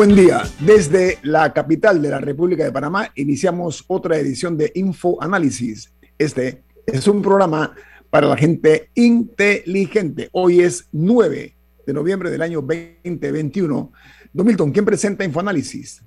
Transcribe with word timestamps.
Buen 0.00 0.16
día. 0.16 0.44
Desde 0.60 1.18
la 1.24 1.52
capital 1.52 2.00
de 2.00 2.08
la 2.08 2.20
República 2.20 2.64
de 2.64 2.72
Panamá 2.72 3.12
iniciamos 3.16 3.84
otra 3.86 4.16
edición 4.16 4.56
de 4.56 4.72
Info 4.76 5.22
Análisis. 5.22 5.94
Este 6.16 6.62
es 6.86 7.06
un 7.06 7.20
programa 7.20 7.74
para 8.08 8.26
la 8.26 8.36
gente 8.38 8.88
inteligente. 8.94 10.30
Hoy 10.32 10.60
es 10.60 10.88
9 10.92 11.54
de 11.86 11.92
noviembre 11.92 12.30
del 12.30 12.40
año 12.40 12.62
2021. 12.62 13.92
Don 14.32 14.46
Milton, 14.46 14.72
¿quién 14.72 14.86
presenta 14.86 15.22
Infoanálisis? 15.22 16.02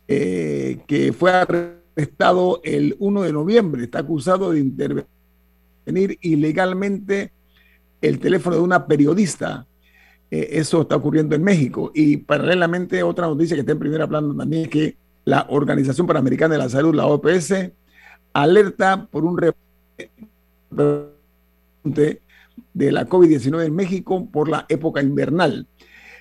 Eh, 0.09 0.76
que 0.87 1.13
fue 1.13 1.33
arrestado 1.33 2.61
el 2.65 2.97
1 2.99 3.23
de 3.23 3.33
noviembre. 3.33 3.85
Está 3.85 4.01
acusado 4.01 4.53
de 4.53 4.61
intervenir 4.61 6.19
ilegalmente 6.21 7.33
el 8.01 8.19
teléfono 8.19 8.57
de 8.57 8.63
una 8.63 8.87
periodista. 8.87 9.67
Eh, 10.31 10.49
eso 10.53 10.83
está 10.83 10.97
ocurriendo 10.97 11.35
en 11.35 11.43
México. 11.43 11.93
Y 11.95 12.19
paralelamente, 12.19 13.03
otra 13.03 13.27
noticia 13.27 13.57
que 13.57 13.61
está 13.61 13.73
en 13.73 13.79
primera 13.79 14.07
plana 14.07 14.35
también 14.37 14.63
es 14.65 14.69
que 14.69 14.97
la 15.25 15.47
Organización 15.51 16.07
Panamericana 16.07 16.55
de 16.55 16.59
la 16.59 16.69
Salud, 16.69 16.95
la 16.95 17.07
OPS, 17.07 17.55
alerta 18.33 19.07
por 19.07 19.25
un 19.25 19.39
repunte 20.71 22.21
de 22.75 22.93
la 22.93 23.09
COVID-19 23.09 23.65
en 23.65 23.75
México 23.75 24.29
por 24.31 24.49
la 24.49 24.67
época 24.69 25.03
invernal. 25.03 25.67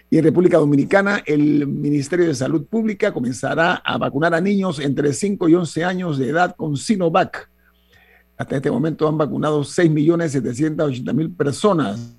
Y 0.09 0.17
en 0.17 0.23
República 0.23 0.57
Dominicana, 0.57 1.21
el 1.25 1.67
Ministerio 1.67 2.27
de 2.27 2.35
Salud 2.35 2.65
Pública 2.65 3.11
comenzará 3.11 3.73
a 3.75 3.97
vacunar 3.97 4.33
a 4.35 4.41
niños 4.41 4.79
entre 4.79 5.13
5 5.13 5.49
y 5.49 5.55
11 5.55 5.83
años 5.83 6.17
de 6.17 6.29
edad 6.29 6.55
con 6.55 6.77
Sinovac. 6.77 7.49
Hasta 8.37 8.55
este 8.57 8.69
momento 8.69 9.07
han 9.07 9.17
vacunado 9.17 9.61
6.780.000 9.61 11.35
personas. 11.35 12.15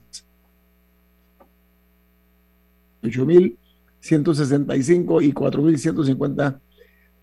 8.165 3.02 5.22
y 5.22 5.32
4.150 5.32 6.58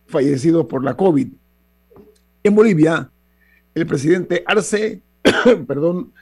fallecidos 0.06 0.66
por 0.66 0.82
la 0.84 0.96
COVID. 0.96 1.28
En 2.44 2.56
Bolivia, 2.56 3.10
el 3.74 3.86
presidente 3.86 4.44
Arce, 4.46 5.02
perdón, 5.68 6.14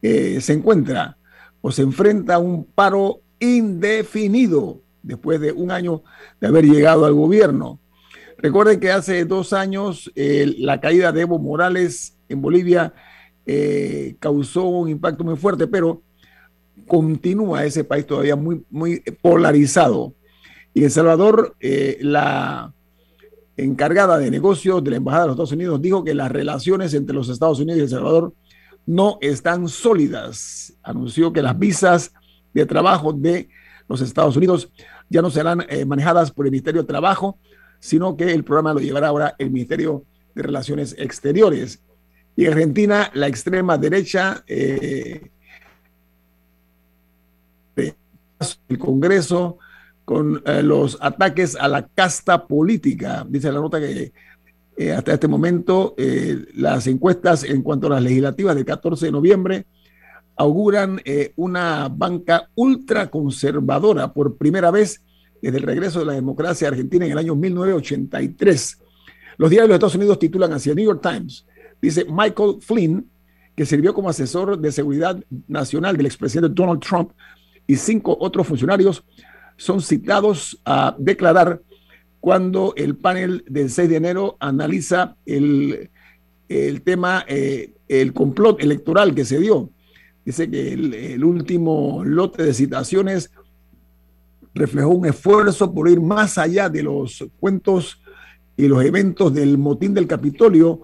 eh, 0.00 0.40
se 0.40 0.54
encuentra 0.54 1.18
o 1.60 1.70
se 1.70 1.82
enfrenta 1.82 2.36
a 2.36 2.38
un 2.38 2.64
paro 2.64 3.20
indefinido 3.42 4.80
después 5.02 5.40
de 5.40 5.52
un 5.52 5.70
año 5.70 6.02
de 6.40 6.46
haber 6.46 6.64
llegado 6.64 7.04
al 7.04 7.14
gobierno. 7.14 7.78
Recuerden 8.38 8.80
que 8.80 8.90
hace 8.90 9.24
dos 9.24 9.52
años 9.52 10.10
la 10.14 10.80
caída 10.80 11.12
de 11.12 11.22
Evo 11.22 11.38
Morales 11.38 12.16
en 12.28 12.40
Bolivia 12.40 12.92
eh, 13.44 14.16
causó 14.20 14.64
un 14.64 14.88
impacto 14.88 15.24
muy 15.24 15.36
fuerte, 15.36 15.66
pero 15.66 16.02
continúa 16.86 17.64
ese 17.64 17.84
país 17.84 18.06
todavía 18.06 18.36
muy, 18.36 18.64
muy 18.70 19.00
polarizado. 19.20 20.14
Y 20.74 20.84
El 20.84 20.90
Salvador, 20.90 21.56
eh, 21.60 21.98
la 22.00 22.72
encargada 23.56 24.18
de 24.18 24.30
negocios 24.30 24.82
de 24.82 24.90
la 24.90 24.96
Embajada 24.96 25.24
de 25.24 25.26
los 25.28 25.34
Estados 25.34 25.52
Unidos 25.52 25.82
dijo 25.82 26.04
que 26.04 26.14
las 26.14 26.30
relaciones 26.30 26.94
entre 26.94 27.14
los 27.14 27.28
Estados 27.28 27.60
Unidos 27.60 27.78
y 27.78 27.82
El 27.82 27.88
Salvador 27.88 28.32
no 28.86 29.18
están 29.20 29.68
sólidas. 29.68 30.74
Anunció 30.82 31.32
que 31.32 31.42
las 31.42 31.58
visas 31.58 32.12
de 32.54 32.66
Trabajo 32.66 33.12
de 33.12 33.48
los 33.88 34.00
Estados 34.00 34.36
Unidos 34.36 34.70
ya 35.08 35.22
no 35.22 35.30
serán 35.30 35.64
eh, 35.68 35.84
manejadas 35.84 36.30
por 36.30 36.46
el 36.46 36.52
Ministerio 36.52 36.82
de 36.82 36.88
Trabajo, 36.88 37.38
sino 37.78 38.16
que 38.16 38.32
el 38.32 38.44
programa 38.44 38.72
lo 38.72 38.80
llevará 38.80 39.08
ahora 39.08 39.34
el 39.38 39.50
Ministerio 39.50 40.04
de 40.34 40.42
Relaciones 40.42 40.94
Exteriores. 40.98 41.82
Y 42.34 42.46
en 42.46 42.52
Argentina, 42.52 43.10
la 43.12 43.28
extrema 43.28 43.76
derecha, 43.76 44.42
eh, 44.46 45.30
el 47.76 48.78
Congreso, 48.78 49.58
con 50.04 50.42
eh, 50.46 50.62
los 50.62 50.96
ataques 51.00 51.54
a 51.56 51.68
la 51.68 51.86
casta 51.86 52.46
política. 52.46 53.26
Dice 53.28 53.52
la 53.52 53.60
nota 53.60 53.78
que 53.78 54.12
hasta 54.96 55.12
este 55.12 55.28
momento 55.28 55.94
las 56.54 56.86
encuestas 56.86 57.44
en 57.44 57.62
cuanto 57.62 57.86
a 57.86 57.90
las 57.90 58.02
legislativas 58.02 58.56
del 58.56 58.64
14 58.64 59.06
de 59.06 59.12
noviembre 59.12 59.66
auguran 60.36 61.00
eh, 61.04 61.32
una 61.36 61.88
banca 61.88 62.48
ultraconservadora 62.54 64.12
por 64.12 64.36
primera 64.36 64.70
vez 64.70 65.02
desde 65.40 65.58
el 65.58 65.64
regreso 65.64 66.00
de 66.00 66.06
la 66.06 66.12
democracia 66.12 66.68
argentina 66.68 67.04
en 67.04 67.12
el 67.12 67.18
año 67.18 67.34
1983. 67.34 68.78
Los 69.36 69.50
diarios 69.50 69.68
de 69.68 69.74
Estados 69.74 69.94
Unidos 69.96 70.18
titulan 70.18 70.52
hacia 70.52 70.74
New 70.74 70.84
York 70.84 71.00
Times, 71.02 71.46
dice 71.80 72.06
Michael 72.08 72.56
Flynn, 72.60 73.08
que 73.56 73.66
sirvió 73.66 73.92
como 73.92 74.08
asesor 74.08 74.58
de 74.58 74.72
seguridad 74.72 75.22
nacional 75.48 75.96
del 75.96 76.06
expresidente 76.06 76.54
Donald 76.54 76.80
Trump, 76.80 77.10
y 77.66 77.76
cinco 77.76 78.16
otros 78.20 78.46
funcionarios 78.46 79.04
son 79.56 79.80
citados 79.80 80.60
a 80.64 80.96
declarar 80.98 81.60
cuando 82.20 82.72
el 82.76 82.96
panel 82.96 83.44
del 83.48 83.70
6 83.70 83.88
de 83.88 83.96
enero 83.96 84.36
analiza 84.40 85.16
el, 85.26 85.90
el 86.48 86.82
tema, 86.82 87.24
eh, 87.26 87.72
el 87.88 88.12
complot 88.12 88.62
electoral 88.62 89.14
que 89.14 89.24
se 89.24 89.38
dio 89.40 89.70
Dice 90.24 90.48
que 90.48 90.72
el, 90.72 91.24
último 91.24 92.02
lote 92.04 92.44
de 92.44 92.54
citaciones 92.54 93.30
reflejó 94.54 94.90
un 94.90 95.06
esfuerzo 95.06 95.72
por 95.74 95.88
ir 95.88 96.00
más 96.00 96.38
allá 96.38 96.68
de 96.68 96.82
los 96.82 97.24
cuentos 97.40 98.00
y 98.56 98.68
los 98.68 98.84
eventos 98.84 99.34
del 99.34 99.58
motín 99.58 99.94
del 99.94 100.06
Capitolio 100.06 100.82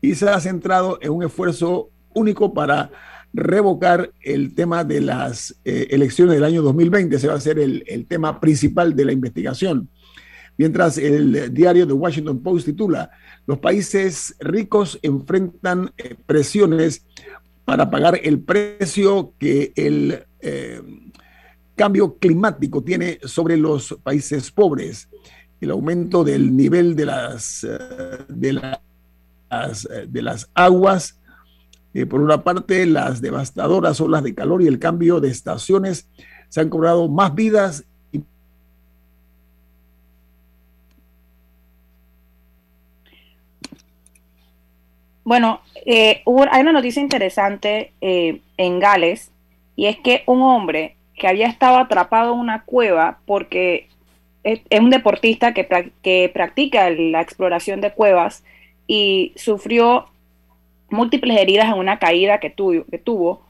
y 0.00 0.14
se 0.14 0.28
ha 0.30 0.40
centrado 0.40 0.98
en 1.02 1.10
un 1.10 1.24
esfuerzo 1.24 1.90
único 2.14 2.54
para 2.54 2.90
revocar 3.32 4.10
el 4.22 4.54
tema 4.54 4.82
de 4.82 5.00
las 5.00 5.54
eh, 5.64 5.88
elecciones 5.90 6.34
del 6.34 6.44
año 6.44 6.62
2020. 6.62 7.16
Ese 7.16 7.28
va 7.28 7.34
a 7.34 7.40
ser 7.40 7.58
el, 7.58 8.06
tema 8.08 8.40
principal 8.40 8.96
de 8.96 9.04
la 9.04 9.12
investigación. 9.12 9.88
Mientras 10.56 10.98
el 10.98 11.52
diario 11.54 11.86
The 11.86 11.92
Washington 11.92 12.42
Post 12.42 12.66
titula, 12.66 13.10
los 13.46 13.58
países 13.58 14.36
ricos 14.40 14.98
enfrentan 15.02 15.90
eh, 15.96 16.16
presiones 16.26 17.06
para 17.70 17.88
pagar 17.88 18.18
el 18.24 18.40
precio 18.40 19.32
que 19.38 19.72
el 19.76 20.24
eh, 20.40 20.82
cambio 21.76 22.16
climático 22.16 22.82
tiene 22.82 23.20
sobre 23.22 23.56
los 23.56 23.96
países 24.02 24.50
pobres. 24.50 25.08
El 25.60 25.70
aumento 25.70 26.24
del 26.24 26.56
nivel 26.56 26.96
de 26.96 27.06
las, 27.06 27.62
eh, 27.62 27.78
de 28.28 28.76
de 30.08 30.22
las 30.22 30.50
aguas. 30.52 31.20
Eh, 31.94 32.06
por 32.06 32.20
una 32.20 32.42
parte, 32.42 32.86
las 32.86 33.20
devastadoras 33.20 34.00
olas 34.00 34.24
de 34.24 34.34
calor 34.34 34.62
y 34.62 34.66
el 34.66 34.80
cambio 34.80 35.20
de 35.20 35.28
estaciones 35.28 36.08
se 36.48 36.60
han 36.60 36.70
cobrado 36.70 37.08
más 37.08 37.36
vidas 37.36 37.84
Bueno, 45.24 45.60
eh, 45.86 46.22
hay 46.50 46.62
una 46.62 46.72
noticia 46.72 47.02
interesante 47.02 47.92
eh, 48.00 48.40
en 48.56 48.78
Gales 48.78 49.30
y 49.76 49.86
es 49.86 49.98
que 49.98 50.22
un 50.26 50.42
hombre 50.42 50.96
que 51.14 51.28
había 51.28 51.46
estado 51.46 51.78
atrapado 51.78 52.32
en 52.32 52.40
una 52.40 52.64
cueva 52.64 53.18
porque 53.26 53.88
es, 54.42 54.60
un 54.78 54.90
deportista 54.90 55.52
que, 55.52 56.30
practica 56.32 56.88
la 56.90 57.20
exploración 57.20 57.80
de 57.80 57.92
cuevas 57.92 58.42
y 58.86 59.32
sufrió 59.36 60.06
múltiples 60.88 61.38
heridas 61.38 61.66
en 61.66 61.74
una 61.74 61.98
caída 61.98 62.40
que, 62.40 62.50
tuvo, 62.50 63.42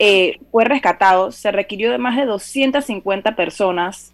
eh, 0.00 0.40
fue 0.50 0.64
rescatado. 0.64 1.30
Se 1.30 1.52
requirió 1.52 1.92
de 1.92 1.98
más 1.98 2.16
de 2.16 2.26
250 2.26 3.36
personas 3.36 4.12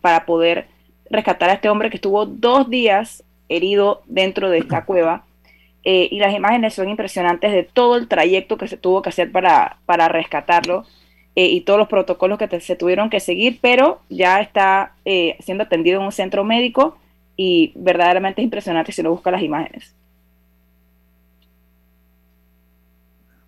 para 0.00 0.24
poder 0.24 0.66
rescatar 1.10 1.50
a 1.50 1.54
este 1.54 1.68
hombre 1.68 1.90
que 1.90 1.96
estuvo 1.96 2.24
dos 2.24 2.70
días 2.70 3.22
herido 3.48 4.02
dentro 4.06 4.50
de 4.50 4.58
esta 4.58 4.84
cueva. 4.84 5.24
Eh, 5.90 6.06
y 6.12 6.18
las 6.18 6.34
imágenes 6.34 6.74
son 6.74 6.90
impresionantes 6.90 7.50
de 7.50 7.62
todo 7.62 7.96
el 7.96 8.08
trayecto 8.08 8.58
que 8.58 8.68
se 8.68 8.76
tuvo 8.76 9.00
que 9.00 9.08
hacer 9.08 9.32
para, 9.32 9.78
para 9.86 10.06
rescatarlo 10.06 10.84
eh, 11.34 11.46
y 11.46 11.62
todos 11.62 11.78
los 11.78 11.88
protocolos 11.88 12.36
que 12.36 12.60
se 12.60 12.76
tuvieron 12.76 13.08
que 13.08 13.20
seguir, 13.20 13.58
pero 13.62 14.02
ya 14.10 14.42
está 14.42 14.92
eh, 15.06 15.38
siendo 15.40 15.64
atendido 15.64 15.98
en 15.98 16.04
un 16.04 16.12
centro 16.12 16.44
médico 16.44 16.98
y 17.38 17.72
verdaderamente 17.74 18.42
es 18.42 18.44
impresionante 18.44 18.92
si 18.92 19.00
uno 19.00 19.12
busca 19.12 19.30
las 19.30 19.40
imágenes. 19.42 19.94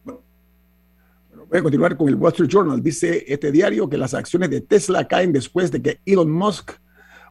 voy 0.04 1.58
a 1.58 1.62
continuar 1.62 1.94
con 1.94 2.08
el 2.08 2.14
Wall 2.14 2.32
Street 2.32 2.48
Journal. 2.48 2.82
Dice 2.82 3.22
este 3.28 3.52
diario 3.52 3.86
que 3.86 3.98
las 3.98 4.14
acciones 4.14 4.48
de 4.48 4.62
Tesla 4.62 5.06
caen 5.06 5.30
después 5.30 5.70
de 5.70 5.82
que 5.82 6.00
Elon 6.06 6.30
Musk 6.30 6.72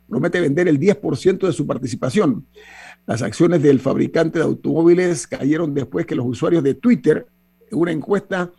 promete 0.08 0.40
vender 0.40 0.68
el 0.68 0.80
10% 0.80 1.48
de 1.48 1.54
su 1.54 1.66
participación. 1.66 2.46
Las 3.10 3.24
acciones 3.24 3.64
del 3.64 3.80
fabricante 3.80 4.38
de 4.38 4.46
automóviles 4.46 5.26
cayeron 5.26 5.74
después 5.74 6.06
que 6.06 6.14
los 6.14 6.28
usuarios 6.28 6.62
de 6.62 6.76
Twitter, 6.76 7.26
en 7.72 7.80
una 7.80 7.92
encuesta 7.92 8.52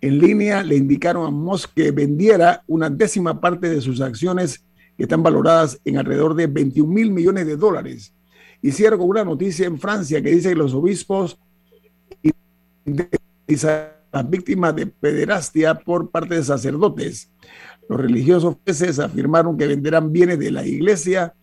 en 0.00 0.18
línea, 0.20 0.62
le 0.62 0.76
indicaron 0.76 1.26
a 1.26 1.30
Musk 1.32 1.74
que 1.74 1.90
vendiera 1.90 2.62
una 2.68 2.88
décima 2.88 3.40
parte 3.40 3.68
de 3.68 3.80
sus 3.80 4.00
acciones 4.00 4.64
que 4.96 5.02
están 5.02 5.24
valoradas 5.24 5.80
en 5.84 5.98
alrededor 5.98 6.36
de 6.36 6.46
21 6.46 6.88
mil 6.88 7.10
millones 7.10 7.48
de 7.48 7.56
dólares. 7.56 8.14
Hicieron 8.62 9.00
una 9.00 9.24
noticia 9.24 9.66
en 9.66 9.80
Francia 9.80 10.22
que 10.22 10.30
dice 10.30 10.50
que 10.50 10.54
los 10.54 10.72
obispos 10.72 11.36
las 14.12 14.30
víctimas 14.30 14.76
de 14.76 14.86
pederastia 14.86 15.74
por 15.74 16.12
parte 16.12 16.36
de 16.36 16.44
sacerdotes. 16.44 17.28
Los 17.88 17.98
religiosos 17.98 18.56
afirmaron 19.00 19.58
que 19.58 19.66
venderán 19.66 20.12
bienes 20.12 20.38
de 20.38 20.52
la 20.52 20.64
iglesia 20.64 21.34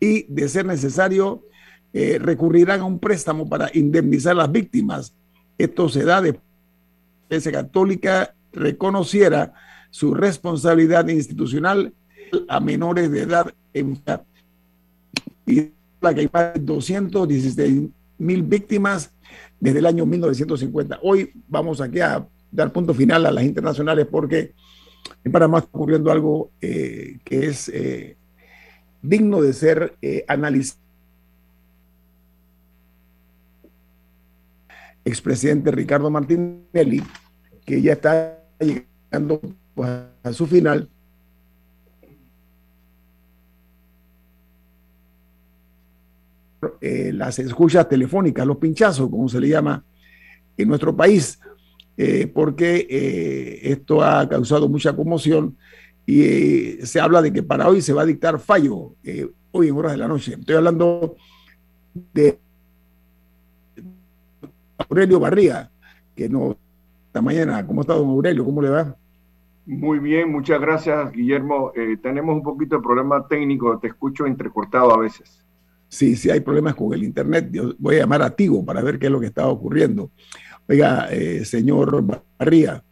y, 0.00 0.24
de 0.32 0.48
ser 0.48 0.66
necesario, 0.66 1.42
eh, 1.92 2.18
recurrirán 2.20 2.80
a 2.80 2.84
un 2.84 2.98
préstamo 2.98 3.48
para 3.48 3.70
indemnizar 3.74 4.32
a 4.32 4.42
las 4.42 4.52
víctimas. 4.52 5.14
Esto 5.56 5.88
se 5.88 6.04
da 6.04 6.20
de 6.20 6.38
Iglesia 7.28 7.52
Católica 7.52 8.34
reconociera 8.52 9.54
su 9.90 10.14
responsabilidad 10.14 11.08
institucional 11.08 11.92
a 12.48 12.60
menores 12.60 13.10
de 13.10 13.22
edad 13.22 13.52
en 13.72 14.00
y 15.46 15.70
la 16.00 16.14
que 16.14 16.20
hay 16.20 16.30
más 16.32 16.54
de 16.54 16.60
216 16.60 17.88
mil 18.18 18.42
víctimas 18.42 19.10
desde 19.58 19.78
el 19.78 19.86
año 19.86 20.04
1950. 20.04 21.00
Hoy 21.02 21.32
vamos 21.48 21.80
aquí 21.80 22.00
a 22.00 22.26
dar 22.50 22.72
punto 22.72 22.92
final 22.94 23.26
a 23.26 23.32
las 23.32 23.44
internacionales 23.44 24.06
porque 24.10 24.52
en 25.24 25.32
Panamá 25.32 25.58
está 25.58 25.70
ocurriendo 25.72 26.10
algo 26.10 26.50
eh, 26.60 27.18
que 27.24 27.46
es 27.46 27.68
eh, 27.70 28.17
digno 29.02 29.40
de 29.40 29.52
ser 29.52 29.96
eh, 30.02 30.24
analizado. 30.28 30.80
Expresidente 35.04 35.70
Ricardo 35.70 36.10
Martinelli, 36.10 37.02
que 37.64 37.80
ya 37.80 37.92
está 37.92 38.44
llegando 38.60 39.40
pues, 39.74 39.88
a 40.22 40.32
su 40.32 40.46
final. 40.46 40.90
Eh, 46.80 47.12
las 47.14 47.38
escuchas 47.38 47.88
telefónicas, 47.88 48.46
los 48.46 48.58
pinchazos, 48.58 49.08
como 49.08 49.28
se 49.28 49.40
le 49.40 49.48
llama 49.48 49.82
en 50.56 50.68
nuestro 50.68 50.94
país, 50.94 51.40
eh, 51.96 52.26
porque 52.26 53.60
esto 53.62 54.02
ha 54.02 54.28
causado 54.28 54.68
mucha 54.68 54.94
conmoción 54.94 55.56
y 56.08 56.22
eh, 56.22 56.86
se 56.86 57.00
habla 57.00 57.20
de 57.20 57.30
que 57.30 57.42
para 57.42 57.68
hoy 57.68 57.82
se 57.82 57.92
va 57.92 58.00
a 58.00 58.06
dictar 58.06 58.38
fallo, 58.38 58.94
eh, 59.04 59.28
hoy 59.50 59.68
en 59.68 59.76
horas 59.76 59.92
de 59.92 59.98
la 59.98 60.08
noche. 60.08 60.36
Estoy 60.40 60.54
hablando 60.54 61.16
de 62.14 62.38
Aurelio 64.88 65.20
Barría, 65.20 65.70
que 66.16 66.30
no 66.30 66.56
esta 67.08 67.20
mañana. 67.20 67.66
¿Cómo 67.66 67.82
está 67.82 67.92
don 67.92 68.08
Aurelio? 68.08 68.42
¿Cómo 68.42 68.62
le 68.62 68.70
va? 68.70 68.96
Muy 69.66 69.98
bien, 69.98 70.32
muchas 70.32 70.58
gracias, 70.58 71.12
Guillermo. 71.12 71.72
Eh, 71.76 71.98
tenemos 72.02 72.36
un 72.36 72.42
poquito 72.42 72.76
de 72.76 72.82
problema 72.82 73.28
técnico, 73.28 73.78
te 73.78 73.88
escucho 73.88 74.24
entrecortado 74.24 74.94
a 74.94 75.00
veces. 75.00 75.44
Sí, 75.88 76.16
sí 76.16 76.30
hay 76.30 76.40
problemas 76.40 76.74
con 76.74 76.94
el 76.94 77.04
Internet. 77.04 77.50
Yo 77.52 77.74
voy 77.78 77.96
a 77.96 77.98
llamar 77.98 78.22
a 78.22 78.30
Tigo 78.30 78.64
para 78.64 78.80
ver 78.80 78.98
qué 78.98 79.06
es 79.06 79.12
lo 79.12 79.20
que 79.20 79.26
está 79.26 79.46
ocurriendo. 79.46 80.10
Oiga, 80.66 81.10
señor 81.44 82.02
Barría, 82.38 82.82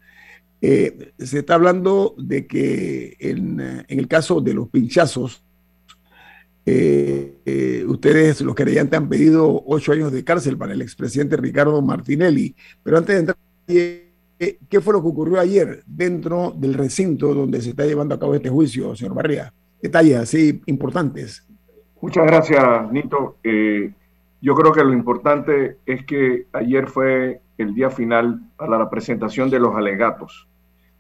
eh, 0.69 1.13
se 1.19 1.39
está 1.39 1.55
hablando 1.55 2.17
de 2.19 2.49
que 2.49 3.17
en, 3.21 3.85
el 3.87 4.09
caso 4.09 4.41
de 4.41 4.53
los 4.53 4.69
pinchazos, 4.69 5.45
eh, 6.65 7.37
eh, 7.47 7.85
ustedes, 7.87 8.41
los 8.41 8.57
querellantes, 8.57 8.99
han 8.99 9.09
pedido 9.09 9.63
ocho 9.65 9.93
años 9.93 10.11
de 10.11 10.25
cárcel 10.25 10.59
para 10.59 10.73
el 10.73 10.83
expresidente 10.83 11.37
Ricardo 11.37 11.81
Martinelli. 11.83 12.57
Pero 12.83 12.99
antes 12.99 13.15
de 13.15 13.21
entrar, 13.21 13.39
¿qué 14.69 14.81
fue 14.81 14.93
lo 14.93 15.03
que 15.03 15.09
ocurrió 15.09 15.39
ayer 15.39 15.85
dentro 15.87 16.53
del 16.57 16.75
recinto 16.75 17.33
donde 17.33 17.63
se 17.63 17.71
está 17.71 17.87
llevando 17.87 18.17
a 18.17 18.19
cabo 18.19 18.35
este 18.35 18.51
juicio, 18.51 18.97
señor 18.97 19.15
Barría? 19.15 19.53
Detalles 19.81 20.17
así 20.17 20.63
importantes. 20.67 21.47
Muchas 22.01 22.27
gracias, 22.27 22.91
Nito. 22.91 23.37
yo 23.45 24.55
creo 24.57 24.73
que 24.73 24.83
lo 24.83 24.93
importante 24.93 25.77
es 25.87 26.05
que 26.05 26.47
ayer 26.53 26.89
fue 26.89 27.41
el 27.57 27.73
día 27.73 27.89
final 27.89 28.41
para 28.57 28.77
la 28.77 28.91
presentación 28.91 29.49
de 29.49 29.61
los 29.61 29.77
alegatos. 29.77 30.49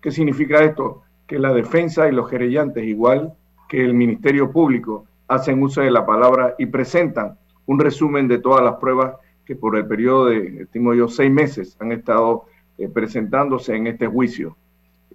¿Qué 0.06 0.12
significa 0.12 0.62
esto? 0.62 1.02
Que 1.26 1.36
la 1.36 1.52
defensa 1.52 2.08
y 2.08 2.12
los 2.12 2.28
querellantes, 2.28 2.84
igual 2.84 3.34
que 3.68 3.84
el 3.84 3.92
Ministerio 3.92 4.52
Público, 4.52 5.04
hacen 5.26 5.60
uso 5.60 5.80
de 5.80 5.90
la 5.90 6.06
palabra 6.06 6.54
y 6.58 6.66
presentan 6.66 7.36
un 7.66 7.80
resumen 7.80 8.28
de 8.28 8.38
todas 8.38 8.62
las 8.62 8.76
pruebas 8.76 9.16
que 9.44 9.56
por 9.56 9.76
el 9.76 9.84
periodo 9.84 10.26
de, 10.26 10.62
estimo 10.62 10.94
yo, 10.94 11.08
seis 11.08 11.32
meses 11.32 11.76
han 11.80 11.90
estado 11.90 12.44
eh, 12.78 12.88
presentándose 12.88 13.74
en 13.74 13.88
este 13.88 14.06
juicio. 14.06 14.56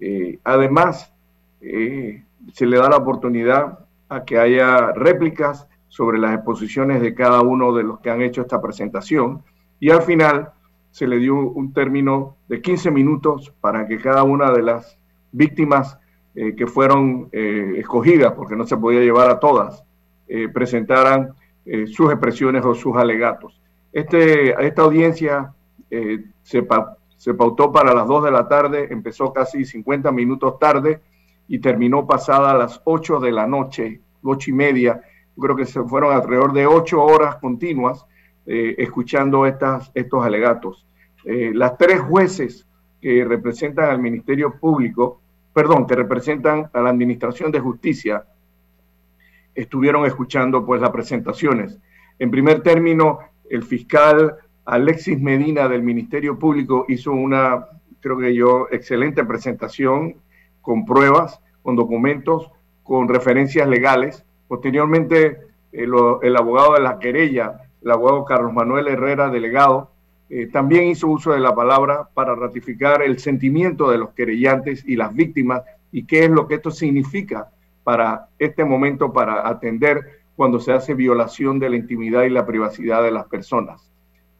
Eh, 0.02 0.40
además, 0.44 1.14
eh, 1.62 2.26
se 2.52 2.66
le 2.66 2.78
da 2.78 2.90
la 2.90 2.98
oportunidad 2.98 3.80
a 4.10 4.26
que 4.26 4.40
haya 4.40 4.92
réplicas 4.92 5.70
sobre 5.88 6.20
las 6.20 6.36
exposiciones 6.36 7.02
de 7.02 7.16
cada 7.16 7.40
uno 7.40 7.72
de 7.72 7.84
los 7.84 8.02
que 8.02 8.10
han 8.10 8.22
hecho 8.22 8.42
esta 8.42 8.62
presentación 8.62 9.42
y 9.80 9.90
al 9.90 10.02
final 10.02 10.52
se 10.92 11.08
le 11.08 11.18
dio 11.18 11.36
un 11.36 11.74
término 11.74 12.36
de 12.48 12.62
15 12.62 12.92
minutos 12.92 13.54
para 13.62 13.88
que 13.88 13.98
cada 13.98 14.24
una 14.24 14.52
de 14.52 14.62
las 14.62 14.98
víctimas 15.32 15.98
eh, 16.36 16.56
que 16.56 16.68
fueron 16.68 17.30
eh, 17.32 17.76
escogidas, 17.78 18.34
porque 18.34 18.56
no 18.56 18.66
se 18.68 18.78
podía 18.78 19.00
llevar 19.00 19.30
a 19.30 19.40
todas, 19.40 19.84
eh, 20.28 20.48
presentaran 20.50 21.34
sus 21.86 22.10
expresiones 22.12 22.66
o 22.66 22.74
sus 22.74 22.98
alegatos. 22.98 23.62
Este, 23.94 24.50
esta 24.66 24.82
audiencia 24.82 25.54
se, 26.42 26.68
se 27.18 27.34
pautó 27.36 27.72
para 27.72 27.94
las 27.94 28.08
2 28.08 28.24
de 28.24 28.32
la 28.32 28.48
tarde, 28.48 28.88
empezó 28.90 29.32
casi 29.32 29.64
50 29.64 30.12
minutos 30.12 30.58
tarde 30.58 31.02
y 31.48 31.60
terminó 31.60 32.08
pasada 32.08 32.56
las 32.56 32.82
8 32.84 33.20
de 33.20 33.32
la 33.32 33.46
noche, 33.46 34.02
8 34.24 34.50
y 34.50 34.54
media. 34.54 35.02
creo 35.40 35.56
que 35.56 35.68
se 35.68 35.84
fueron 35.84 36.16
alrededor 36.16 36.52
de 36.52 36.66
8 36.66 37.00
horas 37.00 37.36
continuas 37.36 38.08
eh, 38.54 38.76
escuchando 38.80 39.46
estas, 39.46 39.92
estos 39.94 40.26
alegatos. 40.26 40.86
Eh, 41.24 41.52
las 41.54 41.78
tres 41.78 42.02
jueces 42.02 42.68
que 43.00 43.24
representan 43.24 43.90
al 43.90 44.02
Ministerio 44.02 44.60
Público, 44.60 45.22
perdón, 45.54 45.88
que 45.88 45.96
representan 45.96 46.70
a 46.74 46.82
la 46.82 46.90
Administración 46.90 47.50
de 47.50 47.62
Justicia, 47.62 48.26
estuvieron 49.56 50.06
escuchando 50.06 50.66
pues 50.66 50.82
las 50.82 50.90
presentaciones. 50.90 51.80
En 52.20 52.30
primer 52.30 52.62
término, 52.62 53.20
el 53.50 53.64
fiscal 53.64 54.36
Alexis 54.66 55.18
Medina 55.18 55.70
del 55.70 55.82
Ministerio 55.82 56.38
Público 56.38 56.84
hizo 56.90 57.14
una, 57.14 57.68
creo 58.02 58.18
que 58.18 58.36
yo, 58.36 58.68
excelente 58.70 59.24
presentación 59.24 60.18
con 60.60 60.84
pruebas, 60.84 61.40
con 61.62 61.78
documentos, 61.78 62.52
con 62.84 63.08
referencias 63.08 63.70
legales. 63.70 64.26
Posteriormente, 64.50 65.40
el, 65.72 65.94
el 66.22 66.36
abogado 66.36 66.74
de 66.74 66.82
la 66.82 67.00
querella 67.00 67.71
el 67.82 67.92
abogado 67.92 68.26
Carlos 68.26 68.54
Manuel 68.54 68.88
Herrera, 68.88 69.30
delegado, 69.30 69.92
eh, 70.30 70.48
también 70.48 70.86
hizo 70.86 71.08
uso 71.08 71.34
de 71.34 71.40
la 71.40 71.54
palabra 71.54 72.08
para 72.14 72.36
ratificar 72.36 73.02
el 73.02 73.20
sentimiento 73.20 73.90
de 73.92 73.98
los 73.98 74.12
querellantes 74.12 74.84
y 74.88 74.96
las 74.96 75.14
víctimas 75.14 75.64
y 75.92 76.06
qué 76.06 76.26
es 76.26 76.30
lo 76.30 76.48
que 76.48 76.56
esto 76.56 76.72
significa 76.72 77.50
para 77.84 78.30
este 78.40 78.64
momento 78.64 79.12
para 79.12 79.48
atender 79.48 80.22
cuando 80.36 80.60
se 80.60 80.72
hace 80.72 80.94
violación 80.94 81.60
de 81.60 81.70
la 81.70 81.76
intimidad 81.76 82.24
y 82.24 82.30
la 82.30 82.46
privacidad 82.46 83.04
de 83.04 83.12
las 83.12 83.26
personas. 83.28 83.92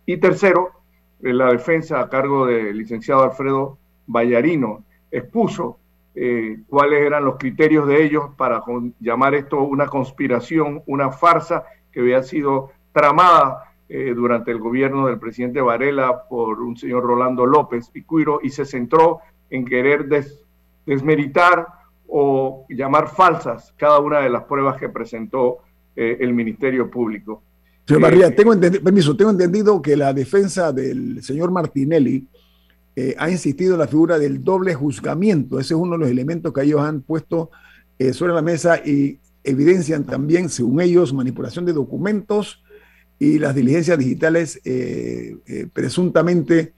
Y 0.06 0.18
tercero, 0.18 0.72
la 1.20 1.52
defensa 1.52 2.00
a 2.00 2.10
cargo 2.10 2.46
del 2.46 2.78
licenciado 2.78 3.24
Alfredo 3.24 3.78
Vallarino 4.08 4.84
expuso 5.12 5.78
eh, 6.16 6.60
cuáles 6.68 7.06
eran 7.06 7.26
los 7.26 7.38
criterios 7.38 7.88
de 7.88 8.04
ellos 8.04 8.32
para 8.38 8.64
llamar 9.00 9.36
esto 9.36 9.62
una 9.62 9.88
conspiración, 9.88 10.84
una 10.86 11.12
farsa 11.12 11.66
que 11.92 12.00
había 12.00 12.24
sido 12.24 12.72
tramada 12.92 13.72
eh, 13.90 14.14
durante 14.16 14.52
el 14.52 14.60
gobierno 14.60 15.08
del 15.08 15.20
presidente 15.20 15.60
Varela 15.60 16.24
por 16.30 16.62
un 16.62 16.78
señor 16.78 17.04
Rolando 17.04 17.46
López 17.46 17.90
Picuiro 17.90 18.40
y 18.42 18.50
se 18.50 18.66
centró 18.66 19.20
en 19.50 19.66
querer 19.66 20.08
desmeritar 20.86 21.68
o 22.08 22.66
llamar 22.70 23.10
falsas 23.10 23.74
cada 23.78 24.00
una 24.00 24.20
de 24.20 24.30
las 24.30 24.44
pruebas 24.44 24.78
que 24.78 24.90
presentó 24.90 25.60
eh, 25.96 26.18
el 26.22 26.34
Ministerio 26.34 26.90
Público. 26.90 27.44
Señor 27.86 28.02
Barría, 28.02 28.36
tengo 28.36 28.58
permiso, 28.58 29.18
tengo 29.18 29.32
entendido 29.32 29.82
que 29.82 29.98
la 29.98 30.14
defensa 30.14 30.72
del 30.72 31.22
señor 31.22 31.52
Martinelli 31.52 32.28
eh, 32.96 33.16
ha 33.18 33.30
insistido 33.30 33.74
en 33.74 33.80
la 33.80 33.88
figura 33.88 34.18
del 34.20 34.44
doble 34.44 34.74
juzgamiento. 34.74 35.60
Ese 35.60 35.74
es 35.74 35.80
uno 35.80 35.94
de 35.94 35.98
los 36.00 36.10
elementos 36.10 36.54
que 36.54 36.62
ellos 36.62 36.82
han 36.82 37.02
puesto 37.02 37.52
eh, 38.00 38.14
sobre 38.14 38.34
la 38.34 38.42
mesa 38.42 38.78
y 38.86 39.20
evidencian 39.44 40.06
también, 40.06 40.48
según 40.50 40.80
ellos, 40.80 41.14
manipulación 41.14 41.66
de 41.66 41.74
documentos 41.74 42.64
y 43.22 43.38
las 43.38 43.54
diligencias 43.54 44.00
digitales 44.00 44.60
eh, 44.66 45.38
presuntamente 45.72 46.74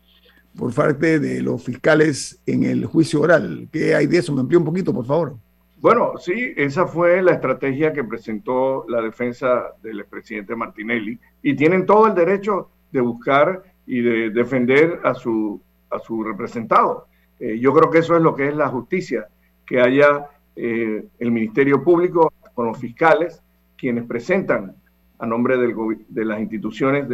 por 0.58 0.74
parte 0.74 1.18
de 1.18 1.42
los 1.42 1.64
fiscales 1.64 2.42
en 2.46 2.64
el 2.64 2.86
juicio 2.86 3.22
oral. 3.22 3.70
¿Qué 3.72 3.96
hay 3.96 4.08
de 4.08 4.18
eso? 4.18 4.34
Me 4.34 4.42
amplío 4.42 4.60
un 4.60 4.66
poquito, 4.66 4.94
por 4.94 5.06
favor. 5.06 5.38
Bueno, 5.80 6.18
sí, 6.18 6.54
esa 6.58 6.86
fue 6.86 7.22
la 7.22 7.32
estrategia 7.32 7.94
que 7.94 8.04
presentó 8.04 8.86
la 8.90 9.02
defensa 9.02 9.68
del 9.82 10.02
expresidente 10.02 10.54
Martinelli 10.54 11.18
y 11.42 11.56
tienen 11.56 11.86
todo 11.86 12.08
el 12.08 12.14
derecho 12.14 12.72
de 12.92 13.00
buscar 13.00 13.64
y 13.88 14.02
de 14.02 14.30
defender 14.30 15.00
a 15.06 15.14
su 15.14 15.62
a 15.92 16.00
su 16.00 16.26
representado. 16.26 17.08
Eh, 17.40 17.58
yo 17.58 17.74
creo 17.74 17.90
que 17.90 18.00
eso 18.00 18.18
es 18.18 18.22
lo 18.22 18.36
que 18.36 18.50
es 18.50 18.56
la 18.56 18.68
justicia, 18.68 19.30
que 19.66 19.80
haya 19.80 20.28
eh, 20.58 21.06
el 21.20 21.32
Ministerio 21.32 21.82
Público 21.86 22.34
con 22.54 22.66
los 22.66 22.78
fiscales, 22.78 23.42
quienes 23.78 24.06
presentan 24.06 24.76
a 25.20 25.26
nombre 25.26 25.58
del, 25.58 25.76
de 26.10 26.26
las 26.26 26.40
instituciones 26.40 27.08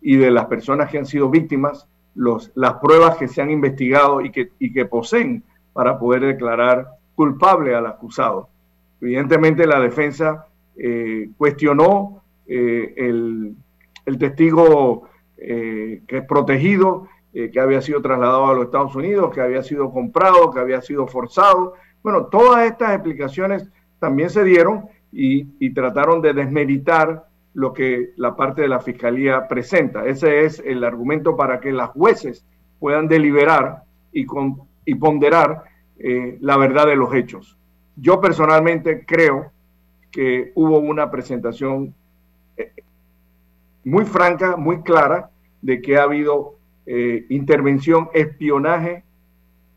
y 0.00 0.16
de 0.16 0.30
las 0.30 0.46
personas 0.46 0.90
que 0.90 0.98
han 0.98 1.06
sido 1.06 1.28
víctimas 1.28 1.86
los, 2.14 2.50
las 2.54 2.74
pruebas 2.74 3.16
que 3.16 3.28
se 3.28 3.40
han 3.40 3.50
investigado 3.50 4.20
y 4.20 4.30
que, 4.30 4.50
y 4.58 4.72
que 4.72 4.86
poseen 4.86 5.44
para 5.72 5.98
poder 5.98 6.22
declarar 6.22 6.88
culpable 7.14 7.74
al 7.74 7.86
acusado. 7.86 8.48
Evidentemente 9.00 9.66
la 9.66 9.80
defensa 9.80 10.46
eh, 10.76 11.30
cuestionó 11.36 12.22
el, 12.46 13.54
el, 14.04 14.18
testigo 14.18 15.08
que 15.36 16.02
es 16.08 16.24
protegido 16.24 17.06
eh, 17.32 17.48
que 17.52 17.60
había 17.60 17.80
sido 17.80 18.02
trasladado 18.02 18.48
a 18.48 18.54
los 18.54 18.64
Estados 18.64 18.96
Unidos, 18.96 19.32
que 19.32 19.40
había 19.40 19.62
sido 19.62 19.92
comprado, 19.92 20.50
que 20.50 20.58
había 20.58 20.82
sido 20.82 21.06
forzado. 21.06 21.74
Bueno, 22.02 22.26
todas 22.26 22.66
estas 22.66 22.92
explicaciones 22.92 23.70
también 24.00 24.30
se 24.30 24.42
dieron 24.42 24.86
y, 25.12 25.70
trataron 25.72 26.20
de 26.22 26.32
desmeritar 26.32 27.28
lo 27.54 27.72
que 27.72 28.12
la 28.16 28.36
parte 28.36 28.62
de 28.62 28.68
la 28.68 28.80
fiscalía 28.80 29.48
presenta. 29.48 30.06
Ese 30.06 30.44
es 30.44 30.62
el 30.64 30.84
argumento 30.84 31.36
para 31.36 31.60
que 31.60 31.72
las 31.72 31.90
jueces 31.90 32.44
puedan 32.78 33.08
deliberar 33.08 33.82
y, 34.12 34.26
y 34.84 34.94
ponderar 34.94 35.64
eh, 35.98 36.38
la 36.40 36.56
verdad 36.56 36.86
de 36.86 36.96
los 36.96 37.14
hechos. 37.14 37.58
Yo 37.96 38.20
personalmente 38.20 39.04
creo 39.04 39.52
que 40.10 40.52
hubo 40.54 40.78
una 40.78 41.10
presentación 41.10 41.94
eh, 42.56 42.72
muy 43.84 44.04
franca, 44.04 44.56
muy 44.56 44.82
clara, 44.82 45.30
de 45.60 45.82
que 45.82 45.98
ha 45.98 46.04
habido 46.04 46.54
eh, 46.86 47.26
intervención, 47.28 48.08
espionaje 48.14 49.04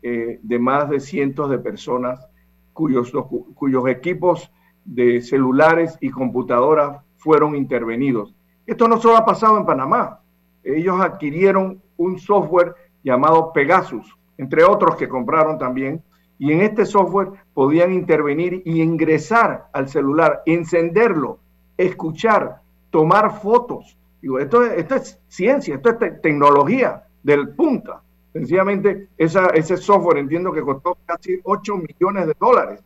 de 0.02 0.58
más 0.58 0.90
de 0.90 1.00
cientos 1.00 1.48
de 1.48 1.58
personas 1.58 2.28
cuyos, 2.74 3.10
cuyos 3.54 3.88
equipos 3.88 4.52
de 4.84 5.22
celulares 5.22 5.96
y 5.98 6.10
computadoras 6.10 7.03
fueron 7.24 7.56
intervenidos. 7.56 8.34
Esto 8.66 8.86
no 8.86 9.00
solo 9.00 9.16
ha 9.16 9.24
pasado 9.24 9.56
en 9.56 9.64
Panamá. 9.64 10.20
Ellos 10.62 11.00
adquirieron 11.00 11.80
un 11.96 12.18
software 12.18 12.74
llamado 13.02 13.52
Pegasus, 13.52 14.16
entre 14.36 14.62
otros 14.62 14.96
que 14.96 15.08
compraron 15.08 15.58
también, 15.58 16.02
y 16.38 16.52
en 16.52 16.60
este 16.60 16.84
software 16.84 17.30
podían 17.54 17.92
intervenir 17.92 18.62
y 18.66 18.82
ingresar 18.82 19.68
al 19.72 19.88
celular, 19.88 20.42
encenderlo, 20.44 21.38
escuchar, 21.78 22.60
tomar 22.90 23.40
fotos, 23.40 23.96
Digo, 24.24 24.38
esto, 24.38 24.64
es 24.64 25.20
ciencia, 25.28 25.74
esto 25.74 25.90
es 25.90 26.22
tecnología 26.22 27.04
del 27.22 27.50
punta. 27.50 28.00
Sencillamente, 28.32 29.08
ese 29.18 29.76
software 29.76 30.16
entiendo 30.16 30.50
que 30.50 30.62
costó 30.62 30.96
casi 31.04 31.38
8 31.44 31.76
millones 31.76 32.28
de 32.28 32.34
dólares. 32.40 32.80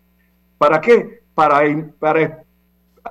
¿Para 0.59 0.81
qué? 0.81 1.23
Para, 1.37 1.61
para 2.01 2.43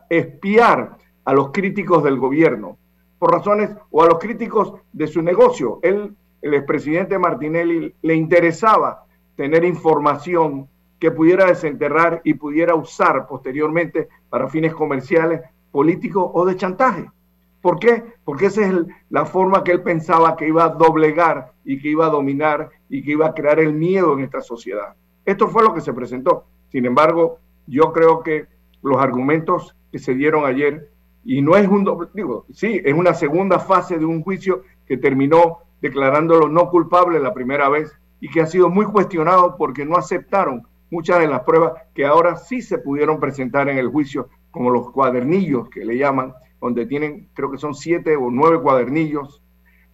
espiar 0.09 0.97
a 1.27 1.33
los 1.33 1.51
críticos 1.51 2.05
del 2.05 2.17
gobierno, 2.17 2.77
por 3.19 3.33
razones, 3.33 3.69
o 3.91 4.01
a 4.01 4.07
los 4.07 4.17
críticos 4.17 4.75
de 4.93 5.07
su 5.07 5.21
negocio. 5.21 5.79
Él, 5.83 6.15
el 6.41 6.53
expresidente 6.53 7.19
Martinelli, 7.19 7.93
le 8.01 8.15
interesaba 8.15 9.03
tener 9.35 9.65
información 9.65 10.69
que 10.99 11.11
pudiera 11.11 11.45
desenterrar 11.47 12.21
y 12.23 12.35
pudiera 12.35 12.75
usar 12.75 13.27
posteriormente 13.27 14.07
para 14.29 14.47
fines 14.47 14.73
comerciales, 14.73 15.41
políticos 15.69 16.31
o 16.33 16.45
de 16.45 16.55
chantaje. 16.55 17.11
¿Por 17.59 17.77
qué? 17.77 18.05
Porque 18.23 18.45
esa 18.45 18.65
es 18.65 18.73
la 19.09 19.25
forma 19.25 19.65
que 19.65 19.73
él 19.73 19.81
pensaba 19.81 20.37
que 20.37 20.47
iba 20.47 20.63
a 20.63 20.69
doblegar 20.69 21.51
y 21.65 21.81
que 21.81 21.89
iba 21.89 22.05
a 22.05 22.09
dominar 22.09 22.69
y 22.87 23.03
que 23.03 23.11
iba 23.11 23.27
a 23.27 23.33
crear 23.33 23.59
el 23.59 23.73
miedo 23.73 24.13
en 24.13 24.21
esta 24.21 24.39
sociedad. 24.39 24.95
Esto 25.25 25.49
fue 25.49 25.63
lo 25.63 25.73
que 25.73 25.81
se 25.81 25.91
presentó. 25.91 26.45
Sin 26.71 26.85
embargo, 26.85 27.39
yo 27.65 27.91
creo 27.91 28.23
que 28.23 28.45
los 28.81 28.95
argumentos 28.95 29.75
que 29.91 29.99
se 29.99 30.13
dieron 30.13 30.45
ayer, 30.45 30.89
y 31.27 31.41
no 31.41 31.57
es 31.57 31.67
un 31.67 31.83
doble, 31.83 32.07
digo, 32.13 32.45
sí, 32.53 32.81
es 32.85 32.93
una 32.93 33.13
segunda 33.13 33.59
fase 33.59 33.97
de 33.97 34.05
un 34.05 34.23
juicio 34.23 34.63
que 34.85 34.95
terminó 34.95 35.57
declarándolo 35.81 36.47
no 36.47 36.69
culpable 36.69 37.19
la 37.19 37.33
primera 37.33 37.67
vez 37.67 37.91
y 38.21 38.29
que 38.29 38.39
ha 38.39 38.45
sido 38.45 38.69
muy 38.69 38.85
cuestionado 38.85 39.57
porque 39.57 39.83
no 39.83 39.97
aceptaron 39.97 40.65
muchas 40.89 41.19
de 41.19 41.27
las 41.27 41.41
pruebas 41.41 41.73
que 41.93 42.05
ahora 42.05 42.37
sí 42.37 42.61
se 42.61 42.77
pudieron 42.77 43.19
presentar 43.19 43.67
en 43.67 43.77
el 43.77 43.89
juicio, 43.89 44.29
como 44.51 44.69
los 44.69 44.89
cuadernillos 44.91 45.67
que 45.67 45.83
le 45.83 45.97
llaman, 45.97 46.33
donde 46.61 46.85
tienen, 46.85 47.27
creo 47.33 47.51
que 47.51 47.57
son 47.57 47.75
siete 47.75 48.15
o 48.15 48.31
nueve 48.31 48.61
cuadernillos, 48.61 49.43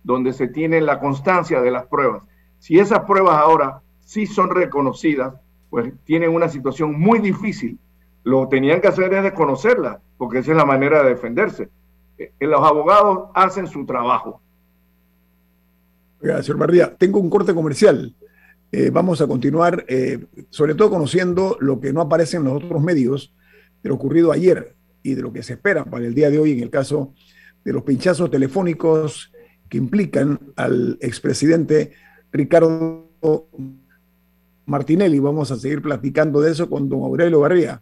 donde 0.04 0.34
se 0.34 0.48
tiene 0.48 0.82
la 0.82 1.00
constancia 1.00 1.62
de 1.62 1.72
las 1.72 1.88
pruebas. 1.88 2.22
Si 2.60 2.78
esas 2.78 3.06
pruebas 3.06 3.38
ahora 3.38 3.82
sí 4.02 4.28
son 4.28 4.52
reconocidas, 4.52 5.34
pues 5.72 5.92
tienen 6.04 6.30
una 6.30 6.48
situación 6.48 7.00
muy 7.00 7.18
difícil. 7.18 7.80
Lo 8.24 8.48
tenían 8.48 8.82
que 8.82 8.88
hacer 8.88 9.14
es 9.14 9.24
desconocerlas, 9.24 9.98
porque 10.18 10.40
esa 10.40 10.52
es 10.52 10.58
la 10.58 10.66
manera 10.66 11.04
de 11.04 11.10
defenderse. 11.10 11.70
Eh, 12.18 12.32
los 12.40 12.62
abogados 12.62 13.30
hacen 13.34 13.68
su 13.68 13.86
trabajo. 13.86 14.42
Señor 16.22 16.58
María, 16.58 16.96
tengo 16.96 17.20
un 17.20 17.30
corte 17.30 17.54
comercial. 17.54 18.16
Eh, 18.72 18.90
vamos 18.90 19.22
a 19.22 19.28
continuar, 19.28 19.86
eh, 19.88 20.26
sobre 20.50 20.74
todo 20.74 20.90
conociendo 20.90 21.58
lo 21.60 21.80
que 21.80 21.92
no 21.92 22.02
aparece 22.02 22.38
en 22.38 22.46
los 22.46 22.64
otros 22.64 22.82
medios 22.82 23.34
de 23.84 23.90
lo 23.90 23.96
ocurrido 23.96 24.32
ayer 24.32 24.74
y 25.04 25.16
de 25.16 25.22
lo 25.22 25.34
que 25.34 25.44
se 25.44 25.54
espera 25.54 25.84
para 25.84 26.06
el 26.06 26.16
día 26.16 26.30
de 26.30 26.40
hoy 26.40 26.54
en 26.54 26.62
el 26.62 26.70
caso 26.70 27.14
de 27.64 27.74
los 27.74 27.84
pinchazos 27.84 28.32
telefónicos 28.32 29.32
que 29.70 29.78
implican 29.78 30.40
al 30.56 30.98
expresidente 31.02 31.92
Ricardo 32.32 33.10
Martinelli. 34.66 35.20
Vamos 35.20 35.52
a 35.52 35.58
seguir 35.58 35.82
platicando 35.82 36.42
de 36.42 36.52
eso 36.52 36.70
con 36.70 36.88
don 36.88 37.02
Aurelio 37.02 37.42
Barría. 37.42 37.82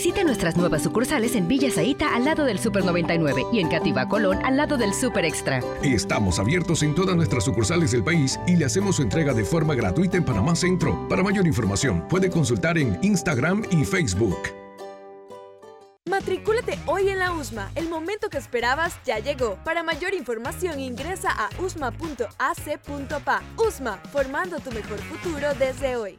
Visite 0.00 0.24
nuestras 0.24 0.56
nuevas 0.56 0.82
sucursales 0.82 1.36
en 1.36 1.46
Villa 1.46 1.70
Zaita 1.70 2.14
al 2.14 2.24
lado 2.24 2.46
del 2.46 2.58
Super 2.58 2.86
99 2.86 3.44
y 3.52 3.60
en 3.60 3.68
Cativa 3.68 4.08
Colón 4.08 4.38
al 4.46 4.56
lado 4.56 4.78
del 4.78 4.94
Super 4.94 5.26
Extra. 5.26 5.62
Estamos 5.82 6.38
abiertos 6.38 6.82
en 6.82 6.94
todas 6.94 7.14
nuestras 7.14 7.44
sucursales 7.44 7.90
del 7.90 8.02
país 8.02 8.40
y 8.46 8.56
le 8.56 8.64
hacemos 8.64 8.96
su 8.96 9.02
entrega 9.02 9.34
de 9.34 9.44
forma 9.44 9.74
gratuita 9.74 10.16
en 10.16 10.24
Panamá 10.24 10.56
Centro. 10.56 11.06
Para 11.06 11.22
mayor 11.22 11.46
información, 11.46 12.08
puede 12.08 12.30
consultar 12.30 12.78
en 12.78 12.98
Instagram 13.02 13.62
y 13.70 13.84
Facebook. 13.84 14.38
Matricúlate 16.08 16.78
hoy 16.86 17.10
en 17.10 17.18
la 17.18 17.32
USMA. 17.32 17.70
El 17.74 17.90
momento 17.90 18.30
que 18.30 18.38
esperabas 18.38 18.98
ya 19.04 19.18
llegó. 19.18 19.58
Para 19.64 19.82
mayor 19.82 20.14
información 20.14 20.80
ingresa 20.80 21.28
a 21.30 21.50
usma.ac.pa. 21.62 23.42
USMA, 23.58 23.98
formando 24.10 24.60
tu 24.60 24.70
mejor 24.72 24.98
futuro 24.98 25.48
desde 25.58 25.96
hoy. 25.96 26.18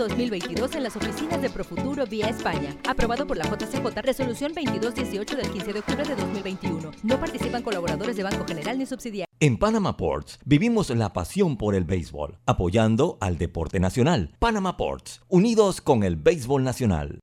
2022 0.00 0.74
en 0.76 0.82
las 0.82 0.96
oficinas 0.96 1.42
de 1.42 1.50
Profuturo 1.50 2.06
vía 2.06 2.28
España. 2.28 2.76
Aprobado 2.88 3.26
por 3.26 3.36
la 3.36 3.44
JCJ, 3.44 4.00
resolución 4.02 4.52
2218 4.54 5.36
del 5.36 5.50
15 5.50 5.72
de 5.72 5.78
octubre 5.80 6.04
de 6.04 6.16
2021. 6.16 6.90
No 7.02 7.20
participan 7.20 7.62
colaboradores 7.62 8.16
de 8.16 8.22
Banco 8.22 8.44
General 8.46 8.78
ni 8.78 8.86
subsidiarios. 8.86 9.28
En 9.40 9.58
Panama 9.58 9.96
Ports 9.96 10.38
vivimos 10.44 10.90
la 10.90 11.12
pasión 11.12 11.56
por 11.56 11.74
el 11.74 11.84
béisbol, 11.84 12.38
apoyando 12.46 13.18
al 13.20 13.38
deporte 13.38 13.80
nacional. 13.80 14.34
Panama 14.38 14.76
Ports, 14.76 15.22
unidos 15.28 15.80
con 15.80 16.02
el 16.02 16.16
béisbol 16.16 16.64
nacional. 16.64 17.20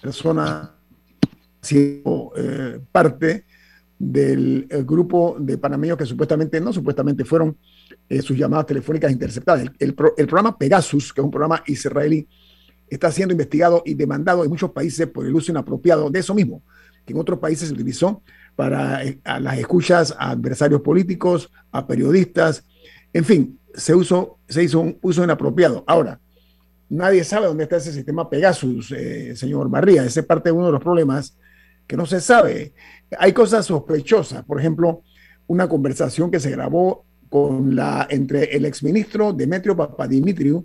persona 0.00 0.72
siendo 1.60 2.32
eh, 2.36 2.80
parte 2.92 3.44
del 3.98 4.66
grupo 4.84 5.36
de 5.38 5.56
panameños 5.58 5.96
que 5.96 6.04
supuestamente, 6.04 6.60
no 6.60 6.72
supuestamente, 6.72 7.24
fueron 7.24 7.56
eh, 8.08 8.20
sus 8.20 8.36
llamadas 8.36 8.66
telefónicas 8.66 9.10
interceptadas. 9.10 9.70
El, 9.78 9.94
programa 9.94 10.56
Pegasus, 10.56 11.12
que 11.12 11.20
es 11.20 11.24
un 11.24 11.30
programa 11.30 11.62
israelí, 11.66 12.28
está 12.88 13.10
siendo 13.10 13.32
investigado 13.32 13.82
y 13.84 13.94
demandado 13.94 14.44
en 14.44 14.50
muchos 14.50 14.70
países 14.70 15.06
por 15.06 15.26
el 15.26 15.34
uso 15.34 15.50
inapropiado 15.50 16.10
de 16.10 16.20
eso 16.20 16.34
mismo, 16.34 16.62
que 17.04 17.12
en 17.12 17.18
otros 17.18 17.38
países 17.38 17.68
se 17.68 17.74
utilizó 17.74 18.22
para 18.54 19.04
eh, 19.04 19.18
las 19.40 19.58
escuchas 19.58 20.14
a 20.18 20.30
adversarios 20.30 20.82
políticos, 20.82 21.50
a 21.72 21.86
periodistas, 21.86 22.64
en 23.12 23.24
fin, 23.24 23.58
se, 23.74 23.94
usó, 23.94 24.38
se 24.48 24.62
hizo 24.62 24.80
un 24.80 24.98
uso 25.00 25.24
inapropiado. 25.24 25.84
Ahora, 25.86 26.20
nadie 26.88 27.24
sabe 27.24 27.46
dónde 27.46 27.64
está 27.64 27.76
ese 27.76 27.92
sistema 27.92 28.28
Pegasus, 28.28 28.92
eh, 28.92 29.34
señor 29.34 29.70
Barría. 29.70 30.04
Ese 30.04 30.20
es 30.20 30.26
parte 30.26 30.50
de 30.50 30.52
uno 30.52 30.66
de 30.66 30.72
los 30.72 30.82
problemas 30.82 31.36
que 31.86 31.96
no 31.96 32.06
se 32.06 32.20
sabe. 32.20 32.74
Hay 33.18 33.32
cosas 33.32 33.66
sospechosas, 33.66 34.44
por 34.44 34.58
ejemplo, 34.58 35.02
una 35.46 35.68
conversación 35.68 36.30
que 36.30 36.40
se 36.40 36.50
grabó 36.50 37.04
con 37.28 37.74
la, 37.74 38.06
entre 38.10 38.56
el 38.56 38.64
exministro 38.64 39.32
Demetrio 39.32 39.76
Papadimitriou 39.76 40.64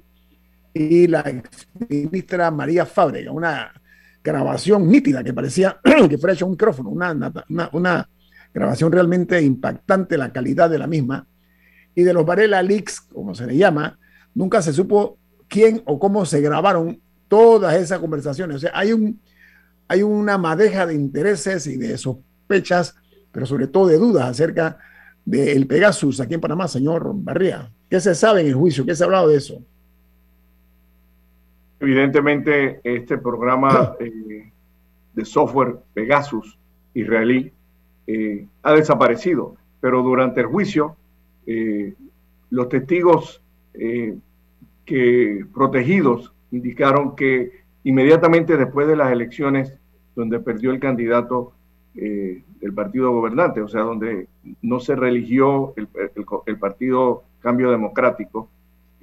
y 0.73 1.07
la 1.07 1.21
exministra 1.21 2.49
María 2.51 2.85
Fábrega, 2.85 3.31
una 3.31 3.71
grabación 4.23 4.87
nítida 4.89 5.23
que 5.23 5.33
parecía 5.33 5.79
que 6.09 6.17
fuera 6.17 6.33
hecho 6.33 6.45
un 6.45 6.51
micrófono, 6.51 6.89
una, 6.89 7.11
una, 7.49 7.69
una, 7.73 8.09
grabación 8.53 8.91
realmente 8.91 9.41
impactante, 9.41 10.17
la 10.17 10.33
calidad 10.33 10.69
de 10.69 10.77
la 10.77 10.87
misma. 10.87 11.25
Y 11.95 12.03
de 12.03 12.13
los 12.13 12.25
Varela 12.25 12.61
Leaks, 12.61 12.99
como 12.99 13.33
se 13.33 13.47
le 13.47 13.55
llama, 13.55 13.97
nunca 14.33 14.61
se 14.61 14.73
supo 14.73 15.17
quién 15.47 15.81
o 15.85 15.99
cómo 15.99 16.25
se 16.25 16.41
grabaron 16.41 16.99
todas 17.27 17.75
esas 17.75 17.99
conversaciones. 17.99 18.57
O 18.57 18.59
sea, 18.59 18.71
hay, 18.73 18.91
un, 18.93 19.21
hay 19.91 20.03
una 20.03 20.37
madeja 20.37 20.85
de 20.85 20.93
intereses 20.93 21.67
y 21.67 21.75
de 21.75 21.97
sospechas, 21.97 22.95
pero 23.29 23.45
sobre 23.45 23.67
todo 23.67 23.87
de 23.87 23.97
dudas 23.97 24.29
acerca 24.29 24.77
del 25.25 25.67
Pegasus 25.67 26.21
aquí 26.21 26.33
en 26.33 26.39
Panamá, 26.39 26.69
señor 26.69 27.11
Barría. 27.13 27.69
¿Qué 27.89 27.99
se 27.99 28.15
sabe 28.15 28.39
en 28.39 28.47
el 28.47 28.53
juicio? 28.53 28.85
¿Qué 28.85 28.95
se 28.95 29.03
ha 29.03 29.07
hablado 29.07 29.27
de 29.27 29.35
eso? 29.35 29.61
Evidentemente, 31.81 32.79
este 32.85 33.17
programa 33.17 33.97
eh, 33.99 34.49
de 35.13 35.25
software 35.25 35.79
Pegasus 35.93 36.57
israelí 36.93 37.51
eh, 38.07 38.47
ha 38.63 38.71
desaparecido, 38.71 39.57
pero 39.81 40.01
durante 40.03 40.39
el 40.39 40.47
juicio, 40.47 40.95
eh, 41.45 41.93
los 42.49 42.69
testigos 42.69 43.41
que 44.85 45.45
protegidos 45.53 46.33
indicaron 46.51 47.13
que 47.13 47.61
inmediatamente 47.83 48.57
después 48.57 48.87
de 48.87 48.95
las 48.95 49.11
elecciones, 49.11 49.73
donde 50.15 50.39
perdió 50.39 50.71
el 50.71 50.79
candidato 50.79 51.53
eh, 51.95 52.43
el 52.61 52.73
partido 52.73 53.11
gobernante, 53.11 53.61
o 53.61 53.67
sea, 53.67 53.81
donde 53.81 54.27
no 54.61 54.79
se 54.79 54.95
religió 54.95 55.73
el, 55.75 56.57
partido 56.57 57.23
Cambio 57.41 57.71
Democrático. 57.71 58.47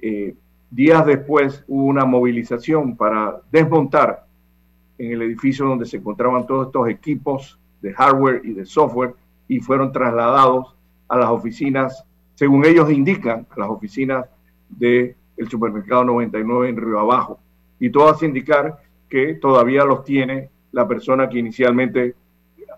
Eh, 0.01 0.35
días 0.71 1.05
después 1.05 1.63
hubo 1.67 1.83
una 1.83 2.05
movilización 2.05 2.95
para 2.95 3.41
desmontar 3.51 4.25
en 4.97 5.11
el 5.11 5.21
edificio 5.21 5.65
donde 5.65 5.85
se 5.85 5.97
encontraban 5.97 6.47
todos 6.47 6.67
estos 6.67 6.89
equipos 6.89 7.59
de 7.81 7.93
hardware 7.93 8.41
y 8.43 8.53
de 8.53 8.65
software 8.65 9.13
y 9.47 9.59
fueron 9.59 9.91
trasladados 9.91 10.75
a 11.07 11.17
las 11.17 11.29
oficinas, 11.29 12.05
según 12.35 12.65
ellos 12.65 12.91
indican, 12.91 13.45
a 13.49 13.59
las 13.59 13.69
oficinas 13.69 14.25
del 14.69 15.15
supermercado 15.49 16.03
99 16.05 16.69
en 16.69 16.77
Río 16.77 16.99
Abajo. 16.99 17.39
Y 17.79 17.89
todo 17.89 18.09
hace 18.09 18.25
indicar 18.25 18.79
que 19.09 19.35
todavía 19.35 19.83
los 19.85 20.03
tiene 20.03 20.49
la 20.71 20.87
persona 20.87 21.29
que 21.29 21.39
inicialmente 21.39 22.15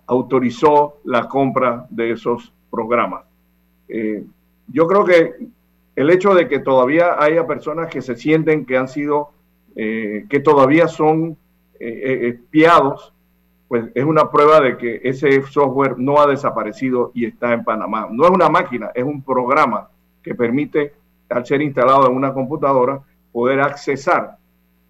autorizó 0.06 0.98
la 1.04 1.28
compra 1.28 1.86
de 1.90 2.12
esos 2.12 2.52
programas. 2.70 3.24
Eh, 3.88 4.24
yo 4.68 4.86
creo 4.86 5.04
que 5.04 5.34
el 5.94 6.10
hecho 6.10 6.34
de 6.34 6.48
que 6.48 6.58
todavía 6.58 7.16
haya 7.18 7.46
personas 7.46 7.88
que 7.88 8.00
se 8.00 8.16
sienten 8.16 8.64
que 8.64 8.76
han 8.76 8.88
sido, 8.88 9.30
eh, 9.76 10.24
que 10.28 10.40
todavía 10.40 10.88
son 10.88 11.36
eh, 11.78 12.28
espiados, 12.28 13.12
pues 13.68 13.86
es 13.94 14.04
una 14.04 14.30
prueba 14.30 14.60
de 14.60 14.76
que 14.76 15.00
ese 15.02 15.42
software 15.42 15.98
no 15.98 16.20
ha 16.20 16.26
desaparecido 16.26 17.10
y 17.14 17.26
está 17.26 17.52
en 17.52 17.64
Panamá. 17.64 18.08
No 18.10 18.24
es 18.24 18.30
una 18.30 18.48
máquina, 18.48 18.90
es 18.94 19.04
un 19.04 19.22
programa 19.22 19.88
que 20.22 20.34
permite, 20.34 20.92
al 21.28 21.46
ser 21.46 21.62
instalado 21.62 22.06
en 22.06 22.14
una 22.14 22.34
computadora, 22.34 23.00
poder 23.32 23.60
accesar, 23.60 24.36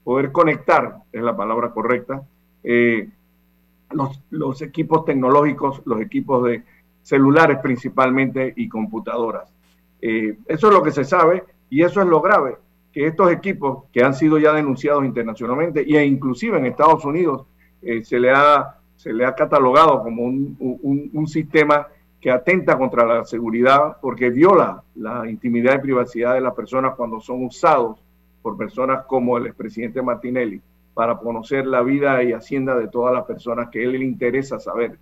poder 0.02 0.32
conectar, 0.32 0.96
es 1.12 1.22
la 1.22 1.36
palabra 1.36 1.70
correcta, 1.70 2.22
los, 2.64 4.20
los 4.30 4.62
equipos 4.62 5.04
tecnológicos, 5.04 5.82
los 5.84 6.00
equipos 6.00 6.44
de 6.44 6.62
celulares 7.02 7.58
principalmente 7.62 8.52
y 8.56 8.68
computadoras. 8.68 9.52
Eh, 10.00 10.38
eso 10.46 10.68
es 10.68 10.74
lo 10.74 10.82
que 10.82 10.90
se 10.90 11.04
sabe 11.04 11.44
y 11.70 11.82
eso 11.82 12.00
es 12.00 12.06
lo 12.06 12.20
grave, 12.20 12.56
que 12.92 13.06
estos 13.06 13.30
equipos 13.30 13.84
que 13.92 14.02
han 14.02 14.14
sido 14.14 14.38
ya 14.38 14.52
denunciados 14.52 15.04
internacionalmente 15.04 15.80
e 15.80 16.04
inclusive 16.04 16.58
en 16.58 16.66
Estados 16.66 17.04
Unidos 17.04 17.46
eh, 17.80 18.04
se, 18.04 18.18
le 18.18 18.30
ha, 18.30 18.78
se 18.96 19.12
le 19.12 19.24
ha 19.24 19.34
catalogado 19.34 20.02
como 20.02 20.24
un, 20.24 20.56
un, 20.58 21.10
un, 21.12 21.26
sistema 21.26 21.86
que 22.20 22.30
atenta 22.30 22.76
contra 22.76 23.04
la 23.06 23.24
seguridad 23.24 23.96
porque 24.00 24.30
viola 24.30 24.82
la 24.94 25.28
intimidad 25.28 25.76
y 25.76 25.82
privacidad 25.82 26.34
de 26.34 26.40
las 26.40 26.54
personas 26.54 26.94
cuando 26.94 27.20
son 27.20 27.44
usados 27.44 27.98
por 28.42 28.56
personas 28.56 29.04
como 29.06 29.38
el 29.38 29.46
expresidente 29.46 30.02
Martinelli 30.02 30.60
para 30.94 31.16
conocer 31.16 31.66
la 31.66 31.82
vida 31.82 32.22
y 32.22 32.32
hacienda 32.32 32.76
de 32.76 32.88
todas 32.88 33.14
las 33.14 33.24
personas 33.24 33.68
que 33.70 33.80
a 33.80 33.82
él 33.82 33.92
le 33.92 34.04
interesa 34.04 34.58
saber, 34.58 34.98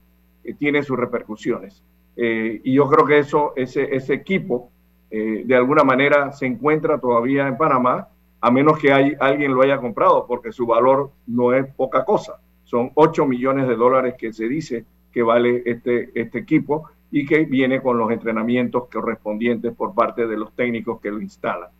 tiene 0.59 0.83
sus 0.83 0.99
repercusiones. 0.99 1.83
Eh, 2.17 2.61
y 2.65 2.75
yo 2.75 2.89
creo 2.89 3.07
que 3.07 3.19
eso, 3.19 3.53
ese, 3.57 3.95
ese 3.95 4.15
equipo, 4.15 4.71
eh, 5.11 5.43
de 5.45 5.57
alguna 5.57 5.85
manera 5.85 6.33
se 6.33 6.47
encuentra 6.47 6.99
todavía 6.99 7.49
en 7.49 7.57
Panamá, 7.57 8.09
a 8.41 8.51
menos 8.51 8.79
que 8.79 8.93
hay, 8.93 9.15
alguien 9.21 9.55
lo 9.55 9.63
haya 9.63 9.79
comprado, 9.79 10.27
porque 10.27 10.53
su 10.53 10.67
valor 10.67 11.11
no 11.27 11.53
es 11.53 11.67
poca 11.75 12.05
cosa. 12.05 12.41
Son 12.65 12.91
8 12.95 13.27
millones 13.27 13.69
de 13.69 13.77
dólares 13.77 14.15
que 14.17 14.33
se 14.33 14.49
dice 14.49 14.85
que 15.13 15.23
vale 15.23 15.63
este, 15.67 16.11
este 16.15 16.39
equipo 16.39 16.89
y 17.11 17.27
que 17.27 17.45
viene 17.45 17.83
con 17.83 17.99
los 17.99 18.11
entrenamientos 18.11 18.89
correspondientes 18.89 19.75
por 19.75 19.95
parte 19.95 20.27
de 20.27 20.37
los 20.37 20.53
técnicos 20.55 21.01
que 21.01 21.11
lo 21.11 21.21
instalan. 21.21 21.71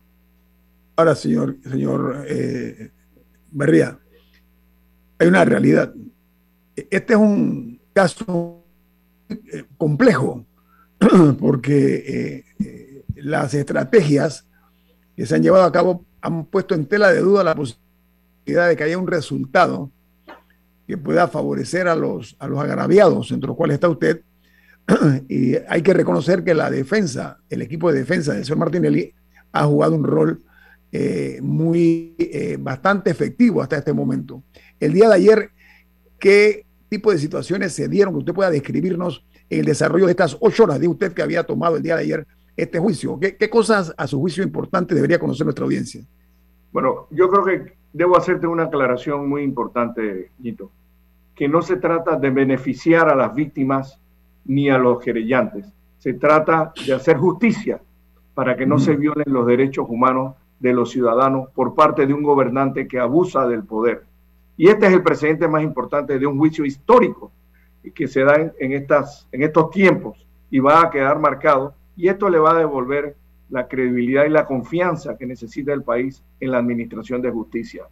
Ahora, 0.97 1.15
señor, 1.15 1.55
señor 1.63 2.25
eh, 2.27 2.91
Berría, 3.51 3.99
hay 5.19 5.27
una 5.27 5.45
realidad. 5.45 5.93
Este 6.75 7.13
es 7.13 7.19
un 7.19 7.79
caso 7.93 8.63
eh, 9.29 9.65
complejo 9.77 10.45
porque 11.39 11.95
eh, 11.95 12.45
eh, 12.59 13.03
las 13.15 13.53
estrategias 13.53 14.47
que 15.15 15.25
se 15.25 15.35
han 15.35 15.43
llevado 15.43 15.65
a 15.65 15.71
cabo 15.71 16.05
han 16.21 16.45
puesto 16.45 16.75
en 16.75 16.85
tela 16.85 17.11
de 17.11 17.19
duda 17.19 17.43
la 17.43 17.55
posibilidad 17.55 18.67
de 18.67 18.75
que 18.75 18.83
haya 18.83 18.97
un 18.97 19.07
resultado 19.07 19.91
que 20.87 20.97
pueda 20.97 21.27
favorecer 21.27 21.87
a 21.87 21.95
los, 21.95 22.35
a 22.39 22.47
los 22.47 22.59
agraviados, 22.59 23.31
entre 23.31 23.47
los 23.47 23.57
cuales 23.57 23.75
está 23.75 23.89
usted. 23.89 24.21
y 25.29 25.55
hay 25.67 25.81
que 25.81 25.93
reconocer 25.93 26.43
que 26.43 26.53
la 26.53 26.69
defensa, 26.69 27.39
el 27.49 27.61
equipo 27.61 27.91
de 27.91 27.99
defensa 27.99 28.33
del 28.33 28.45
señor 28.45 28.59
Martinelli, 28.59 29.13
ha 29.51 29.65
jugado 29.65 29.95
un 29.95 30.03
rol 30.03 30.41
eh, 30.91 31.39
muy 31.41 32.15
eh, 32.17 32.57
bastante 32.59 33.09
efectivo 33.09 33.61
hasta 33.61 33.77
este 33.77 33.93
momento. 33.93 34.43
El 34.79 34.93
día 34.93 35.07
de 35.07 35.15
ayer, 35.15 35.51
¿qué 36.19 36.65
tipo 36.89 37.11
de 37.11 37.17
situaciones 37.17 37.73
se 37.73 37.87
dieron 37.87 38.13
que 38.13 38.19
usted 38.19 38.33
pueda 38.33 38.49
describirnos 38.49 39.25
en 39.49 39.59
el 39.59 39.65
desarrollo 39.65 40.05
de 40.05 40.11
estas 40.11 40.37
ocho 40.39 40.63
horas 40.63 40.79
de 40.79 40.87
usted 40.87 41.13
que 41.13 41.21
había 41.21 41.43
tomado 41.43 41.77
el 41.77 41.83
día 41.83 41.95
de 41.95 42.01
ayer 42.01 42.27
este 42.57 42.79
juicio? 42.79 43.19
¿Qué, 43.19 43.37
qué 43.37 43.49
cosas 43.49 43.93
a 43.97 44.07
su 44.07 44.19
juicio 44.19 44.43
importante 44.43 44.93
debería 44.93 45.19
conocer 45.19 45.45
nuestra 45.45 45.65
audiencia? 45.65 46.03
Bueno, 46.71 47.07
yo 47.11 47.29
creo 47.29 47.45
que 47.45 47.73
debo 47.93 48.17
hacerte 48.17 48.47
una 48.47 48.63
aclaración 48.63 49.27
muy 49.27 49.43
importante, 49.43 50.31
Nito, 50.39 50.71
que 51.35 51.47
no 51.47 51.61
se 51.61 51.77
trata 51.77 52.17
de 52.17 52.29
beneficiar 52.29 53.09
a 53.09 53.15
las 53.15 53.33
víctimas 53.33 53.99
ni 54.45 54.69
a 54.69 54.77
los 54.77 55.03
querellantes, 55.03 55.65
se 55.99 56.13
trata 56.13 56.73
de 56.85 56.93
hacer 56.93 57.17
justicia 57.17 57.79
para 58.33 58.55
que 58.55 58.65
no 58.65 58.79
se 58.79 58.95
violen 58.95 59.25
los 59.27 59.45
derechos 59.45 59.85
humanos 59.87 60.35
de 60.61 60.73
los 60.73 60.91
ciudadanos 60.91 61.49
por 61.49 61.73
parte 61.73 62.05
de 62.05 62.13
un 62.13 62.21
gobernante 62.21 62.87
que 62.87 62.99
abusa 62.99 63.47
del 63.47 63.63
poder. 63.63 64.03
Y 64.55 64.69
este 64.69 64.85
es 64.85 64.93
el 64.93 65.01
precedente 65.01 65.47
más 65.47 65.63
importante 65.63 66.19
de 66.19 66.27
un 66.27 66.37
juicio 66.37 66.65
histórico 66.65 67.31
que 67.95 68.07
se 68.07 68.23
da 68.23 68.53
en, 68.59 68.71
estas, 68.73 69.27
en 69.31 69.41
estos 69.41 69.71
tiempos 69.71 70.25
y 70.51 70.59
va 70.59 70.81
a 70.83 70.91
quedar 70.91 71.19
marcado 71.19 71.73
y 71.95 72.07
esto 72.09 72.29
le 72.29 72.37
va 72.37 72.51
a 72.51 72.59
devolver 72.59 73.15
la 73.49 73.67
credibilidad 73.67 74.25
y 74.25 74.29
la 74.29 74.45
confianza 74.45 75.17
que 75.17 75.25
necesita 75.25 75.73
el 75.73 75.81
país 75.81 76.23
en 76.39 76.51
la 76.51 76.59
administración 76.59 77.21
de 77.21 77.31
justicia. 77.31 77.85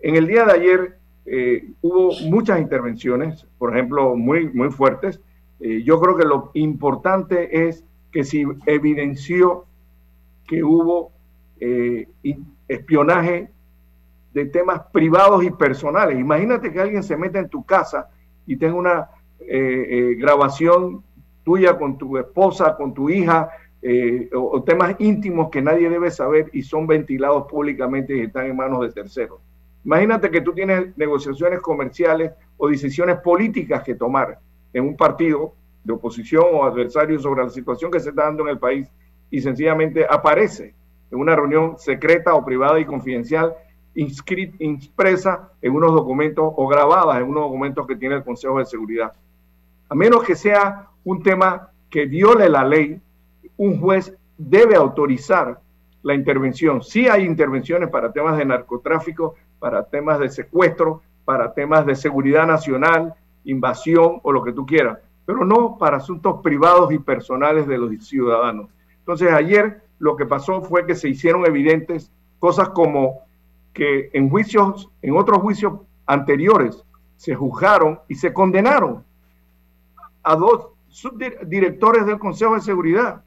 En 0.00 0.14
el 0.14 0.28
día 0.28 0.44
de 0.44 0.52
ayer 0.52 0.98
eh, 1.26 1.70
hubo 1.82 2.12
muchas 2.28 2.60
intervenciones, 2.60 3.46
por 3.58 3.74
ejemplo, 3.74 4.14
muy, 4.14 4.48
muy 4.50 4.70
fuertes. 4.70 5.20
Eh, 5.58 5.82
yo 5.82 6.00
creo 6.00 6.16
que 6.16 6.24
lo 6.24 6.52
importante 6.54 7.66
es 7.66 7.84
que 8.12 8.22
se 8.22 8.46
evidenció 8.66 9.66
que 10.46 10.62
hubo 10.62 11.15
eh, 11.60 12.08
espionaje 12.68 13.50
de 14.32 14.44
temas 14.46 14.82
privados 14.92 15.44
y 15.44 15.50
personales. 15.50 16.18
Imagínate 16.18 16.72
que 16.72 16.80
alguien 16.80 17.02
se 17.02 17.16
meta 17.16 17.38
en 17.38 17.48
tu 17.48 17.64
casa 17.64 18.10
y 18.46 18.56
tenga 18.56 18.74
una 18.74 19.10
eh, 19.40 19.86
eh, 19.88 20.14
grabación 20.16 21.02
tuya 21.44 21.78
con 21.78 21.96
tu 21.96 22.18
esposa, 22.18 22.76
con 22.76 22.92
tu 22.92 23.08
hija, 23.08 23.48
o, 24.34 24.40
o, 24.40 24.62
temas 24.64 24.96
íntimos 24.98 25.48
que 25.48 25.62
nadie 25.62 25.88
debe 25.88 26.10
saber 26.10 26.50
y 26.52 26.62
son 26.62 26.88
ventilados 26.88 27.46
públicamente 27.48 28.16
y 28.16 28.22
están 28.22 28.46
en 28.46 28.56
manos 28.56 28.80
de 28.80 28.90
terceros. 28.90 29.38
Imagínate 29.84 30.28
que 30.28 30.40
tú 30.40 30.52
tienes 30.52 30.96
negociaciones 30.96 31.60
comerciales 31.60 32.32
o 32.56 32.68
decisiones 32.68 33.18
políticas 33.20 33.84
que 33.84 33.94
tomar 33.94 34.40
en 34.72 34.84
un 34.84 34.96
partido 34.96 35.54
de 35.84 35.92
oposición 35.92 36.46
o 36.52 36.64
adversario 36.64 37.18
sobre 37.20 37.44
la 37.44 37.50
situación 37.50 37.92
que 37.92 38.00
se 38.00 38.08
está 38.10 38.24
dando 38.24 38.42
en 38.42 38.48
el 38.48 38.58
país 38.58 38.90
y 39.30 39.40
sencillamente 39.40 40.04
aparece 40.08 40.74
en 41.10 41.18
una 41.18 41.36
reunión 41.36 41.78
secreta 41.78 42.34
o 42.34 42.44
privada 42.44 42.78
y 42.80 42.84
confidencial 42.84 43.54
impresa 43.96 45.52
en 45.62 45.74
unos 45.74 45.92
documentos 45.92 46.52
o 46.54 46.68
grabadas 46.68 47.16
en 47.16 47.24
unos 47.24 47.44
documentos 47.44 47.86
que 47.86 47.96
tiene 47.96 48.16
el 48.16 48.24
Consejo 48.24 48.58
de 48.58 48.66
Seguridad. 48.66 49.12
A 49.88 49.94
menos 49.94 50.22
que 50.22 50.34
sea 50.34 50.88
un 51.04 51.22
tema 51.22 51.70
que 51.88 52.04
viole 52.04 52.48
la 52.48 52.64
ley, 52.64 53.00
un 53.56 53.80
juez 53.80 54.14
debe 54.36 54.76
autorizar 54.76 55.60
la 56.02 56.14
intervención. 56.14 56.82
Sí 56.82 57.08
hay 57.08 57.24
intervenciones 57.24 57.88
para 57.88 58.12
temas 58.12 58.36
de 58.36 58.44
narcotráfico, 58.44 59.34
para 59.58 59.84
temas 59.84 60.20
de 60.20 60.28
secuestro, 60.28 61.02
para 61.24 61.54
temas 61.54 61.86
de 61.86 61.96
seguridad 61.96 62.46
nacional, 62.46 63.14
invasión 63.44 64.20
o 64.22 64.32
lo 64.32 64.42
que 64.42 64.52
tú 64.52 64.66
quieras, 64.66 64.98
pero 65.24 65.44
no 65.44 65.78
para 65.78 65.96
asuntos 65.96 66.40
privados 66.42 66.92
y 66.92 66.98
personales 66.98 67.66
de 67.66 67.78
los 67.78 68.06
ciudadanos. 68.06 68.68
Entonces 68.98 69.32
ayer 69.32 69.82
lo 69.98 70.16
que 70.16 70.26
pasó 70.26 70.62
fue 70.62 70.86
que 70.86 70.94
se 70.94 71.08
hicieron 71.08 71.46
evidentes 71.46 72.10
cosas 72.38 72.70
como 72.70 73.20
que 73.72 74.10
en 74.12 74.30
juicios, 74.30 74.90
en 75.02 75.16
otros 75.16 75.38
juicios 75.38 75.80
anteriores, 76.06 76.84
se 77.16 77.34
juzgaron 77.34 78.00
y 78.08 78.14
se 78.14 78.32
condenaron 78.32 79.04
a 80.22 80.36
dos 80.36 80.68
subdirectores 80.88 82.06
del 82.06 82.18
Consejo 82.18 82.54
de 82.54 82.60
Seguridad, 82.60 83.22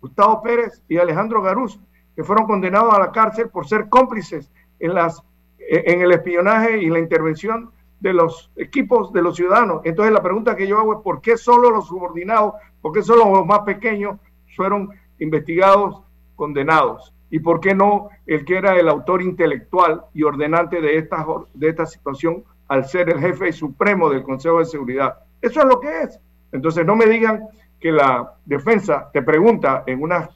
Gustavo 0.00 0.42
Pérez 0.42 0.82
y 0.88 0.98
Alejandro 0.98 1.42
Garuz, 1.42 1.78
que 2.14 2.24
fueron 2.24 2.46
condenados 2.46 2.94
a 2.94 2.98
la 2.98 3.12
cárcel 3.12 3.48
por 3.48 3.66
ser 3.66 3.88
cómplices 3.88 4.50
en, 4.78 4.94
las, 4.94 5.22
en 5.58 6.00
el 6.00 6.12
espionaje 6.12 6.78
y 6.78 6.88
la 6.88 6.98
intervención 6.98 7.70
de 8.00 8.12
los 8.12 8.50
equipos 8.56 9.12
de 9.12 9.22
los 9.22 9.36
ciudadanos. 9.36 9.82
Entonces 9.84 10.12
la 10.12 10.22
pregunta 10.22 10.56
que 10.56 10.66
yo 10.66 10.78
hago 10.78 10.94
es 10.94 11.00
¿por 11.00 11.20
qué 11.20 11.36
solo 11.36 11.70
los 11.70 11.86
subordinados, 11.86 12.54
por 12.80 12.92
qué 12.92 13.02
solo 13.02 13.30
los 13.30 13.46
más 13.46 13.60
pequeños 13.60 14.18
fueron 14.54 14.90
investigados, 15.18 16.02
condenados. 16.34 17.12
¿Y 17.30 17.40
por 17.40 17.60
qué 17.60 17.74
no 17.74 18.08
el 18.26 18.44
que 18.44 18.56
era 18.56 18.76
el 18.76 18.88
autor 18.88 19.22
intelectual 19.22 20.02
y 20.14 20.22
ordenante 20.22 20.80
de 20.80 20.98
esta, 20.98 21.26
de 21.54 21.68
esta 21.68 21.86
situación 21.86 22.44
al 22.68 22.84
ser 22.86 23.10
el 23.10 23.20
jefe 23.20 23.52
supremo 23.52 24.08
del 24.10 24.22
Consejo 24.22 24.58
de 24.58 24.64
Seguridad? 24.66 25.18
Eso 25.40 25.60
es 25.60 25.66
lo 25.66 25.80
que 25.80 26.02
es. 26.02 26.20
Entonces 26.52 26.86
no 26.86 26.96
me 26.96 27.06
digan 27.06 27.48
que 27.80 27.90
la 27.92 28.34
defensa 28.44 29.10
te 29.12 29.22
pregunta 29.22 29.82
en 29.86 30.02
una, 30.02 30.30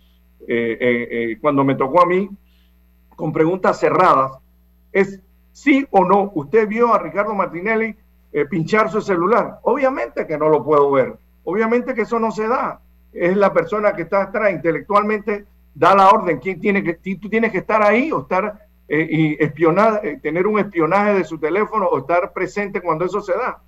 eh, 0.47 0.79
eh, 0.81 1.09
eh, 1.11 1.39
cuando 1.41 1.65
me 1.65 1.75
tocó 1.75 2.03
a 2.03 2.07
mí, 2.07 2.29
con 3.15 3.33
preguntas 3.33 3.79
cerradas, 3.79 4.33
es 4.93 5.21
sí 5.53 5.87
o 5.91 6.05
no. 6.05 6.33
Usted 6.35 6.67
vio 6.67 6.93
a 6.93 6.99
Ricardo 6.99 7.35
Martinelli 7.35 7.95
pinchar 8.49 8.91
su 8.91 9.01
celular. 9.01 9.59
Obviamente 9.63 10.27
que 10.27 10.39
no 10.39 10.49
lo 10.49 10.65
puedo 10.65 10.91
ver. 10.93 11.17
Obviamente 11.45 11.95
que 11.95 12.03
eso 12.03 12.19
no 12.19 12.31
se 12.31 12.47
da. 12.47 12.81
Es 13.13 13.37
la 13.37 13.53
persona 13.53 13.93
que 13.95 14.03
está 14.03 14.23
atrás 14.23 14.53
intelectualmente 14.53 15.47
da 15.75 15.95
la 15.95 16.09
orden. 16.09 16.39
¿Quién 16.39 16.61
tiene 16.61 16.83
que, 16.83 16.95
tú 17.17 17.29
tienes 17.29 17.53
que 17.53 17.59
estar 17.59 17.83
ahí 17.83 18.13
o 18.13 18.23
estar 18.23 18.69
eh, 18.93 19.07
y 19.09 19.45
espionar, 19.45 20.05
eh, 20.05 20.19
tener 20.21 20.49
un 20.49 20.59
espionaje 20.59 21.15
de 21.15 21.23
su 21.23 21.39
teléfono 21.39 21.87
o 21.87 21.99
estar 21.99 22.33
presente 22.33 22.81
cuando 22.81 23.05
eso 23.05 23.21
se 23.21 23.35
da. 23.35 23.63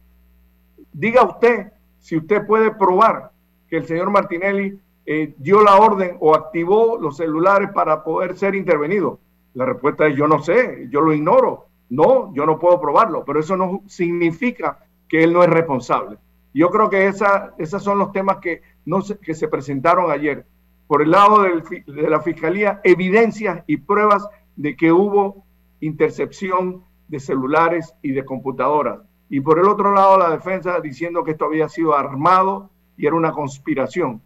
Diga 0.93 1.23
usted 1.23 1.69
si 2.01 2.17
usted 2.17 2.45
puede 2.45 2.73
probar 2.73 3.31
que 3.69 3.77
el 3.77 3.87
señor 3.87 4.11
Martinelli 4.11 4.81
eh, 5.07 5.33
dio 5.39 5.63
la 5.63 5.77
orden 5.77 6.17
o 6.19 6.35
activó 6.35 6.99
los 7.01 7.19
celulares 7.19 7.71
para 7.73 8.03
poder 8.03 8.37
ser 8.37 8.57
intervenido. 8.57 9.21
La 9.55 9.65
respuesta 9.65 10.09
es 10.09 10.17
yo 10.17 10.27
no 10.27 10.43
sé, 10.43 10.89
yo 10.91 11.01
lo 11.01 11.13
ignoro. 11.13 11.67
No, 11.89 12.35
yo 12.35 12.45
no 12.45 12.59
puedo 12.59 12.81
probarlo, 12.81 13.25
pero 13.25 13.39
eso 13.39 13.57
no 13.57 13.83
significa 13.87 14.79
que 15.09 15.23
él 15.23 15.33
no 15.33 15.45
es 15.45 15.51
responsable. 15.51 16.19
Yo 16.55 16.71
creo 16.71 16.91
que 16.91 17.07
esa, 17.07 17.55
esos 17.59 17.83
son 17.83 17.99
los 17.99 18.13
temas 18.13 18.39
que, 18.39 18.63
no 18.85 19.03
se, 19.03 19.19
que 19.19 19.35
se 19.35 19.49
presentaron 19.49 20.11
ayer. 20.11 20.47
Por 20.87 21.03
el 21.03 21.11
lado 21.11 21.43
de 21.43 21.85
la 21.87 22.21
Fiscalía, 22.21 22.81
evidencias 22.85 23.65
y 23.67 23.79
pruebas 23.79 24.27
de 24.57 24.77
que 24.77 24.93
hubo 24.93 25.45
intercepción 25.81 26.85
de 27.09 27.21
celulares 27.21 27.95
y 28.03 28.13
de 28.13 28.25
computadoras. 28.25 29.01
Y 29.29 29.41
por 29.41 29.59
el 29.59 29.67
otro 29.67 29.95
lado, 29.95 30.19
la 30.19 30.31
defensa 30.31 30.79
diciendo 30.81 31.25
que 31.25 31.31
esto 31.33 31.47
había 31.47 31.69
sido 31.69 31.97
armado 31.97 32.71
y 32.97 33.07
era 33.07 33.17
una 33.17 33.33
conspiración. 33.33 34.21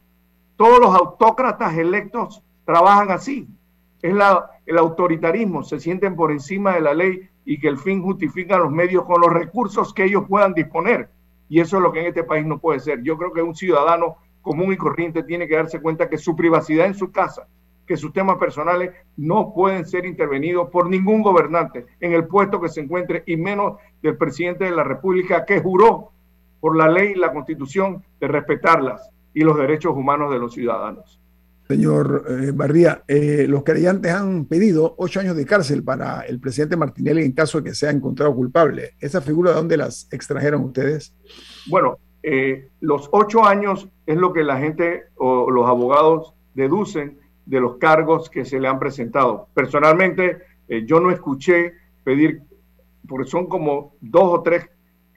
Todos 0.56 0.80
los 0.80 0.94
autócratas 0.94 1.76
electos 1.78 2.42
trabajan 2.64 3.10
así. 3.10 3.48
Es 4.02 4.12
la, 4.12 4.50
el 4.66 4.78
autoritarismo, 4.78 5.62
se 5.62 5.78
sienten 5.78 6.16
por 6.16 6.32
encima 6.32 6.74
de 6.74 6.80
la 6.80 6.94
ley 6.94 7.28
y 7.44 7.58
que 7.60 7.68
el 7.68 7.78
fin 7.78 8.02
justifica 8.02 8.58
los 8.58 8.72
medios 8.72 9.04
con 9.04 9.20
los 9.20 9.32
recursos 9.32 9.94
que 9.94 10.04
ellos 10.04 10.24
puedan 10.28 10.54
disponer. 10.54 11.08
Y 11.48 11.60
eso 11.60 11.76
es 11.76 11.82
lo 11.82 11.92
que 11.92 12.00
en 12.00 12.06
este 12.06 12.24
país 12.24 12.44
no 12.44 12.58
puede 12.58 12.80
ser. 12.80 13.02
Yo 13.02 13.16
creo 13.16 13.32
que 13.32 13.42
un 13.42 13.54
ciudadano 13.54 14.16
común 14.42 14.72
y 14.72 14.76
corriente 14.76 15.22
tiene 15.22 15.48
que 15.48 15.56
darse 15.56 15.80
cuenta 15.80 16.08
que 16.08 16.18
su 16.18 16.36
privacidad 16.36 16.86
en 16.86 16.94
su 16.94 17.10
casa, 17.10 17.48
que 17.86 17.96
sus 17.96 18.12
temas 18.12 18.36
personales 18.36 18.92
no 19.16 19.52
pueden 19.54 19.86
ser 19.86 20.06
intervenidos 20.06 20.70
por 20.70 20.88
ningún 20.88 21.22
gobernante 21.22 21.86
en 22.00 22.12
el 22.12 22.26
puesto 22.26 22.60
que 22.60 22.68
se 22.68 22.80
encuentre 22.80 23.22
y 23.26 23.36
menos 23.36 23.78
del 24.02 24.16
presidente 24.16 24.64
de 24.64 24.72
la 24.72 24.84
República 24.84 25.44
que 25.44 25.60
juró 25.60 26.12
por 26.60 26.76
la 26.76 26.88
ley 26.88 27.12
y 27.12 27.18
la 27.18 27.32
constitución 27.32 28.04
de 28.20 28.28
respetarlas 28.28 29.10
y 29.34 29.40
los 29.40 29.56
derechos 29.56 29.94
humanos 29.94 30.32
de 30.32 30.38
los 30.38 30.52
ciudadanos. 30.52 31.20
Señor 31.68 32.24
eh, 32.28 32.52
Barría, 32.54 33.02
eh, 33.08 33.46
los 33.48 33.64
creyentes 33.64 34.12
han 34.12 34.44
pedido 34.44 34.94
ocho 34.98 35.20
años 35.20 35.36
de 35.36 35.44
cárcel 35.44 35.82
para 35.82 36.20
el 36.20 36.38
presidente 36.38 36.76
Martinelli 36.76 37.22
en 37.22 37.32
caso 37.32 37.58
de 37.58 37.70
que 37.70 37.74
sea 37.74 37.90
encontrado 37.90 38.34
culpable. 38.34 38.92
¿Esa 39.00 39.20
figura 39.20 39.50
de 39.50 39.56
dónde 39.56 39.76
las 39.76 40.08
extrajeron 40.12 40.62
ustedes? 40.62 41.12
Bueno, 41.68 41.98
eh, 42.22 42.70
los 42.80 43.08
ocho 43.12 43.44
años 43.44 43.88
es 44.04 44.16
lo 44.16 44.32
que 44.32 44.42
la 44.42 44.58
gente 44.58 45.04
o 45.16 45.50
los 45.50 45.68
abogados 45.68 46.34
deducen 46.54 47.18
de 47.44 47.60
los 47.60 47.76
cargos 47.76 48.28
que 48.30 48.44
se 48.44 48.58
le 48.58 48.68
han 48.68 48.78
presentado. 48.78 49.48
Personalmente, 49.54 50.38
eh, 50.68 50.84
yo 50.84 50.98
no 51.00 51.10
escuché 51.10 51.74
pedir, 52.02 52.42
porque 53.08 53.30
son 53.30 53.46
como 53.46 53.94
dos 54.00 54.38
o 54.38 54.42
tres 54.42 54.68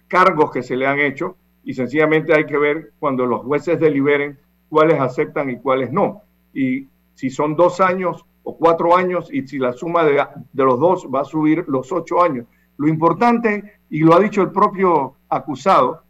cargos 0.07 0.51
que 0.51 0.61
se 0.61 0.75
le 0.75 0.85
han 0.85 0.99
hecho 0.99 1.35
y 1.63 1.73
sencillamente 1.73 2.33
hay 2.33 2.45
que 2.45 2.57
ver 2.57 2.93
cuando 2.99 3.25
los 3.25 3.41
jueces 3.41 3.79
deliberen 3.79 4.37
cuáles 4.69 4.99
aceptan 4.99 5.49
y 5.49 5.57
cuáles 5.57 5.91
no. 5.91 6.21
Y 6.53 6.87
si 7.13 7.29
son 7.29 7.55
dos 7.55 7.81
años 7.81 8.25
o 8.43 8.57
cuatro 8.57 8.95
años 8.95 9.29
y 9.31 9.47
si 9.47 9.59
la 9.59 9.73
suma 9.73 10.03
de, 10.03 10.23
de 10.53 10.63
los 10.63 10.79
dos 10.79 11.07
va 11.13 11.21
a 11.21 11.25
subir 11.25 11.65
los 11.67 11.91
ocho 11.91 12.21
años. 12.21 12.45
Lo 12.77 12.87
importante, 12.87 13.79
y 13.89 13.99
lo 13.99 14.15
ha 14.15 14.19
dicho 14.19 14.41
el 14.41 14.51
propio 14.51 15.15
acusado, 15.27 16.03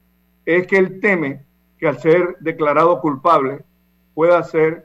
es 0.45 0.67
que 0.67 0.77
él 0.77 0.99
teme 0.99 1.43
que 1.77 1.87
al 1.87 1.99
ser 1.99 2.37
declarado 2.39 2.99
culpable 3.01 3.63
pueda 4.13 4.43
ser 4.43 4.83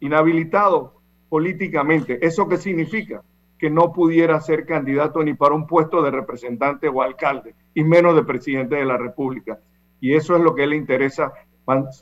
inhabilitado 0.00 1.00
políticamente. 1.28 2.18
¿Eso 2.26 2.48
qué 2.48 2.56
significa? 2.56 3.22
Que 3.58 3.70
no 3.70 3.92
pudiera 3.92 4.40
ser 4.40 4.66
candidato 4.66 5.22
ni 5.22 5.34
para 5.34 5.54
un 5.54 5.66
puesto 5.66 6.02
de 6.02 6.10
representante 6.10 6.88
o 6.88 7.00
alcalde, 7.00 7.54
y 7.72 7.84
menos 7.84 8.14
de 8.16 8.24
presidente 8.24 8.76
de 8.76 8.84
la 8.84 8.98
República. 8.98 9.58
Y 10.00 10.14
eso 10.14 10.36
es 10.36 10.42
lo 10.42 10.54
que 10.54 10.66
le 10.66 10.76
interesa, 10.76 11.32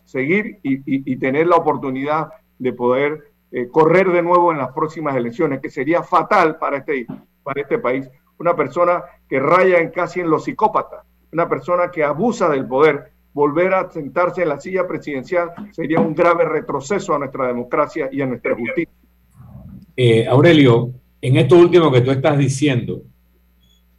seguir 0.04 0.58
y, 0.62 1.16
tener 1.16 1.46
la 1.46 1.56
oportunidad 1.56 2.30
de 2.60 2.72
poder 2.72 3.32
eh, 3.50 3.68
correr 3.68 4.12
de 4.12 4.22
nuevo 4.22 4.52
en 4.52 4.58
las 4.58 4.72
próximas 4.72 5.16
elecciones, 5.16 5.60
que 5.60 5.70
sería 5.70 6.04
fatal 6.04 6.58
para 6.58 6.76
este, 6.76 7.06
para 7.42 7.60
este 7.60 7.78
país. 7.78 8.08
Una 8.38 8.54
persona 8.54 9.02
que 9.28 9.40
raya 9.40 9.78
en 9.78 9.90
casi 9.90 10.20
en 10.20 10.30
lo 10.30 10.38
psicópata, 10.38 11.04
una 11.32 11.48
persona 11.48 11.90
que 11.90 12.04
abusa 12.04 12.48
del 12.48 12.66
poder 12.66 13.12
volver 13.32 13.74
a 13.74 13.90
sentarse 13.90 14.42
en 14.42 14.50
la 14.50 14.60
silla 14.60 14.86
presidencial 14.86 15.50
sería 15.72 16.00
un 16.00 16.14
grave 16.14 16.44
retroceso 16.44 17.14
a 17.14 17.18
nuestra 17.18 17.46
democracia 17.46 18.08
y 18.12 18.20
a 18.20 18.26
nuestra 18.26 18.54
justicia. 18.54 18.92
Eh, 19.96 20.26
Aurelio, 20.26 20.92
en 21.20 21.36
esto 21.36 21.56
último 21.56 21.90
que 21.90 22.00
tú 22.00 22.10
estás 22.10 22.38
diciendo, 22.38 23.02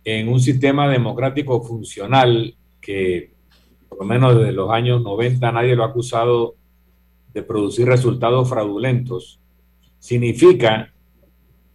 en 0.04 0.28
un 0.30 0.39
sistema 0.39 0.88
democrático 0.88 1.62
funcional 1.62 2.56
que 2.80 3.32
por 3.88 4.00
lo 4.00 4.06
menos 4.06 4.38
desde 4.38 4.52
los 4.54 4.71
años 4.71 5.02
90 5.02 5.52
nadie 5.52 5.76
lo 5.76 5.84
ha 5.84 5.88
acusado 5.88 6.56
de 7.33 7.43
producir 7.43 7.87
resultados 7.87 8.49
fraudulentos, 8.49 9.39
significa 9.99 10.93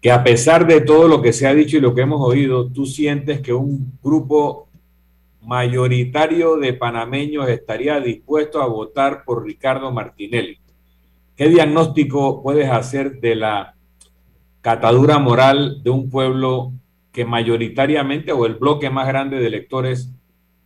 que 0.01 0.11
a 0.11 0.23
pesar 0.23 0.67
de 0.67 0.81
todo 0.81 1.09
lo 1.09 1.23
que 1.23 1.33
se 1.33 1.47
ha 1.47 1.55
dicho 1.55 1.77
y 1.77 1.81
lo 1.81 1.95
que 1.95 2.03
hemos 2.03 2.21
oído, 2.21 2.71
tú 2.71 2.87
sientes 2.87 3.41
que 3.41 3.53
un 3.53 3.99
grupo 4.03 4.69
mayoritario 5.43 6.57
de 6.57 6.73
panameños 6.73 7.49
estaría 7.49 8.01
dispuesto 8.01 8.61
a 8.61 8.67
votar 8.67 9.25
por 9.25 9.45
Ricardo 9.45 9.93
Martinelli. 9.93 10.59
¿Qué 11.37 11.49
diagnóstico 11.49 12.43
puedes 12.43 12.69
hacer 12.71 13.21
de 13.21 13.37
la 13.37 13.75
catadura 14.61 15.19
moral 15.19 15.83
de 15.83 15.91
un 15.91 16.11
pueblo 16.11 16.73
que 17.13 17.25
mayoritariamente 17.25 18.33
o 18.33 18.47
el 18.47 18.55
bloque 18.55 18.91
más 18.91 19.07
grande 19.07 19.39
de 19.39 19.47
electores 19.47 20.11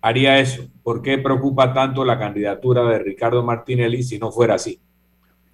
haría 0.00 0.38
eso? 0.38 0.68
¿Por 0.82 1.02
qué 1.02 1.18
preocupa 1.18 1.72
tanto 1.72 2.04
la 2.04 2.18
candidatura 2.18 2.84
de 2.84 2.98
Ricardo 2.98 3.42
Martinelli 3.42 4.02
si 4.02 4.18
no 4.18 4.30
fuera 4.30 4.54
así? 4.54 4.80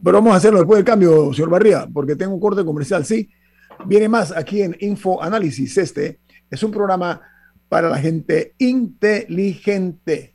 Pero 0.02 0.18
vamos 0.18 0.34
a 0.34 0.36
hacerlo 0.36 0.58
después 0.58 0.78
del 0.78 0.84
cambio, 0.84 1.32
señor 1.32 1.50
Barría, 1.50 1.88
porque 1.92 2.16
tengo 2.16 2.34
un 2.34 2.40
corte 2.40 2.64
comercial, 2.64 3.04
sí. 3.04 3.30
Viene 3.86 4.08
más 4.08 4.32
aquí 4.32 4.62
en 4.62 4.76
Info 4.80 5.22
Análisis. 5.22 5.76
Este 5.78 6.20
es 6.50 6.62
un 6.62 6.70
programa 6.70 7.20
para 7.68 7.88
la 7.88 7.98
gente 7.98 8.54
inteligente. 8.58 10.34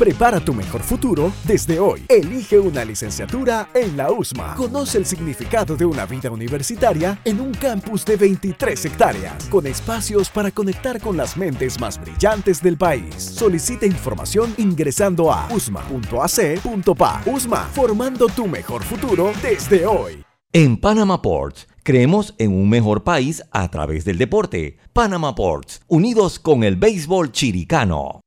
Prepara 0.00 0.40
tu 0.40 0.54
mejor 0.54 0.80
futuro 0.80 1.30
desde 1.44 1.78
hoy. 1.78 2.06
Elige 2.08 2.58
una 2.58 2.86
licenciatura 2.86 3.68
en 3.74 3.98
la 3.98 4.10
USMA. 4.10 4.54
Conoce 4.54 4.96
el 4.96 5.04
significado 5.04 5.76
de 5.76 5.84
una 5.84 6.06
vida 6.06 6.30
universitaria 6.30 7.20
en 7.22 7.38
un 7.38 7.52
campus 7.52 8.06
de 8.06 8.16
23 8.16 8.82
hectáreas, 8.86 9.44
con 9.50 9.66
espacios 9.66 10.30
para 10.30 10.50
conectar 10.50 11.02
con 11.02 11.18
las 11.18 11.36
mentes 11.36 11.78
más 11.78 12.00
brillantes 12.00 12.62
del 12.62 12.78
país. 12.78 13.14
Solicita 13.14 13.84
información 13.84 14.54
ingresando 14.56 15.30
a 15.30 15.46
usma.ac.pa. 15.52 17.22
USMA, 17.26 17.68
formando 17.74 18.26
tu 18.28 18.46
mejor 18.46 18.82
futuro 18.82 19.34
desde 19.42 19.84
hoy. 19.84 20.24
En 20.50 20.78
Panama 20.78 21.20
Ports 21.20 21.66
Creemos 21.82 22.34
en 22.38 22.52
un 22.52 22.68
mejor 22.68 23.04
país 23.04 23.42
a 23.50 23.70
través 23.70 24.04
del 24.04 24.18
deporte. 24.18 24.76
Panama 24.92 25.34
Ports, 25.34 25.80
unidos 25.88 26.38
con 26.38 26.62
el 26.62 26.76
béisbol 26.76 27.32
chiricano. 27.32 28.20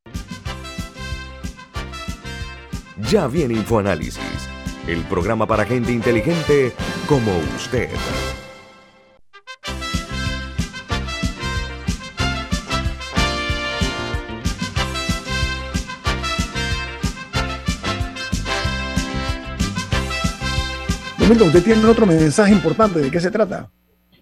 Ya 3.10 3.28
viene 3.28 3.56
InfoAnálisis, 3.56 4.50
el 4.88 5.02
programa 5.04 5.46
para 5.46 5.66
gente 5.66 5.92
inteligente 5.92 6.72
como 7.08 7.32
usted. 7.56 7.90
Milton, 21.30 21.48
usted 21.48 21.64
tiene 21.64 21.86
otro 21.86 22.06
mensaje 22.06 22.52
importante. 22.52 23.00
¿De 23.00 23.10
qué 23.10 23.20
se 23.20 23.32
trata? 23.32 23.70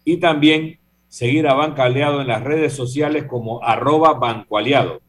y 0.04 0.17
también 0.17 0.80
seguir 1.08 1.48
a 1.48 1.54
Banco 1.54 1.82
Aliado 1.82 2.19
en 2.21 2.28
las 2.28 2.43
redes 2.43 2.74
sociales 2.74 3.24
como 3.24 3.63
arroba 3.63 4.15
Banco 4.15 4.58
Aliado. 4.58 5.00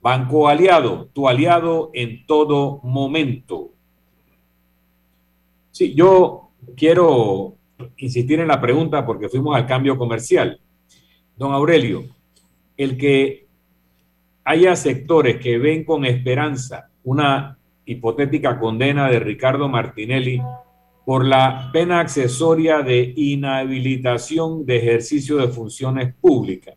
Banco 0.00 0.46
Aliado, 0.48 1.08
tu 1.12 1.28
aliado 1.28 1.90
en 1.92 2.24
todo 2.26 2.78
momento. 2.84 3.72
Sí, 5.72 5.92
yo 5.94 6.50
quiero 6.76 7.56
insistir 7.96 8.40
en 8.40 8.48
la 8.48 8.60
pregunta 8.60 9.04
porque 9.04 9.28
fuimos 9.28 9.56
al 9.56 9.66
cambio 9.66 9.98
comercial. 9.98 10.60
Don 11.36 11.52
Aurelio, 11.52 12.04
el 12.76 12.96
que 12.96 13.46
haya 14.44 14.76
sectores 14.76 15.36
que 15.36 15.58
ven 15.58 15.84
con 15.84 16.04
esperanza 16.04 16.90
una 17.04 17.58
hipotética 17.84 18.58
condena 18.58 19.08
de 19.10 19.20
Ricardo 19.20 19.68
Martinelli 19.68 20.40
por 21.04 21.24
la 21.24 21.70
pena 21.72 22.00
accesoria 22.00 22.82
de 22.82 23.12
inhabilitación 23.16 24.66
de 24.66 24.78
ejercicio 24.78 25.36
de 25.36 25.48
funciones 25.48 26.14
públicas, 26.14 26.74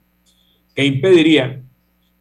que 0.76 0.86
impediría 0.86 1.64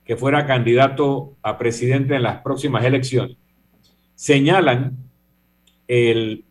que 0.04 0.16
fuera 0.16 0.46
candidato 0.46 1.36
a 1.42 1.58
presidente 1.58 2.14
en 2.14 2.22
las 2.22 2.40
próximas 2.40 2.82
elecciones, 2.84 3.36
señalan 4.14 4.96
el 5.86 6.44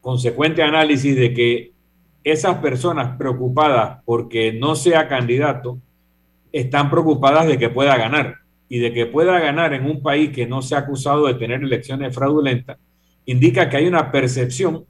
consecuente 0.00 0.62
análisis 0.62 1.14
de 1.14 1.34
que 1.34 1.73
esas 2.24 2.56
personas 2.56 3.16
preocupadas 3.18 4.02
porque 4.04 4.52
no 4.52 4.74
sea 4.74 5.06
candidato 5.08 5.78
están 6.52 6.90
preocupadas 6.90 7.46
de 7.46 7.58
que 7.58 7.68
pueda 7.68 7.96
ganar 7.96 8.38
y 8.68 8.78
de 8.78 8.92
que 8.92 9.06
pueda 9.06 9.38
ganar 9.38 9.74
en 9.74 9.84
un 9.84 10.02
país 10.02 10.30
que 10.30 10.46
no 10.46 10.62
se 10.62 10.74
ha 10.74 10.78
acusado 10.78 11.26
de 11.26 11.34
tener 11.34 11.62
elecciones 11.62 12.14
fraudulentas, 12.14 12.78
indica 13.26 13.68
que 13.68 13.76
hay 13.76 13.86
una 13.86 14.10
percepción 14.10 14.86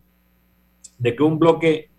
de 0.98 1.16
que 1.16 1.22
un 1.22 1.38
bloque 1.38 1.90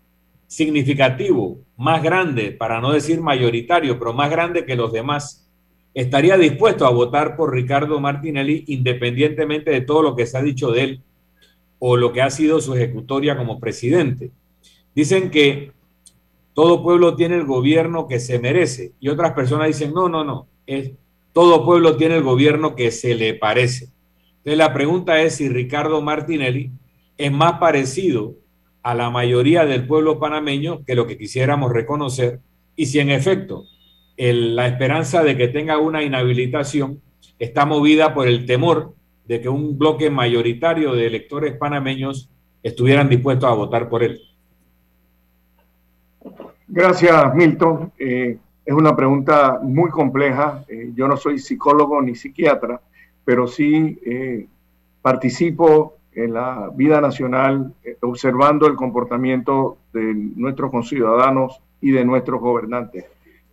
significativo, 0.46 1.58
más 1.76 2.02
grande, 2.02 2.52
para 2.52 2.80
no 2.80 2.92
decir 2.92 3.20
mayoritario, 3.20 3.98
pero 3.98 4.12
más 4.12 4.30
grande 4.30 4.64
que 4.64 4.76
los 4.76 4.92
demás, 4.92 5.46
estaría 5.92 6.36
dispuesto 6.36 6.86
a 6.86 6.90
votar 6.90 7.36
por 7.36 7.52
Ricardo 7.52 8.00
Martinelli 8.00 8.64
independientemente 8.68 9.70
de 9.70 9.80
todo 9.80 10.02
lo 10.02 10.16
que 10.16 10.26
se 10.26 10.38
ha 10.38 10.42
dicho 10.42 10.70
de 10.70 10.84
él 10.84 11.02
o 11.78 11.96
lo 11.96 12.12
que 12.12 12.22
ha 12.22 12.30
sido 12.30 12.60
su 12.60 12.74
ejecutoria 12.74 13.36
como 13.36 13.60
presidente. 13.60 14.30
Dicen 14.96 15.30
que 15.30 15.72
todo 16.54 16.82
pueblo 16.82 17.16
tiene 17.16 17.36
el 17.36 17.44
gobierno 17.44 18.08
que 18.08 18.18
se 18.18 18.38
merece 18.38 18.92
y 18.98 19.10
otras 19.10 19.34
personas 19.34 19.66
dicen, 19.66 19.92
no, 19.92 20.08
no, 20.08 20.24
no, 20.24 20.48
es, 20.66 20.92
todo 21.34 21.66
pueblo 21.66 21.98
tiene 21.98 22.16
el 22.16 22.22
gobierno 22.22 22.74
que 22.74 22.90
se 22.90 23.14
le 23.14 23.34
parece. 23.34 23.90
Entonces 24.38 24.56
la 24.56 24.72
pregunta 24.72 25.20
es 25.20 25.34
si 25.34 25.50
Ricardo 25.50 26.00
Martinelli 26.00 26.70
es 27.18 27.30
más 27.30 27.58
parecido 27.58 28.36
a 28.82 28.94
la 28.94 29.10
mayoría 29.10 29.66
del 29.66 29.86
pueblo 29.86 30.18
panameño 30.18 30.82
que 30.86 30.94
lo 30.94 31.06
que 31.06 31.18
quisiéramos 31.18 31.72
reconocer 31.72 32.40
y 32.74 32.86
si 32.86 32.98
en 32.98 33.10
efecto 33.10 33.64
la 34.16 34.66
esperanza 34.66 35.22
de 35.22 35.36
que 35.36 35.48
tenga 35.48 35.76
una 35.76 36.02
inhabilitación 36.02 37.02
está 37.38 37.66
movida 37.66 38.14
por 38.14 38.28
el 38.28 38.46
temor 38.46 38.94
de 39.26 39.42
que 39.42 39.50
un 39.50 39.76
bloque 39.76 40.08
mayoritario 40.08 40.94
de 40.94 41.06
electores 41.06 41.54
panameños 41.58 42.30
estuvieran 42.62 43.10
dispuestos 43.10 43.50
a 43.50 43.54
votar 43.54 43.90
por 43.90 44.02
él. 44.02 44.22
Gracias, 46.68 47.34
Milton. 47.34 47.92
Eh, 47.98 48.38
es 48.64 48.74
una 48.74 48.94
pregunta 48.96 49.60
muy 49.62 49.90
compleja. 49.90 50.64
Eh, 50.68 50.92
yo 50.94 51.06
no 51.08 51.16
soy 51.16 51.38
psicólogo 51.38 52.00
ni 52.02 52.14
psiquiatra, 52.14 52.80
pero 53.24 53.46
sí 53.46 53.98
eh, 54.04 54.46
participo 55.02 55.96
en 56.12 56.32
la 56.32 56.70
vida 56.74 57.00
nacional 57.00 57.74
observando 58.00 58.66
el 58.66 58.74
comportamiento 58.74 59.76
de 59.92 60.14
nuestros 60.14 60.70
conciudadanos 60.70 61.60
y 61.80 61.90
de 61.90 62.04
nuestros 62.06 62.40
gobernantes 62.40 63.04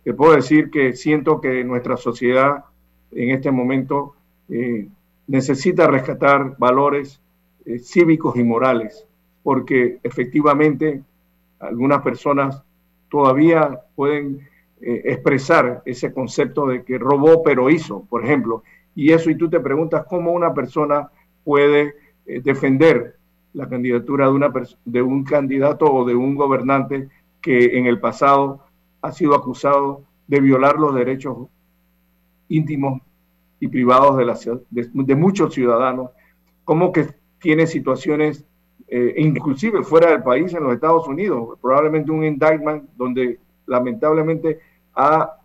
te 0.04 0.12
puedo 0.12 0.36
decir 0.36 0.70
que 0.70 0.92
siento 0.92 1.40
que 1.40 1.64
nuestra 1.64 1.96
sociedad 1.96 2.64
en 3.10 3.30
este 3.30 3.50
momento 3.50 4.14
eh, 4.50 4.86
necesita 5.26 5.86
rescatar 5.86 6.56
valores 6.58 7.20
eh, 7.64 7.78
cívicos 7.78 8.36
y 8.36 8.44
morales, 8.44 9.06
porque 9.42 9.98
efectivamente 10.02 11.02
algunas 11.58 12.02
personas 12.02 12.62
todavía 13.14 13.80
pueden 13.94 14.40
eh, 14.80 15.02
expresar 15.04 15.82
ese 15.86 16.12
concepto 16.12 16.66
de 16.66 16.82
que 16.82 16.98
robó 16.98 17.44
pero 17.44 17.70
hizo, 17.70 18.04
por 18.06 18.24
ejemplo. 18.24 18.64
Y 18.96 19.12
eso, 19.12 19.30
y 19.30 19.36
tú 19.36 19.48
te 19.48 19.60
preguntas 19.60 20.04
cómo 20.08 20.32
una 20.32 20.52
persona 20.52 21.10
puede 21.44 21.94
defender 22.26 23.16
la 23.54 23.68
candidatura 23.68 24.28
de, 24.84 25.02
un 25.02 25.24
candidato 25.24 25.86
o 25.86 26.04
de 26.04 26.14
un 26.14 26.34
gobernante 26.34 27.08
que 27.40 27.78
en 27.78 27.86
el 27.86 28.00
pasado 28.00 28.64
ha 29.00 29.12
sido 29.12 29.34
acusado 29.34 30.02
de 30.26 30.40
violar 30.40 30.76
los 30.78 30.94
derechos 30.94 31.48
íntimos 32.48 33.00
y 33.60 33.68
privados 33.68 34.16
de, 34.16 34.90
de, 34.92 35.14
muchos 35.14 35.54
ciudadanos, 35.54 36.10
como 36.64 36.92
que 36.92 37.06
tiene 37.38 37.66
situaciones, 37.66 38.44
eh, 38.88 39.14
inclusive 39.16 39.82
fuera 39.82 40.10
del 40.10 40.22
país, 40.22 40.52
en 40.54 40.64
los 40.64 40.74
Estados 40.74 41.08
Unidos, 41.08 41.58
probablemente 41.60 42.10
un 42.10 42.24
indictment 42.24 42.90
donde 42.96 43.38
lamentablemente 43.66 44.60
ha 44.94 45.38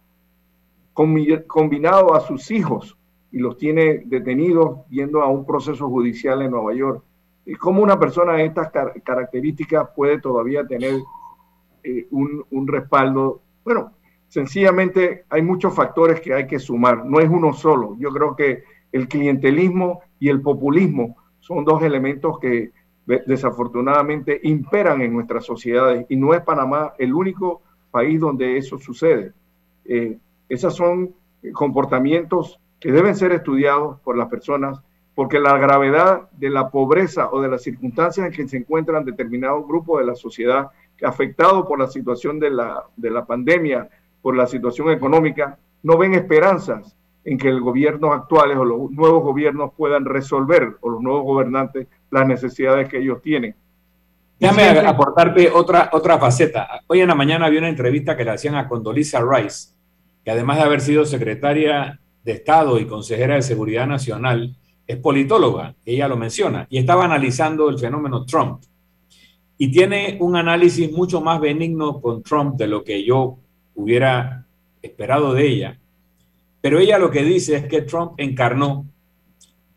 combinado 0.94 2.14
a 2.14 2.20
sus 2.20 2.52
hijos 2.52 2.98
y 3.32 3.40
los 3.40 3.58
tiene 3.58 4.04
detenidos 4.06 4.86
yendo 4.90 5.22
a 5.22 5.28
un 5.28 5.46
proceso 5.46 5.88
judicial 5.88 6.42
en 6.42 6.52
Nueva 6.52 6.74
York. 6.74 7.04
¿Y 7.46 7.56
cómo 7.56 7.82
una 7.82 7.98
persona 7.98 8.34
de 8.34 8.46
estas 8.46 8.70
características 9.04 9.90
puede 9.96 10.20
todavía 10.20 10.68
tener 10.68 10.96
eh, 11.84 12.08
un, 12.12 12.44
un 12.52 12.68
respaldo? 12.68 13.42
Bueno, 13.64 13.94
sencillamente 14.28 15.24
hay 15.30 15.42
muchos 15.42 15.74
factores 15.74 16.20
que 16.20 16.34
hay 16.34 16.48
que 16.48 16.60
sumar, 16.60 17.06
no 17.06 17.20
es 17.20 17.30
uno 17.30 17.54
solo. 17.54 17.96
Yo 17.98 18.10
creo 18.10 18.36
que 18.36 18.64
el 18.92 19.08
clientelismo 19.08 20.02
y 20.20 20.30
el 20.30 20.42
populismo 20.42 21.16
son 21.40 21.64
dos 21.64 21.82
elementos 21.82 22.40
que 22.40 22.72
desafortunadamente 23.26 24.40
imperan 24.44 25.02
en 25.02 25.14
nuestras 25.14 25.46
sociedades 25.46 26.06
y 26.10 26.16
no 26.16 26.34
es 26.34 26.42
Panamá 26.42 26.94
el 27.00 27.14
único 27.14 27.62
país 27.90 28.20
donde 28.20 28.58
eso 28.58 28.78
sucede. 28.78 29.34
Eh, 29.86 30.18
esos 30.48 30.76
son 30.76 31.16
comportamientos 31.54 32.60
que 32.80 32.92
deben 32.92 33.16
ser 33.16 33.32
estudiados 33.32 34.00
por 34.02 34.16
las 34.16 34.30
personas 34.30 34.80
porque 35.16 35.40
la 35.40 35.58
gravedad 35.58 36.30
de 36.32 36.50
la 36.50 36.70
pobreza 36.70 37.30
o 37.32 37.42
de 37.42 37.50
las 37.50 37.64
circunstancias 37.64 38.28
en 38.28 38.32
que 38.32 38.48
se 38.48 38.58
encuentran 38.58 39.04
determinados 39.04 39.68
grupos 39.68 40.00
de 40.00 40.06
la 40.06 40.16
sociedad 40.16 40.70
afectados 41.04 41.66
por 41.66 41.80
la 41.80 41.88
situación 41.88 42.40
de 42.40 42.52
la, 42.52 42.84
de 42.96 43.10
la 43.10 43.26
pandemia 43.26 43.90
por 44.22 44.36
la 44.36 44.48
situación 44.48 44.92
económica, 44.92 45.58
no 45.84 45.98
ven 45.98 46.14
esperanzas 46.14 46.96
en 47.24 47.38
que 47.38 47.48
el 47.48 47.62
gobierno 47.62 48.14
actuales 48.14 48.58
o 48.58 48.66
los 48.66 48.92
nuevos 48.92 49.24
gobiernos 49.24 49.74
puedan 49.76 50.06
resolver, 50.06 50.78
o 50.82 50.90
los 50.90 51.02
nuevos 51.02 51.24
gobernantes, 51.24 51.88
las 52.12 52.28
necesidades 52.28 52.90
que 52.90 53.00
ellos 53.00 53.22
tienen. 53.22 53.56
Déjame 54.40 54.80
aportarte 54.80 55.50
otra, 55.50 55.90
otra 55.92 56.18
faceta. 56.18 56.82
Hoy 56.88 57.02
en 57.02 57.10
la 57.10 57.16
mañana 57.16 57.46
había 57.46 57.60
una 57.60 57.70
entrevista 57.70 58.16
que 58.16 58.24
le 58.24 58.32
hacían 58.32 58.56
a 58.56 58.68
Condoleezza 58.68 59.22
Rice, 59.22 59.74
que 60.24 60.32
además 60.32 60.58
de 60.58 60.64
haber 60.64 60.82
sido 60.82 61.06
secretaria 61.06 62.00
de 62.24 62.32
Estado 62.32 62.80
y 62.80 62.86
consejera 62.86 63.36
de 63.36 63.42
Seguridad 63.42 63.86
Nacional, 63.86 64.56
es 64.88 64.98
politóloga, 64.98 65.76
ella 65.86 66.08
lo 66.08 66.18
menciona, 66.18 66.66
y 66.70 66.80
estaba 66.80 67.06
analizando 67.06 67.70
el 67.70 67.78
fenómeno 67.78 68.26
Trump. 68.26 68.64
Y 69.58 69.72
tiene 69.72 70.18
un 70.22 70.38
análisis 70.38 70.92
mucho 70.92 71.22
más 71.22 71.42
benigno 71.42 72.00
con 72.00 72.24
Trump 72.24 72.56
de 72.56 72.68
lo 72.68 72.84
que 72.84 73.04
yo 73.04 73.38
hubiera 73.76 74.46
esperado 74.82 75.34
de 75.34 75.48
ella. 75.48 75.80
Pero 76.62 76.80
ella 76.80 76.98
lo 76.98 77.12
que 77.12 77.24
dice 77.24 77.58
es 77.58 77.66
que 77.66 77.82
Trump 77.82 78.14
encarnó 78.18 78.86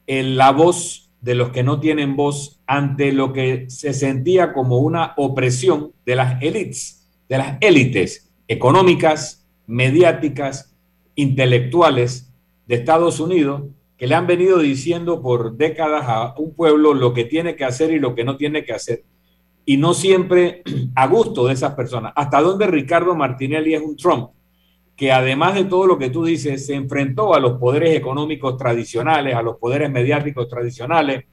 la 0.07 0.51
voz 0.51 1.02
de 1.23 1.37
los 1.37 1.51
que 1.51 1.63
no 1.63 1.81
tienen 1.81 2.17
voz 2.17 2.61
ante 2.67 3.13
lo 3.13 3.33
que 3.33 3.71
se 3.71 3.95
sentía 3.95 4.53
como 4.53 4.79
una 4.79 5.15
opresión 5.17 5.93
de 6.05 6.17
las 6.17 6.43
élites, 6.43 7.09
de 7.29 7.39
las 7.39 7.59
élites 7.61 8.31
económicas, 8.49 9.47
mediáticas, 9.67 10.75
intelectuales 11.15 12.33
de 12.67 12.75
Estados 12.75 13.21
Unidos, 13.21 13.63
que 13.97 14.09
le 14.09 14.17
han 14.17 14.27
venido 14.27 14.59
diciendo 14.59 15.23
por 15.23 15.57
décadas 15.57 16.05
a 16.09 16.35
un 16.37 16.55
pueblo 16.55 16.93
lo 16.93 17.15
que 17.15 17.25
tiene 17.25 17.55
que 17.55 17.65
hacer 17.65 17.93
y 17.93 18.01
lo 18.01 18.17
que 18.17 18.25
no 18.25 18.37
tiene 18.37 18.65
que 18.65 18.73
hacer, 18.73 19.05
y 19.65 19.77
no 19.77 19.95
siempre 19.95 20.63
a 20.97 21.07
gusto 21.07 21.47
de 21.47 21.55
esas 21.55 21.75
personas. 21.75 22.13
¿Hasta 22.17 22.41
dónde 22.41 22.67
Ricardo 22.67 23.15
Martinelli 23.15 23.75
es 23.75 23.83
un 23.83 23.97
Trump? 23.97 24.31
Que 24.97 25.11
además 25.13 25.55
de 25.55 25.65
todo 25.65 25.87
lo 25.87 25.99
que 25.99 26.11
tú 26.11 26.25
dices, 26.25 26.67
se 26.67 26.75
enfrentó 26.75 27.35
a 27.35 27.41
los 27.41 27.59
poderes 27.59 27.97
económicos 27.97 28.57
tradicionales, 28.57 29.35
a 29.35 29.43
los 29.43 29.57
poderes 29.57 29.91
mediáticos 29.91 30.49
tradicionales, 30.49 31.25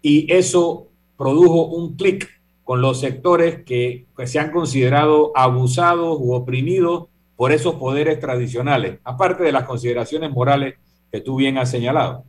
y 0.00 0.32
eso 0.32 0.88
produjo 1.16 1.66
un 1.66 1.96
clic 1.96 2.28
con 2.64 2.80
los 2.80 3.00
sectores 3.00 3.62
que, 3.64 4.06
se 4.24 4.38
han 4.38 4.50
considerado 4.50 5.32
abusados 5.34 6.16
u 6.20 6.32
oprimidos 6.32 7.08
por 7.36 7.52
esos 7.52 7.74
poderes 7.74 8.18
tradicionales, 8.20 8.98
aparte 9.04 9.42
de 9.42 9.52
las 9.52 9.64
consideraciones 9.64 10.30
morales 10.30 10.76
que 11.10 11.20
tú 11.20 11.36
bien 11.36 11.58
has 11.58 11.70
señalado. 11.70 12.24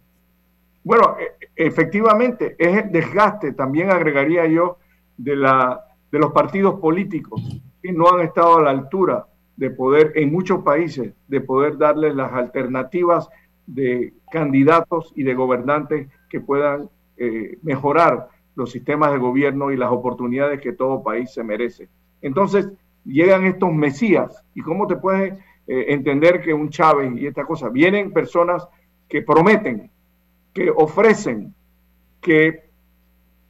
Bueno, 0.83 1.15
e, 1.19 1.49
efectivamente, 1.55 2.55
es 2.57 2.83
el 2.83 2.91
desgaste, 2.91 3.53
también 3.53 3.89
agregaría 3.91 4.45
yo, 4.47 4.77
de, 5.15 5.35
la, 5.35 5.85
de 6.11 6.19
los 6.19 6.33
partidos 6.33 6.79
políticos 6.79 7.41
que 7.81 7.91
no 7.91 8.09
han 8.11 8.21
estado 8.21 8.57
a 8.57 8.63
la 8.63 8.71
altura 8.71 9.27
de 9.55 9.69
poder, 9.69 10.13
en 10.15 10.31
muchos 10.31 10.63
países, 10.63 11.13
de 11.27 11.41
poder 11.41 11.77
darles 11.77 12.15
las 12.15 12.33
alternativas 12.33 13.29
de 13.67 14.13
candidatos 14.31 15.13
y 15.15 15.23
de 15.23 15.35
gobernantes 15.35 16.07
que 16.29 16.41
puedan 16.41 16.89
eh, 17.17 17.57
mejorar 17.61 18.29
los 18.55 18.71
sistemas 18.71 19.11
de 19.11 19.19
gobierno 19.19 19.71
y 19.71 19.77
las 19.77 19.91
oportunidades 19.91 20.61
que 20.61 20.73
todo 20.73 21.03
país 21.03 21.31
se 21.33 21.43
merece. 21.43 21.87
Entonces, 22.21 22.69
llegan 23.05 23.45
estos 23.45 23.71
mesías. 23.73 24.43
¿Y 24.53 24.61
cómo 24.61 24.87
te 24.87 24.95
puedes 24.95 25.33
eh, 25.67 25.85
entender 25.89 26.41
que 26.41 26.53
un 26.53 26.69
Chávez 26.69 27.11
y 27.15 27.27
esta 27.27 27.45
cosa? 27.45 27.69
Vienen 27.69 28.11
personas 28.11 28.67
que 29.07 29.21
prometen, 29.21 29.91
que 30.53 30.69
ofrecen, 30.69 31.53
que, 32.21 32.69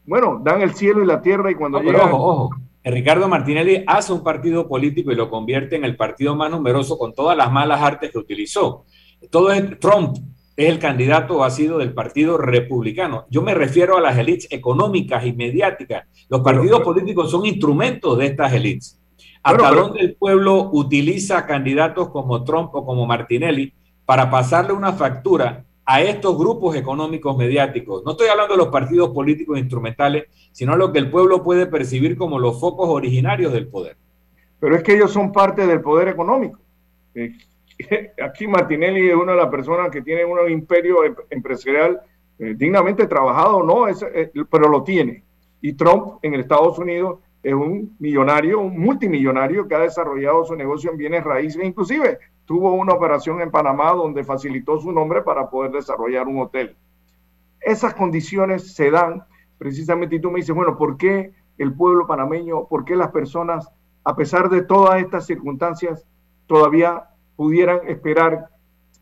bueno, 0.05 0.39
dan 0.43 0.61
el 0.61 0.73
cielo 0.73 1.03
y 1.03 1.05
la 1.05 1.21
tierra 1.21 1.51
y 1.51 1.55
cuando 1.55 1.81
llegan... 1.81 2.11
Ojo, 2.11 2.17
ojo. 2.17 2.49
Ricardo 2.83 3.29
Martinelli 3.29 3.83
hace 3.87 4.11
un 4.11 4.23
partido 4.23 4.67
político 4.67 5.11
y 5.11 5.15
lo 5.15 5.29
convierte 5.29 5.75
en 5.75 5.85
el 5.85 5.95
partido 5.95 6.35
más 6.35 6.51
numeroso 6.51 6.97
con 6.97 7.13
todas 7.13 7.37
las 7.37 7.51
malas 7.51 7.81
artes 7.81 8.11
que 8.11 8.17
utilizó. 8.17 8.85
Todo 9.29 9.51
es 9.51 9.79
Trump 9.79 10.17
es 10.55 10.69
el 10.69 10.79
candidato 10.79 11.37
o 11.37 11.43
ha 11.43 11.49
sido 11.49 11.79
del 11.79 11.93
Partido 11.93 12.37
Republicano. 12.37 13.25
Yo 13.29 13.41
me 13.41 13.55
refiero 13.55 13.97
a 13.97 14.01
las 14.01 14.17
élites 14.17 14.47
económicas 14.51 15.25
y 15.25 15.33
mediáticas. 15.33 16.05
Los 16.29 16.41
partidos 16.41 16.81
políticos 16.81 17.31
son 17.31 17.45
instrumentos 17.45 18.17
de 18.17 18.27
estas 18.27 18.53
élites. 18.53 18.99
¿Hasta 19.41 19.71
dónde 19.71 20.01
el 20.01 20.15
pueblo 20.15 20.69
utiliza 20.71 21.45
candidatos 21.45 22.09
como 22.09 22.43
Trump 22.43 22.69
o 22.75 22.85
como 22.85 23.05
Martinelli 23.05 23.73
para 24.05 24.29
pasarle 24.29 24.73
una 24.73 24.93
factura 24.93 25.65
a 25.85 26.01
estos 26.01 26.37
grupos 26.37 26.75
económicos 26.75 27.35
mediáticos. 27.37 28.03
No 28.05 28.11
estoy 28.11 28.27
hablando 28.27 28.53
de 28.53 28.57
los 28.57 28.69
partidos 28.69 29.09
políticos 29.09 29.59
instrumentales, 29.59 30.25
sino 30.51 30.75
lo 30.75 30.91
que 30.93 30.99
el 30.99 31.11
pueblo 31.11 31.43
puede 31.43 31.67
percibir 31.67 32.17
como 32.17 32.39
los 32.39 32.59
focos 32.59 32.89
originarios 32.89 33.51
del 33.51 33.67
poder. 33.67 33.97
Pero 34.59 34.75
es 34.75 34.83
que 34.83 34.93
ellos 34.93 35.11
son 35.11 35.31
parte 35.31 35.67
del 35.67 35.81
poder 35.81 36.07
económico. 36.07 36.59
Eh, 37.15 37.33
aquí 38.23 38.47
Martinelli 38.47 39.09
es 39.09 39.15
una 39.15 39.33
de 39.33 39.39
las 39.39 39.49
personas 39.49 39.91
que 39.91 40.01
tiene 40.01 40.23
un 40.23 40.49
imperio 40.49 41.03
em, 41.03 41.15
empresarial 41.29 42.01
eh, 42.39 42.53
dignamente 42.55 43.07
trabajado, 43.07 43.61
no, 43.63 43.87
es, 43.87 44.01
eh, 44.03 44.31
pero 44.49 44.69
lo 44.69 44.83
tiene. 44.83 45.23
Y 45.61 45.73
Trump 45.73 46.19
en 46.21 46.35
Estados 46.35 46.77
Unidos 46.79 47.19
es 47.41 47.53
un 47.53 47.95
millonario, 47.99 48.61
un 48.61 48.79
multimillonario 48.79 49.67
que 49.67 49.75
ha 49.75 49.79
desarrollado 49.79 50.45
su 50.45 50.55
negocio 50.55 50.91
en 50.91 50.97
bienes 50.97 51.23
raíces, 51.23 51.63
inclusive 51.63 52.19
tuvo 52.45 52.73
una 52.73 52.93
operación 52.93 53.41
en 53.41 53.51
Panamá 53.51 53.91
donde 53.91 54.23
facilitó 54.23 54.79
su 54.79 54.91
nombre 54.91 55.21
para 55.21 55.49
poder 55.49 55.71
desarrollar 55.71 56.27
un 56.27 56.41
hotel. 56.41 56.75
Esas 57.61 57.93
condiciones 57.93 58.73
se 58.73 58.91
dan 58.91 59.23
precisamente 59.57 60.15
y 60.15 60.19
tú 60.19 60.29
me 60.29 60.39
dices, 60.39 60.55
bueno, 60.55 60.77
¿por 60.77 60.97
qué 60.97 61.31
el 61.57 61.73
pueblo 61.73 62.05
panameño, 62.07 62.67
por 62.67 62.83
qué 62.83 62.95
las 62.95 63.11
personas, 63.11 63.69
a 64.03 64.15
pesar 64.15 64.49
de 64.49 64.63
todas 64.63 65.01
estas 65.01 65.25
circunstancias, 65.25 66.05
todavía 66.47 67.05
pudieran 67.35 67.79
esperar 67.87 68.49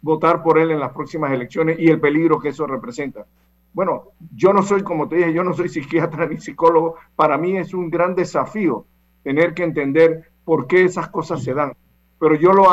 votar 0.01 0.43
por 0.43 0.59
él 0.59 0.71
en 0.71 0.79
las 0.79 0.93
próximas 0.93 1.31
elecciones 1.31 1.79
y 1.79 1.89
el 1.89 1.99
peligro 1.99 2.39
que 2.39 2.49
eso 2.49 2.67
representa? 2.67 3.25
Bueno, 3.73 4.09
yo 4.35 4.53
no 4.53 4.63
soy, 4.63 4.83
como 4.83 5.07
te 5.07 5.15
dije, 5.15 5.33
yo 5.33 5.43
no 5.43 5.53
soy 5.53 5.69
psiquiatra 5.69 6.25
ni 6.29 6.37
psicólogo. 6.37 6.95
Para 7.15 7.37
mí 7.37 7.57
es 7.57 7.73
un 7.73 7.89
gran 7.89 8.15
desafío 8.15 8.85
tener 9.23 9.53
que 9.53 9.63
entender 9.63 10.31
por 10.43 10.67
qué 10.67 10.83
esas 10.83 11.07
cosas 11.09 11.43
se 11.43 11.53
dan. 11.53 11.73
Pero 12.19 12.35
yo 12.35 12.51
lo, 12.51 12.67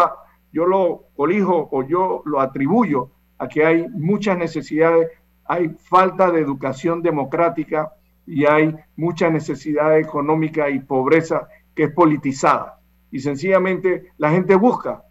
yo 0.59 0.67
lo 0.67 1.05
colijo 1.15 1.69
o 1.71 1.85
yo 1.85 2.23
lo 2.25 2.41
atribuyo 2.41 3.11
a 3.39 3.47
que 3.47 3.65
hay 3.65 3.87
muchas 3.91 4.37
necesidades, 4.37 5.09
hay 5.45 5.69
falta 5.69 6.33
de 6.33 6.41
educación 6.41 7.01
democrática 7.01 7.93
y 8.27 8.45
hay 8.45 8.75
mucha 8.97 9.31
necesidad 9.31 9.97
económica 9.97 10.69
y 10.69 10.81
pobreza 10.81 11.47
que 11.77 11.85
es 11.85 11.93
politizada. 11.93 12.81
Y 13.13 13.21
sencillamente 13.21 14.11
la 14.19 14.33
gente 14.33 14.57
busca 14.57 15.05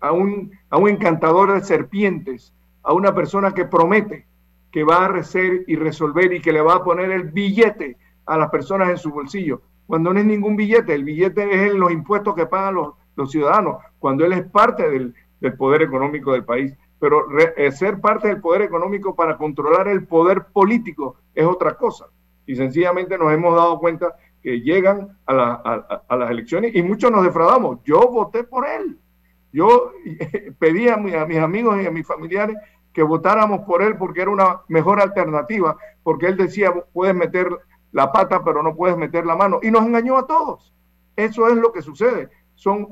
a 0.00 0.10
un, 0.10 0.50
a 0.70 0.76
un 0.76 0.88
encantador 0.88 1.52
de 1.52 1.60
serpientes, 1.60 2.52
a 2.82 2.92
una 2.94 3.14
persona 3.14 3.52
que 3.52 3.66
promete 3.66 4.26
que 4.72 4.82
va 4.82 5.04
a 5.04 5.18
hacer 5.18 5.62
y 5.68 5.76
resolver 5.76 6.32
y 6.32 6.40
que 6.40 6.52
le 6.52 6.60
va 6.60 6.74
a 6.74 6.82
poner 6.82 7.12
el 7.12 7.30
billete 7.30 7.96
a 8.26 8.36
las 8.36 8.50
personas 8.50 8.90
en 8.90 8.98
su 8.98 9.10
bolsillo, 9.10 9.62
cuando 9.86 10.12
no 10.12 10.18
es 10.18 10.26
ningún 10.26 10.56
billete, 10.56 10.94
el 10.94 11.04
billete 11.04 11.66
es 11.66 11.74
los 11.74 11.92
impuestos 11.92 12.34
que 12.34 12.46
pagan 12.46 12.74
los, 12.74 12.94
los 13.16 13.30
ciudadanos, 13.30 13.78
cuando 13.98 14.24
él 14.24 14.32
es 14.32 14.42
parte 14.44 14.88
del, 14.88 15.14
poder 15.58 15.82
económico 15.82 16.32
del 16.32 16.44
país. 16.44 16.74
Pero 16.98 17.26
eh, 17.38 17.70
ser 17.70 18.00
parte 18.00 18.28
del 18.28 18.40
poder 18.40 18.62
económico 18.62 19.14
para 19.14 19.36
controlar 19.36 19.88
el 19.88 20.06
poder 20.06 20.46
político 20.46 21.16
es 21.34 21.44
otra 21.44 21.76
cosa. 21.76 22.06
Y 22.46 22.56
sencillamente 22.56 23.18
nos 23.18 23.32
hemos 23.32 23.54
dado 23.54 23.78
cuenta 23.78 24.14
que 24.42 24.60
llegan 24.60 25.18
a, 25.26 26.02
a, 26.08 26.16
las 26.16 26.30
elecciones 26.30 26.74
y 26.74 26.82
muchos 26.82 27.10
nos 27.10 27.24
defraudamos. 27.24 27.80
Yo 27.84 28.08
voté 28.08 28.44
por 28.44 28.66
él. 28.66 28.98
Yo 29.52 29.92
pedí 30.58 30.88
a, 30.88 30.94
a 30.94 31.26
mis 31.26 31.38
amigos 31.38 31.82
y 31.82 31.86
a 31.86 31.90
mis 31.90 32.06
familiares 32.06 32.56
que 32.92 33.02
votáramos 33.02 33.60
por 33.66 33.82
él 33.82 33.96
porque 33.96 34.22
era 34.22 34.30
una 34.30 34.62
mejor 34.68 35.00
alternativa, 35.00 35.76
porque 36.02 36.26
él 36.26 36.36
decía, 36.36 36.72
puedes 36.92 37.14
meter 37.14 37.48
la 37.92 38.12
pata, 38.12 38.42
pero 38.42 38.62
no 38.62 38.74
puedes 38.74 38.96
meter 38.96 39.26
la 39.26 39.36
mano. 39.36 39.60
Y 39.62 39.70
nos 39.70 39.84
engañó 39.84 40.16
a 40.16 40.26
todos. 40.26 40.72
Eso 41.16 41.48
es 41.48 41.56
lo 41.56 41.72
que 41.72 41.82
sucede 41.82 42.30
son, 42.54 42.86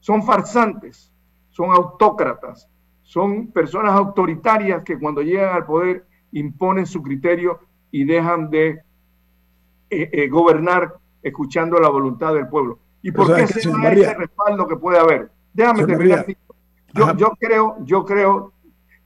son 0.00 0.22
farsantes, 0.22 1.12
son 1.50 1.70
autócratas, 1.70 2.68
son 3.02 3.48
personas 3.48 3.92
autoritarias 3.94 4.82
que 4.82 4.98
cuando 4.98 5.22
llegan 5.22 5.54
al 5.54 5.66
poder 5.66 6.06
imponen 6.32 6.86
su 6.86 7.02
criterio 7.02 7.60
y 7.90 8.04
dejan 8.04 8.48
de 8.50 8.82
eh, 9.90 10.08
eh, 10.12 10.28
gobernar 10.28 10.98
escuchando 11.22 11.78
la 11.78 11.88
voluntad 11.88 12.34
del 12.34 12.48
pueblo. 12.48 12.78
¿Y 13.02 13.10
por 13.10 13.34
qué 13.34 13.46
se 13.46 13.60
ese 13.60 14.14
respaldo 14.14 14.66
que 14.66 14.76
puede 14.76 14.98
haber? 14.98 15.30
Déjame 15.52 15.84
terminar. 15.84 16.26
Yo, 16.94 17.16
yo, 17.16 17.30
creo, 17.38 17.76
yo 17.84 18.04
creo, 18.04 18.52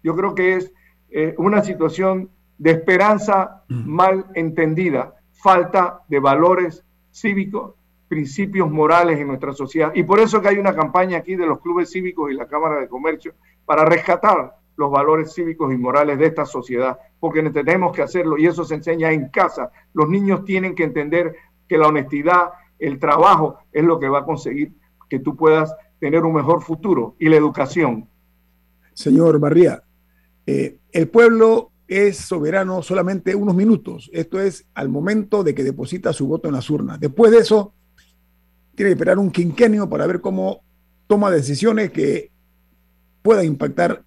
yo 0.02 0.16
creo 0.16 0.34
que 0.34 0.56
es 0.56 0.72
eh, 1.10 1.34
una 1.38 1.62
situación 1.62 2.30
de 2.58 2.72
esperanza 2.72 3.62
mm. 3.68 3.88
mal 3.88 4.26
entendida, 4.34 5.14
falta 5.32 6.02
de 6.08 6.20
valores 6.20 6.84
cívicos 7.12 7.74
principios 8.08 8.70
morales 8.70 9.18
en 9.18 9.28
nuestra 9.28 9.52
sociedad. 9.52 9.92
Y 9.94 10.02
por 10.04 10.20
eso 10.20 10.40
que 10.40 10.48
hay 10.48 10.58
una 10.58 10.74
campaña 10.74 11.18
aquí 11.18 11.36
de 11.36 11.46
los 11.46 11.60
clubes 11.60 11.90
cívicos 11.90 12.30
y 12.30 12.34
la 12.34 12.46
Cámara 12.46 12.80
de 12.80 12.88
Comercio 12.88 13.34
para 13.64 13.84
rescatar 13.84 14.56
los 14.76 14.90
valores 14.90 15.32
cívicos 15.32 15.72
y 15.72 15.76
morales 15.76 16.18
de 16.18 16.26
esta 16.26 16.44
sociedad, 16.44 16.98
porque 17.18 17.42
tenemos 17.50 17.94
que 17.94 18.02
hacerlo 18.02 18.36
y 18.36 18.46
eso 18.46 18.64
se 18.64 18.74
enseña 18.74 19.10
en 19.10 19.28
casa. 19.30 19.70
Los 19.94 20.08
niños 20.08 20.44
tienen 20.44 20.74
que 20.74 20.84
entender 20.84 21.34
que 21.66 21.78
la 21.78 21.88
honestidad, 21.88 22.50
el 22.78 22.98
trabajo 22.98 23.58
es 23.72 23.84
lo 23.84 23.98
que 23.98 24.08
va 24.08 24.20
a 24.20 24.24
conseguir 24.24 24.72
que 25.08 25.18
tú 25.18 25.36
puedas 25.36 25.74
tener 25.98 26.24
un 26.24 26.34
mejor 26.34 26.62
futuro 26.62 27.16
y 27.18 27.28
la 27.28 27.36
educación. 27.36 28.08
Señor 28.92 29.38
Barría, 29.38 29.82
eh, 30.46 30.78
el 30.92 31.08
pueblo 31.08 31.72
es 31.88 32.18
soberano 32.18 32.82
solamente 32.82 33.34
unos 33.34 33.54
minutos. 33.54 34.10
Esto 34.12 34.40
es 34.40 34.66
al 34.74 34.88
momento 34.88 35.44
de 35.44 35.54
que 35.54 35.64
deposita 35.64 36.12
su 36.12 36.26
voto 36.26 36.48
en 36.48 36.54
las 36.54 36.68
urnas. 36.68 37.00
Después 37.00 37.30
de 37.30 37.38
eso, 37.38 37.74
tiene 38.76 38.90
que 38.90 38.94
esperar 38.94 39.18
un 39.18 39.30
quinquenio 39.30 39.88
para 39.88 40.06
ver 40.06 40.20
cómo 40.20 40.62
toma 41.06 41.30
decisiones 41.30 41.90
que 41.90 42.30
puedan 43.22 43.46
impactar 43.46 44.04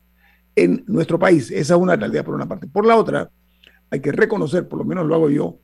en 0.55 0.83
nuestro 0.87 1.19
país. 1.19 1.51
Esa 1.51 1.75
es 1.75 1.79
una 1.79 1.95
realidad 1.95 2.23
por 2.23 2.35
una 2.35 2.47
parte. 2.47 2.67
Por 2.67 2.85
la 2.85 2.95
otra, 2.95 3.29
hay 3.89 3.99
que 3.99 4.11
reconocer, 4.11 4.67
por 4.67 4.79
lo 4.79 4.85
menos 4.85 5.05
lo 5.05 5.15
hago 5.15 5.29
yo, 5.29 5.59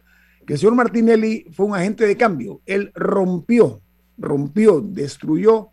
que 0.46 0.54
el 0.54 0.60
señor 0.60 0.76
Martinelli 0.76 1.46
fue 1.52 1.66
un 1.66 1.76
agente 1.76 2.06
de 2.06 2.18
cambio. 2.18 2.62
Él 2.66 2.92
rompió, 2.94 3.82
rompió, 4.18 4.82
destruyó 4.82 5.70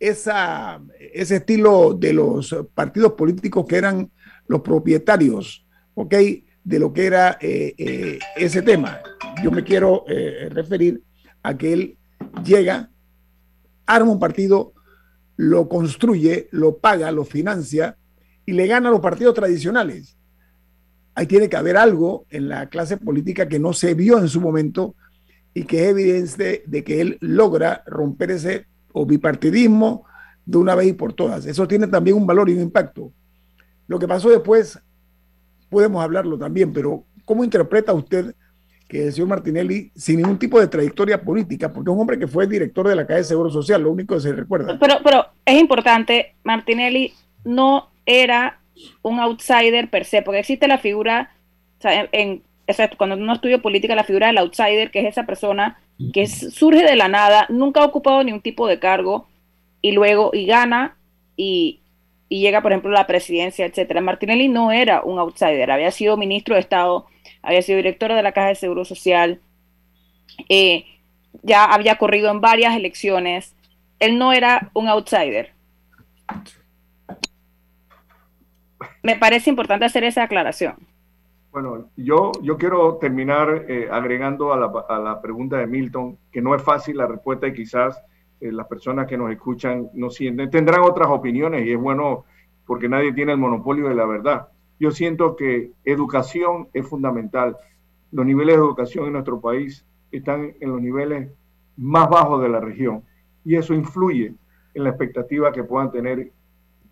esa, 0.00 0.80
ese 1.12 1.36
estilo 1.36 1.94
de 1.94 2.12
los 2.12 2.56
partidos 2.74 3.12
políticos 3.12 3.64
que 3.68 3.76
eran 3.76 4.10
los 4.48 4.60
propietarios 4.60 5.64
¿ok? 5.94 6.14
De 6.64 6.78
lo 6.78 6.92
que 6.92 7.06
era 7.06 7.38
eh, 7.40 7.74
eh, 7.78 8.18
ese 8.36 8.62
tema. 8.62 9.00
Yo 9.42 9.50
me 9.50 9.64
quiero 9.64 10.04
eh, 10.08 10.48
referir 10.50 11.02
a 11.42 11.56
que 11.56 11.72
él 11.72 11.98
llega, 12.42 12.90
arma 13.86 14.10
un 14.10 14.18
partido, 14.18 14.72
lo 15.36 15.68
construye, 15.68 16.48
lo 16.52 16.78
paga, 16.78 17.10
lo 17.10 17.24
financia 17.24 17.96
y 18.46 18.52
le 18.52 18.66
gana 18.66 18.88
a 18.88 18.92
los 18.92 19.00
partidos 19.00 19.34
tradicionales. 19.34 20.16
Ahí 21.14 21.26
tiene 21.26 21.48
que 21.48 21.56
haber 21.56 21.76
algo 21.76 22.26
en 22.30 22.48
la 22.48 22.68
clase 22.68 22.96
política 22.96 23.48
que 23.48 23.58
no 23.58 23.72
se 23.72 23.94
vio 23.94 24.18
en 24.18 24.28
su 24.28 24.40
momento 24.40 24.96
y 25.54 25.64
que 25.64 25.84
es 25.84 25.90
evidente 25.90 26.64
de 26.66 26.84
que 26.84 27.00
él 27.00 27.18
logra 27.20 27.84
romper 27.86 28.32
ese 28.32 28.66
o 28.92 29.06
bipartidismo 29.06 30.04
de 30.44 30.58
una 30.58 30.74
vez 30.74 30.88
y 30.88 30.92
por 30.92 31.12
todas. 31.12 31.46
Eso 31.46 31.68
tiene 31.68 31.86
también 31.86 32.16
un 32.16 32.26
valor 32.26 32.50
y 32.50 32.54
un 32.54 32.62
impacto. 32.62 33.12
Lo 33.86 33.98
que 33.98 34.08
pasó 34.08 34.30
después, 34.30 34.78
podemos 35.70 36.02
hablarlo 36.02 36.38
también, 36.38 36.72
pero 36.72 37.04
¿cómo 37.24 37.44
interpreta 37.44 37.92
usted 37.92 38.34
que 38.94 39.06
el 39.06 39.12
señor 39.12 39.26
Martinelli, 39.26 39.90
sin 39.96 40.18
ningún 40.18 40.38
tipo 40.38 40.60
de 40.60 40.68
trayectoria 40.68 41.20
política, 41.20 41.72
porque 41.72 41.90
es 41.90 41.94
un 41.94 42.00
hombre 42.00 42.16
que 42.16 42.28
fue 42.28 42.46
director 42.46 42.86
de 42.86 42.94
la 42.94 43.04
Caja 43.04 43.18
de 43.18 43.24
Seguro 43.24 43.50
Social, 43.50 43.82
lo 43.82 43.90
único 43.90 44.14
que 44.14 44.20
se 44.20 44.32
recuerda. 44.32 44.78
Pero, 44.78 44.98
pero 45.02 45.26
es 45.44 45.60
importante, 45.60 46.36
Martinelli 46.44 47.12
no 47.42 47.90
era 48.06 48.60
un 49.02 49.18
outsider 49.18 49.90
per 49.90 50.04
se, 50.04 50.22
porque 50.22 50.38
existe 50.38 50.68
la 50.68 50.78
figura, 50.78 51.34
o 51.82 51.88
en, 52.12 52.44
cuando 52.96 53.16
uno 53.16 53.32
estudia 53.32 53.58
política, 53.58 53.96
la 53.96 54.04
figura 54.04 54.28
del 54.28 54.38
outsider, 54.38 54.92
que 54.92 55.00
es 55.00 55.06
esa 55.06 55.26
persona 55.26 55.76
que 56.12 56.28
surge 56.28 56.84
de 56.84 56.94
la 56.94 57.08
nada, 57.08 57.46
nunca 57.48 57.80
ha 57.80 57.86
ocupado 57.86 58.22
ningún 58.22 58.42
tipo 58.42 58.68
de 58.68 58.78
cargo 58.78 59.26
y 59.82 59.90
luego 59.90 60.30
y 60.32 60.46
gana 60.46 60.96
y, 61.36 61.80
y 62.28 62.42
llega, 62.42 62.62
por 62.62 62.70
ejemplo, 62.70 62.90
a 62.90 63.00
la 63.00 63.08
presidencia, 63.08 63.66
etcétera. 63.66 64.00
Martinelli 64.00 64.46
no 64.46 64.70
era 64.70 65.02
un 65.02 65.18
outsider, 65.18 65.72
había 65.72 65.90
sido 65.90 66.16
ministro 66.16 66.54
de 66.54 66.60
Estado, 66.60 67.06
había 67.44 67.62
sido 67.62 67.76
director 67.76 68.12
de 68.12 68.22
la 68.22 68.32
Caja 68.32 68.48
de 68.48 68.54
Seguro 68.54 68.84
Social, 68.84 69.40
eh, 70.48 70.84
ya 71.42 71.64
había 71.64 71.96
corrido 71.96 72.30
en 72.30 72.40
varias 72.40 72.76
elecciones. 72.76 73.54
Él 73.98 74.18
no 74.18 74.32
era 74.32 74.70
un 74.74 74.88
outsider. 74.88 75.52
Me 79.02 79.16
parece 79.16 79.50
importante 79.50 79.84
hacer 79.84 80.04
esa 80.04 80.22
aclaración. 80.22 80.74
Bueno, 81.52 81.88
yo, 81.96 82.32
yo 82.42 82.58
quiero 82.58 82.96
terminar 82.96 83.66
eh, 83.68 83.88
agregando 83.90 84.52
a 84.52 84.56
la, 84.56 84.72
a 84.88 84.98
la, 84.98 85.20
pregunta 85.20 85.58
de 85.58 85.68
Milton, 85.68 86.18
que 86.32 86.42
no 86.42 86.54
es 86.54 86.62
fácil 86.62 86.96
la 86.96 87.06
respuesta 87.06 87.46
y 87.46 87.52
quizás 87.52 88.02
eh, 88.40 88.50
las 88.50 88.66
personas 88.66 89.06
que 89.06 89.16
nos 89.16 89.30
escuchan 89.30 89.88
no 89.94 90.10
sienten, 90.10 90.50
tendrán 90.50 90.80
otras 90.80 91.08
opiniones 91.08 91.64
y 91.64 91.72
es 91.72 91.78
bueno 91.78 92.24
porque 92.66 92.88
nadie 92.88 93.12
tiene 93.12 93.32
el 93.32 93.38
monopolio 93.38 93.88
de 93.88 93.94
la 93.94 94.04
verdad. 94.04 94.48
Yo 94.84 94.90
siento 94.90 95.34
que 95.34 95.72
educación 95.86 96.68
es 96.74 96.86
fundamental. 96.86 97.56
Los 98.12 98.26
niveles 98.26 98.56
de 98.56 98.62
educación 98.62 99.06
en 99.06 99.14
nuestro 99.14 99.40
país 99.40 99.82
están 100.12 100.52
en 100.60 100.68
los 100.68 100.78
niveles 100.78 101.32
más 101.78 102.10
bajos 102.10 102.42
de 102.42 102.50
la 102.50 102.60
región 102.60 103.02
y 103.46 103.56
eso 103.56 103.72
influye 103.72 104.34
en 104.74 104.84
la 104.84 104.90
expectativa 104.90 105.52
que 105.52 105.64
puedan 105.64 105.90
tener 105.90 106.30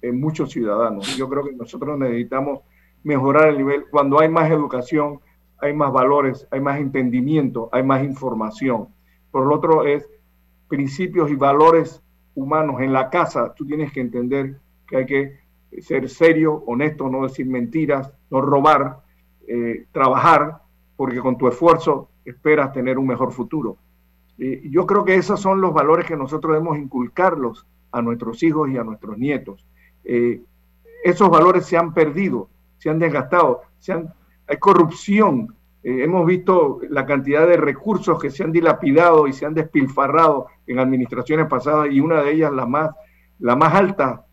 en 0.01 0.19
muchos 0.19 0.53
ciudadanos. 0.53 1.15
Yo 1.19 1.29
creo 1.29 1.45
que 1.45 1.53
nosotros 1.53 1.99
necesitamos 1.99 2.61
mejorar 3.05 3.51
el 3.51 3.59
nivel. 3.59 3.85
Cuando 3.91 4.21
hay 4.21 4.31
más 4.31 4.51
educación, 4.51 5.21
hay 5.59 5.75
más 5.75 5.93
valores, 5.93 6.49
hay 6.51 6.61
más 6.61 6.81
entendimiento, 6.81 7.69
hay 7.73 7.83
más 7.83 8.03
información. 8.03 8.89
Por 9.31 9.45
lo 9.45 9.55
otro 9.55 9.85
es 9.85 10.09
principios 10.67 11.31
y 11.31 11.35
valores 11.35 12.03
humanos 12.35 12.81
en 12.81 12.95
la 12.95 13.11
casa. 13.11 13.53
Tú 13.53 13.67
tienes 13.67 13.93
que 13.93 14.01
entender 14.01 14.59
que 14.87 14.97
hay 14.97 15.05
que 15.05 15.42
ser 15.81 16.09
serio, 16.09 16.63
honesto, 16.67 17.09
no 17.09 17.23
decir 17.25 17.47
mentiras, 17.47 18.13
no 18.31 18.41
robar, 18.41 18.99
eh, 19.47 19.87
trabajar, 19.93 20.63
porque 20.97 21.21
con 21.21 21.39
tu 21.39 21.49
esfuerzo 21.49 22.11
esperas 22.25 22.73
tener 22.73 22.99
un 22.99 23.07
mejor 23.07 23.33
futuro. 23.33 23.77
Yo 24.39 24.87
creo 24.87 25.05
que 25.05 25.15
esos 25.15 25.41
son 25.41 25.61
los 25.61 25.73
valores 25.73 26.05
que 26.05 26.17
nosotros 26.17 26.55
debemos 26.55 26.77
inculcarlos 26.77 27.65
a 27.93 28.03
nuestros 28.03 28.43
hijos 28.43 28.71
y 28.71 28.79
a 28.79 28.83
nuestros 28.83 29.17
nietos. 29.19 29.65
Eh, 30.05 30.43
esos 31.05 31.31
valores 31.31 31.67
se 31.67 31.77
han 31.77 31.93
perdido, 31.95 32.49
se 32.79 32.91
han 32.91 32.99
desgastado, 32.99 33.63
se 33.79 33.93
han, 33.93 34.13
hay 34.49 34.57
corrupción. 34.57 35.55
Eh, 35.83 36.05
hemos 36.05 36.27
visto 36.27 36.81
la 36.89 37.07
cantidad 37.07 37.47
de 37.47 37.57
recursos 37.57 38.21
que 38.21 38.31
se 38.31 38.43
han 38.43 38.53
dilapidado 38.53 39.27
y 39.27 39.33
se 39.33 39.47
han 39.47 39.55
despilfarrado 39.55 40.47
en 40.67 40.79
administraciones 40.79 41.47
pasadas 41.47 41.89
y 41.91 42.01
una 42.01 42.23
de 42.23 42.33
ellas, 42.33 42.53
la 42.53 42.67
más, 42.67 42.91
la 43.39 43.57
más 43.57 43.75
alta 43.75 44.25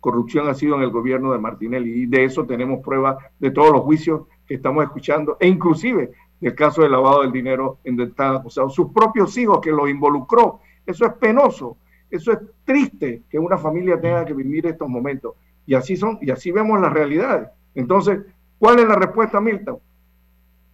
corrupción 0.00 0.48
ha 0.48 0.54
sido 0.54 0.76
en 0.76 0.82
el 0.82 0.90
gobierno 0.90 1.32
de 1.32 1.38
Martinelli 1.38 2.02
y 2.02 2.06
de 2.06 2.24
eso 2.24 2.46
tenemos 2.46 2.80
prueba 2.84 3.18
de 3.38 3.50
todos 3.50 3.72
los 3.72 3.82
juicios 3.82 4.22
que 4.46 4.54
estamos 4.54 4.84
escuchando 4.84 5.36
e 5.40 5.48
inclusive 5.48 6.12
del 6.40 6.54
caso 6.54 6.82
del 6.82 6.92
lavado 6.92 7.22
del 7.22 7.32
dinero 7.32 7.78
en 7.84 7.96
donde 7.96 8.10
están 8.10 8.36
acusados 8.36 8.74
sus 8.74 8.92
propios 8.92 9.36
hijos 9.36 9.60
que 9.60 9.72
los 9.72 9.88
involucró. 9.90 10.60
Eso 10.86 11.04
es 11.04 11.12
penoso. 11.14 11.76
Eso 12.10 12.32
es 12.32 12.38
triste 12.64 13.22
que 13.28 13.38
una 13.38 13.58
familia 13.58 14.00
tenga 14.00 14.24
que 14.24 14.32
vivir 14.32 14.66
estos 14.66 14.88
momentos. 14.88 15.34
Y 15.66 15.74
así 15.74 15.96
son, 15.96 16.18
y 16.22 16.30
así 16.30 16.50
vemos 16.50 16.80
las 16.80 16.92
realidades. 16.92 17.48
Entonces, 17.74 18.20
¿cuál 18.58 18.78
es 18.78 18.88
la 18.88 18.94
respuesta, 18.94 19.40
Milton? 19.40 19.78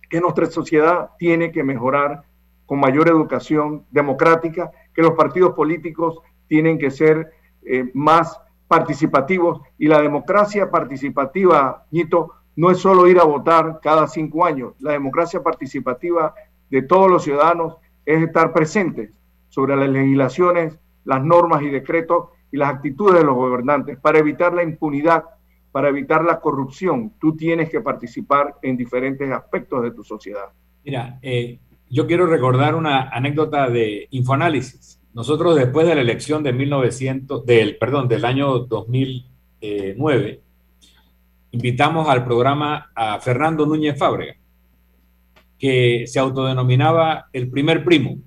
Que 0.09 0.20
nuestra 0.20 0.47
sociedad 0.47 1.11
tiene 1.18 1.51
que 1.51 1.64
mejorar 1.64 2.22
con 2.66 2.79
mayor 2.79 3.09
educación 3.09 3.85
democrática, 3.91 4.70
que 4.95 5.03
los 5.03 5.12
partidos 5.12 5.55
políticos 5.55 6.20
tienen 6.47 6.79
que 6.79 6.91
ser 6.91 7.33
eh, 7.62 7.91
más 7.95 8.41
participativos 8.75 9.61
y 9.79 9.87
la 9.87 10.03
democracia 10.03 10.68
participativa, 10.68 11.87
Nito, 11.93 12.33
no 12.57 12.70
es 12.70 12.79
solo 12.79 13.07
ir 13.07 13.20
a 13.20 13.25
votar 13.25 13.79
cada 13.81 14.07
cinco 14.09 14.45
años. 14.45 14.75
La 14.81 14.93
democracia 14.93 15.43
participativa 15.43 16.35
de 16.70 16.83
todos 16.83 17.09
los 17.09 17.22
ciudadanos 17.22 17.77
es 18.05 18.20
estar 18.22 18.53
presentes 18.53 19.11
sobre 19.49 19.77
las 19.77 19.89
legislaciones 19.89 20.79
las 21.05 21.22
normas 21.22 21.62
y 21.62 21.68
decretos 21.68 22.29
y 22.51 22.57
las 22.57 22.75
actitudes 22.75 23.18
de 23.18 23.25
los 23.25 23.35
gobernantes 23.35 23.99
para 23.99 24.18
evitar 24.18 24.53
la 24.55 24.62
impunidad, 24.62 25.25
para 25.72 25.89
evitar 25.89 26.25
la 26.25 26.41
corrupción. 26.41 27.12
Tú 27.20 27.37
tienes 27.37 27.70
que 27.70 27.81
participar 27.81 28.55
en 28.62 28.77
diferentes 28.77 29.31
aspectos 29.31 29.83
de 29.83 29.91
tu 29.91 30.03
sociedad. 30.03 30.47
Mira, 30.85 31.18
eh, 31.22 31.59
yo 31.91 32.07
quiero 32.07 32.27
recordar 32.27 32.75
una 32.75 33.09
anécdota 33.11 33.68
de 33.68 34.09
Infoanálisis. 34.11 35.01
Nosotros 35.15 35.57
después 35.57 35.87
de 35.87 35.95
la 35.95 36.01
elección 36.03 36.43
de 36.43 36.53
1900, 36.53 37.47
del, 37.47 37.77
perdón, 37.79 38.09
año 38.25 38.59
2009, 38.59 40.43
invitamos 41.53 42.09
al 42.09 42.25
programa 42.25 42.91
a 42.95 43.21
Fernando 43.21 43.65
Núñez 43.65 43.97
Fábrega, 43.97 44.37
que 45.59 46.05
se 46.07 46.19
autodenominaba 46.19 47.29
el 47.33 47.49
primer 47.49 47.85
primo 47.85 48.19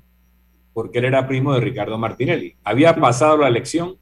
porque 0.78 1.00
él 1.00 1.06
era 1.06 1.28
primo 1.28 1.56
de 1.56 1.60
Ricardo 1.60 1.98
Martinelli. 1.98 2.56
Había 2.64 2.96
pasado 2.98 3.36
la 3.36 3.48
elección, 3.48 3.96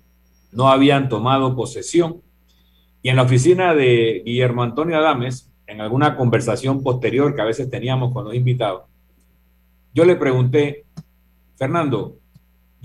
no 0.52 0.68
habían 0.68 1.08
tomado 1.08 1.56
posesión, 1.56 2.22
y 3.02 3.08
en 3.08 3.16
la 3.16 3.22
oficina 3.22 3.74
de 3.74 4.22
Guillermo 4.26 4.62
Antonio 4.62 4.98
Adames, 4.98 5.50
en 5.68 5.80
alguna 5.80 6.18
conversación 6.18 6.84
posterior 6.84 7.34
que 7.34 7.42
a 7.42 7.46
veces 7.46 7.70
teníamos 7.70 8.12
con 8.12 8.26
los 8.26 8.36
invitados, 8.36 8.90
yo 9.94 10.04
le 10.04 10.18
pregunté, 10.18 10.84
Fernando, 11.56 12.18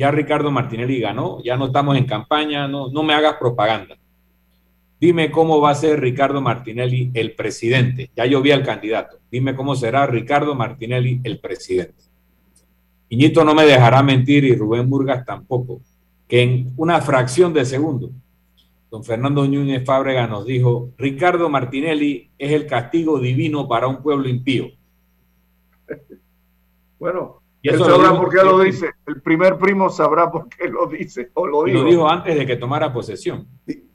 ya 0.01 0.11
Ricardo 0.11 0.51
Martinelli 0.51 0.99
ganó, 0.99 1.43
ya 1.43 1.59
no 1.59 1.67
estamos 1.67 1.95
en 1.95 2.07
campaña, 2.07 2.67
no, 2.67 2.89
no 2.89 3.03
me 3.03 3.13
hagas 3.13 3.35
propaganda. 3.35 3.99
Dime 4.99 5.31
cómo 5.31 5.61
va 5.61 5.73
a 5.73 5.75
ser 5.75 6.01
Ricardo 6.01 6.41
Martinelli 6.41 7.11
el 7.13 7.35
presidente. 7.35 8.11
Ya 8.17 8.25
yo 8.25 8.41
vi 8.41 8.51
al 8.51 8.65
candidato. 8.65 9.19
Dime 9.31 9.55
cómo 9.55 9.75
será 9.75 10.07
Ricardo 10.07 10.55
Martinelli 10.55 11.21
el 11.23 11.39
presidente. 11.39 12.03
Iñito 13.11 13.45
no 13.45 13.55
me 13.55 13.67
dejará 13.67 14.03
mentir 14.03 14.45
y 14.45 14.55
Rubén 14.55 14.89
Murgas 14.89 15.23
tampoco, 15.27 15.83
que 16.27 16.45
en 16.45 16.73
una 16.79 17.03
fracción 17.03 17.53
de 17.53 17.67
segundo, 17.67 18.11
don 18.91 19.05
Fernando 19.05 19.47
Núñez 19.47 19.85
Fábrega 19.85 20.27
nos 20.27 20.47
dijo, 20.47 20.93
Ricardo 20.97 21.51
Martinelli 21.51 22.31
es 22.39 22.53
el 22.53 22.67
castigo 22.67 23.21
divino 23.21 23.69
para 23.69 23.87
un 23.87 24.03
pueblo 24.03 24.31
impío. 24.31 24.71
Bueno, 26.99 27.40
y 27.63 27.69
eso 27.69 27.85
él 27.85 27.91
sabrá 27.93 28.19
por 28.19 28.31
qué 28.31 28.37
lo 28.37 28.61
dice. 28.61 28.91
El 29.07 29.21
primer 29.21 29.59
primo 29.59 29.91
sabrá 29.91 30.31
por 30.31 30.49
qué 30.49 30.69
lo 30.69 30.87
dice. 30.87 31.31
O 31.35 31.47
lo, 31.47 31.67
lo 31.67 31.85
dijo 31.85 32.09
antes 32.09 32.37
de 32.37 32.47
que 32.47 32.57
tomara 32.57 32.93
posesión. 32.93 33.47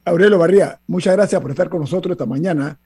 Aurelio 0.06 0.38
Barría, 0.38 0.80
muchas 0.88 1.16
gracias 1.16 1.42
por 1.42 1.52
estar 1.52 1.70
con 1.70 1.82
nosotros 1.82 2.12
esta 2.12 2.26
mañana. 2.26 2.80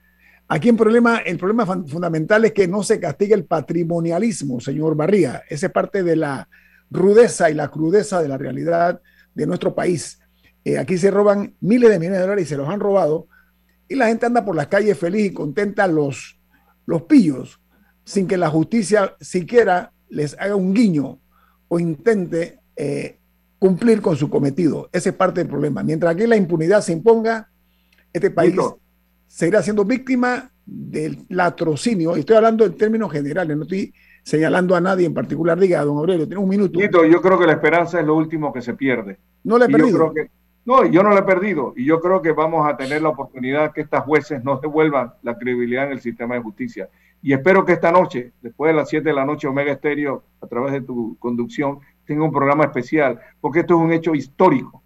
Aquí 0.48 0.70
el 0.70 0.76
problema, 0.76 1.18
el 1.18 1.38
problema 1.38 1.66
fundamental 1.66 2.44
es 2.44 2.52
que 2.52 2.66
no 2.66 2.82
se 2.82 2.98
castiga 2.98 3.36
el 3.36 3.44
patrimonialismo, 3.44 4.58
señor 4.58 4.96
Barría. 4.96 5.42
Esa 5.48 5.66
es 5.66 5.72
parte 5.72 6.02
de 6.02 6.16
la 6.16 6.48
rudeza 6.90 7.50
y 7.50 7.54
la 7.54 7.68
crudeza 7.68 8.22
de 8.22 8.28
la 8.28 8.38
realidad 8.38 9.00
de 9.34 9.46
nuestro 9.46 9.74
país. 9.74 10.18
Eh, 10.64 10.78
aquí 10.78 10.98
se 10.98 11.10
roban 11.10 11.54
miles 11.60 11.90
de 11.90 11.98
millones 11.98 12.18
de 12.18 12.22
dólares 12.22 12.46
y 12.46 12.48
se 12.48 12.56
los 12.56 12.68
han 12.68 12.80
robado. 12.80 13.28
Y 13.86 13.96
la 13.96 14.06
gente 14.06 14.26
anda 14.26 14.44
por 14.44 14.56
las 14.56 14.68
calles 14.68 14.98
feliz 14.98 15.26
y 15.26 15.34
contenta 15.34 15.86
los, 15.86 16.40
los 16.86 17.02
pillos, 17.02 17.60
sin 18.04 18.26
que 18.26 18.36
la 18.36 18.48
justicia 18.48 19.14
siquiera 19.20 19.92
les 20.10 20.38
haga 20.38 20.56
un 20.56 20.74
guiño 20.74 21.18
o 21.68 21.78
intente 21.78 22.58
eh, 22.76 23.18
cumplir 23.58 24.00
con 24.00 24.16
su 24.16 24.28
cometido. 24.28 24.88
Ese 24.92 25.10
es 25.10 25.14
parte 25.14 25.40
del 25.40 25.48
problema. 25.48 25.82
Mientras 25.82 26.14
aquí 26.14 26.26
la 26.26 26.36
impunidad 26.36 26.80
se 26.80 26.92
imponga, 26.92 27.48
este 28.12 28.30
país 28.30 28.54
seguirá 29.26 29.62
siendo 29.62 29.84
víctima 29.84 30.50
del 30.66 31.24
latrocinio, 31.28 32.16
estoy 32.16 32.36
hablando 32.36 32.64
en 32.64 32.76
términos 32.76 33.10
generales, 33.12 33.56
no 33.56 33.62
estoy 33.64 33.92
señalando 34.22 34.74
a 34.74 34.80
nadie 34.80 35.06
en 35.06 35.14
particular. 35.14 35.58
Diga, 35.58 35.84
don 35.84 35.98
Aurelio, 35.98 36.26
tiene 36.26 36.42
un 36.42 36.48
minuto. 36.48 36.80
yo 36.80 37.22
creo 37.22 37.38
que 37.38 37.46
la 37.46 37.52
esperanza 37.52 38.00
es 38.00 38.06
lo 38.06 38.16
último 38.16 38.52
que 38.52 38.62
se 38.62 38.74
pierde. 38.74 39.18
No 39.44 39.58
le 39.58 39.66
he 39.66 39.68
perdido. 39.68 40.12
no, 40.64 40.84
yo 40.86 41.02
no 41.02 41.10
le 41.10 41.20
he 41.20 41.22
perdido. 41.22 41.72
Y 41.76 41.84
yo 41.84 42.00
creo 42.00 42.22
que 42.22 42.32
vamos 42.32 42.68
a 42.68 42.76
tener 42.76 43.02
la 43.02 43.10
oportunidad 43.10 43.72
que 43.72 43.80
estas 43.82 44.04
jueces 44.04 44.42
nos 44.44 44.60
devuelvan 44.60 45.14
la 45.22 45.36
credibilidad 45.38 45.86
en 45.86 45.92
el 45.92 46.00
sistema 46.00 46.34
de 46.34 46.42
justicia. 46.42 46.88
Y 47.22 47.32
espero 47.32 47.64
que 47.64 47.72
esta 47.72 47.92
noche, 47.92 48.32
después 48.40 48.72
de 48.72 48.76
las 48.76 48.88
7 48.88 49.08
de 49.08 49.14
la 49.14 49.24
noche, 49.24 49.46
Omega 49.46 49.72
Estéreo, 49.72 50.24
a 50.40 50.46
través 50.46 50.72
de 50.72 50.80
tu 50.80 51.16
conducción, 51.18 51.80
tenga 52.06 52.24
un 52.24 52.32
programa 52.32 52.64
especial, 52.64 53.20
porque 53.40 53.60
esto 53.60 53.74
es 53.74 53.80
un 53.80 53.92
hecho 53.92 54.14
histórico 54.14 54.82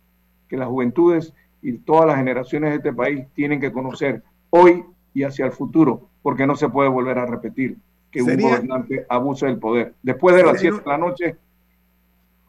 que 0.49 0.57
las 0.57 0.69
juventudes 0.69 1.33
y 1.63 1.79
todas 1.79 2.07
las 2.07 2.17
generaciones 2.17 2.71
de 2.71 2.77
este 2.77 2.93
país 2.93 3.27
tienen 3.35 3.61
que 3.61 3.73
conocer 3.73 4.23
hoy 4.51 4.85
y 5.15 5.23
hacia 5.23 5.47
el 5.47 5.53
futuro, 5.53 6.09
porque 6.23 6.47
no 6.47 6.57
se 6.57 6.69
puede 6.69 6.89
volver 6.89 7.19
a 7.19 7.27
repetir 7.27 7.79
que 8.11 8.23
un 8.23 8.37
gobernante 8.37 9.07
abuse 9.09 9.47
del 9.47 9.59
poder. 9.59 9.95
Después 10.03 10.37
de 10.37 10.45
las 10.45 10.61
7 10.61 10.79
de 10.79 10.91
la 10.91 10.99
noche 10.99 11.37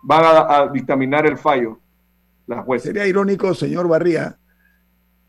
van 0.03 0.23
a, 0.25 0.67
dictaminar 0.67 1.25
el 1.25 1.37
fallo 1.37 1.79
las 2.45 2.63
jueces. 2.63 2.89
Sería 2.89 3.07
irónico, 3.07 3.53
señor 3.53 3.87
Barría, 3.87 4.37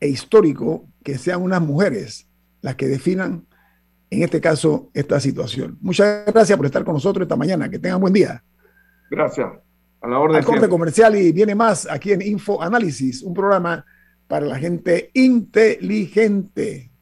e 0.00 0.08
histórico 0.08 0.84
que 1.02 1.16
sean 1.16 1.42
unas 1.42 1.62
mujeres 1.62 2.26
las 2.60 2.74
que 2.74 2.86
definan, 2.86 3.46
en 4.10 4.22
este 4.22 4.40
caso, 4.40 4.90
esta 4.94 5.18
situación. 5.20 5.78
Muchas 5.80 6.26
gracias 6.26 6.56
por 6.56 6.66
estar 6.66 6.84
con 6.84 6.94
nosotros 6.94 7.24
esta 7.24 7.36
mañana. 7.36 7.68
Que 7.68 7.78
tengan 7.78 8.00
buen 8.00 8.12
día. 8.12 8.42
Gracias. 9.10 9.48
A 10.00 10.08
la 10.08 10.18
orden. 10.18 10.42
corte 10.44 10.68
comercial 10.68 11.16
y 11.16 11.32
viene 11.32 11.54
más 11.54 11.88
aquí 11.90 12.12
en 12.12 12.22
Info 12.22 12.62
Análisis, 12.62 13.22
un 13.22 13.34
programa 13.34 13.84
para 14.28 14.46
la 14.46 14.58
gente 14.58 15.10
inteligente. 15.14 16.92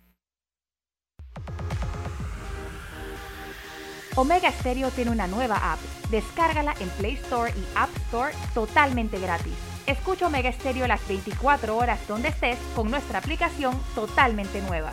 Omega 4.16 4.50
Stereo 4.52 4.90
tiene 4.90 5.11
una 5.11 5.26
nueva 5.26 5.72
app. 5.72 5.80
Descárgala 6.11 6.74
en 6.80 6.88
Play 6.90 7.14
Store 7.14 7.50
y 7.50 7.64
App 7.76 7.90
Store 8.07 8.32
totalmente 8.55 9.18
gratis. 9.18 9.55
Escucha 9.86 10.28
Omega 10.28 10.52
Stereo 10.52 10.86
las 10.86 11.07
24 11.09 11.76
horas 11.76 12.07
donde 12.07 12.28
estés 12.28 12.59
con 12.76 12.90
nuestra 12.90 13.18
aplicación 13.18 13.76
totalmente 13.94 14.62
nueva. 14.62 14.92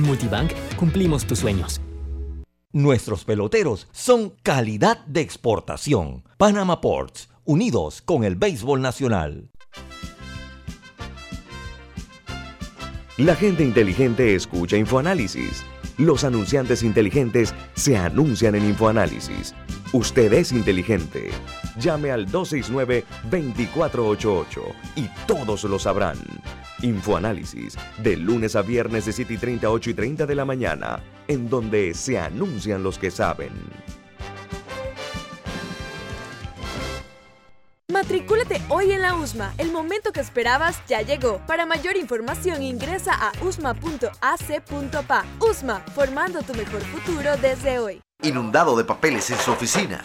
en 0.00 0.06
Multibank 0.06 0.52
cumplimos 0.76 1.26
tus 1.26 1.38
sueños. 1.38 1.80
Nuestros 2.72 3.24
peloteros 3.24 3.88
son 3.92 4.34
calidad 4.42 5.04
de 5.06 5.20
exportación. 5.20 6.24
Panama 6.36 6.80
Ports, 6.80 7.28
unidos 7.44 8.00
con 8.02 8.24
el 8.24 8.36
béisbol 8.36 8.80
nacional. 8.80 9.50
La 13.16 13.34
gente 13.34 13.62
inteligente 13.64 14.34
escucha 14.34 14.76
InfoAnálisis. 14.76 15.62
Los 15.98 16.24
anunciantes 16.24 16.82
inteligentes 16.82 17.54
se 17.74 17.98
anuncian 17.98 18.54
en 18.54 18.64
InfoAnálisis. 18.64 19.54
Usted 19.92 20.32
es 20.32 20.52
inteligente. 20.52 21.30
Llame 21.78 22.10
al 22.10 22.26
269-2488 22.26 24.60
y 24.96 25.08
todos 25.26 25.64
lo 25.64 25.78
sabrán. 25.78 26.18
Infoanálisis, 26.82 27.76
de 27.98 28.16
lunes 28.16 28.56
a 28.56 28.62
viernes 28.62 29.04
de 29.06 29.12
7 29.12 29.34
y 29.34 29.38
30 29.38 29.66
a 29.66 29.70
8 29.70 29.90
y 29.90 29.94
30 29.94 30.26
de 30.26 30.34
la 30.34 30.44
mañana, 30.44 31.00
en 31.28 31.50
donde 31.50 31.94
se 31.94 32.18
anuncian 32.18 32.82
los 32.82 32.98
que 32.98 33.10
saben. 33.10 33.52
Matricúlate 37.90 38.62
hoy 38.68 38.92
en 38.92 39.02
la 39.02 39.14
USMA. 39.14 39.52
El 39.58 39.72
momento 39.72 40.12
que 40.12 40.20
esperabas 40.20 40.80
ya 40.88 41.02
llegó. 41.02 41.38
Para 41.46 41.66
mayor 41.66 41.96
información 41.96 42.62
ingresa 42.62 43.12
a 43.12 43.32
usma.ac.pa. 43.44 45.24
USMA, 45.38 45.80
formando 45.94 46.42
tu 46.42 46.54
mejor 46.54 46.80
futuro 46.80 47.36
desde 47.36 47.78
hoy. 47.78 48.00
Inundado 48.22 48.76
de 48.76 48.84
papeles 48.84 49.30
en 49.30 49.38
su 49.38 49.50
oficina. 49.50 50.04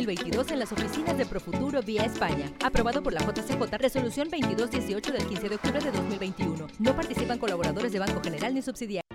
2022 0.05 0.51
en 0.51 0.59
las 0.59 0.71
oficinas 0.71 1.15
de 1.15 1.27
Profuturo 1.27 1.81
vía 1.83 2.03
España. 2.03 2.51
Aprobado 2.63 3.03
por 3.03 3.13
la 3.13 3.21
JCJ, 3.21 3.77
resolución 3.77 4.29
2218 4.29 5.11
del 5.11 5.25
15 5.27 5.49
de 5.49 5.55
octubre 5.55 5.79
de 5.79 5.91
2021. 5.91 6.67
No 6.79 6.95
participan 6.95 7.37
colaboradores 7.37 7.91
de 7.91 7.99
Banco 7.99 8.19
General 8.23 8.51
ni 8.51 8.63
subsidiarios. 8.63 9.05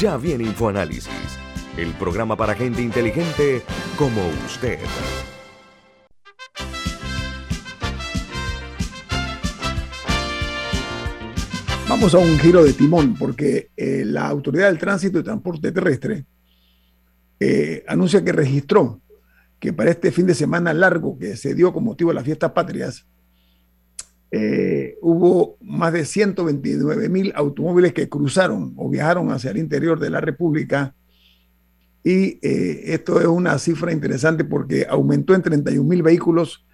Ya 0.00 0.16
viene 0.16 0.44
InfoAnálisis, 0.44 1.38
el 1.76 1.92
programa 1.92 2.36
para 2.36 2.56
gente 2.56 2.82
inteligente 2.82 3.62
como 3.96 4.20
usted. 4.44 4.80
Vamos 11.88 12.14
a 12.14 12.18
un 12.18 12.36
giro 12.40 12.64
de 12.64 12.72
timón 12.72 13.14
porque 13.14 13.70
eh, 13.76 14.02
la 14.04 14.26
Autoridad 14.26 14.66
del 14.66 14.78
Tránsito 14.78 15.20
y 15.20 15.22
Transporte 15.22 15.70
Terrestre 15.70 16.26
eh, 17.38 17.84
anuncia 17.86 18.24
que 18.24 18.32
registró 18.32 19.02
que 19.58 19.72
para 19.72 19.90
este 19.90 20.10
fin 20.10 20.26
de 20.26 20.34
semana 20.34 20.72
largo 20.72 21.18
que 21.18 21.36
se 21.36 21.54
dio 21.54 21.72
con 21.72 21.84
motivo 21.84 22.10
de 22.10 22.14
las 22.14 22.24
fiestas 22.24 22.52
patrias, 22.52 23.06
eh, 24.30 24.96
hubo 25.02 25.56
más 25.60 25.92
de 25.92 26.04
129 26.04 27.08
mil 27.08 27.32
automóviles 27.34 27.92
que 27.92 28.08
cruzaron 28.08 28.74
o 28.76 28.88
viajaron 28.88 29.30
hacia 29.30 29.50
el 29.50 29.58
interior 29.58 29.98
de 30.00 30.10
la 30.10 30.20
República. 30.20 30.94
Y 32.02 32.38
eh, 32.42 32.94
esto 32.94 33.20
es 33.20 33.26
una 33.26 33.58
cifra 33.58 33.92
interesante 33.92 34.44
porque 34.44 34.86
aumentó 34.88 35.34
en 35.34 35.42
31 35.42 35.88
mil 35.88 36.02
vehículos 36.02 36.66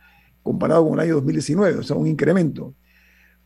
comparado 0.43 0.85
con 0.85 0.95
el 0.95 1.01
año 1.01 1.15
2019, 1.15 1.79
o 1.79 1.83
sea, 1.83 1.97
un 1.97 2.07
incremento. 2.07 2.75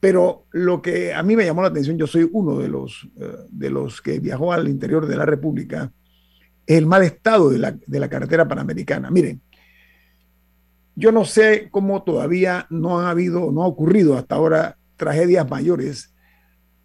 Pero 0.00 0.46
lo 0.50 0.82
que 0.82 1.14
a 1.14 1.22
mí 1.22 1.36
me 1.36 1.44
llamó 1.44 1.62
la 1.62 1.68
atención, 1.68 1.96
yo 1.96 2.06
soy 2.06 2.28
uno 2.32 2.58
de 2.58 2.68
los, 2.68 3.08
de 3.50 3.70
los 3.70 4.02
que 4.02 4.18
viajó 4.18 4.52
al 4.52 4.68
interior 4.68 5.06
de 5.06 5.16
la 5.16 5.24
República, 5.24 5.92
el 6.66 6.86
mal 6.86 7.02
estado 7.02 7.50
de 7.50 7.58
la, 7.58 8.08
carretera 8.08 8.48
panamericana. 8.48 9.10
Miren, 9.10 9.40
yo 10.94 11.12
no 11.12 11.24
sé 11.24 11.68
cómo 11.70 12.02
todavía 12.02 12.66
no 12.70 13.00
ha 13.00 13.10
habido, 13.10 13.52
no 13.52 13.62
ha 13.62 13.66
ocurrido 13.66 14.16
hasta 14.16 14.34
ahora 14.34 14.78
tragedias 14.96 15.48
mayores 15.48 16.14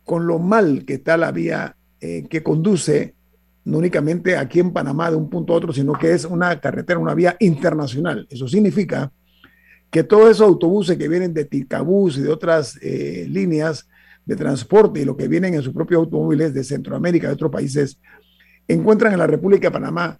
con 0.04 0.28
lo 0.28 0.40
mal 0.40 0.86
que 0.86 0.96
está 0.96 1.18
la 1.18 1.32
vía 1.32 1.78
eh, 2.00 2.28
que 2.30 2.44
conduce 2.44 3.16
no 3.64 3.78
únicamente 3.78 4.38
aquí 4.38 4.60
en 4.60 4.74
Panamá 4.74 5.12
de 5.12 5.18
un 5.18 5.30
punto 5.30 5.54
a 5.54 5.58
otro, 5.58 5.72
sino 5.72 5.94
que 5.94 6.12
es 6.12 6.26
una 6.26 6.60
carretera, 6.60 7.00
una 7.00 7.14
vía 7.14 7.36
internacional. 7.40 8.28
Eso 8.30 8.48
significa 8.48 9.12
que 9.92 10.04
todos 10.04 10.32
esos 10.32 10.48
autobuses 10.48 10.98
que 10.98 11.08
vienen 11.08 11.34
de 11.34 11.46
Ticabús 11.46 12.18
y 12.18 12.22
de 12.22 12.30
otras 12.30 12.80
eh, 12.82 13.28
líneas 13.30 13.88
de 14.26 14.36
transporte 14.36 15.02
y 15.02 15.06
los 15.06 15.18
que 15.18 15.28
vienen 15.28 15.54
en 15.54 15.62
sus 15.62 15.74
propios 15.74 16.00
automóviles 16.00 16.54
de 16.54 16.64
Centroamérica, 16.64 17.28
de 17.28 17.34
otros 17.34 17.52
países, 17.52 18.00
encuentran 18.68 19.14
en 19.14 19.20
la 19.20 19.28
República 19.28 19.68
de 19.68 19.72
Panamá 19.72 20.20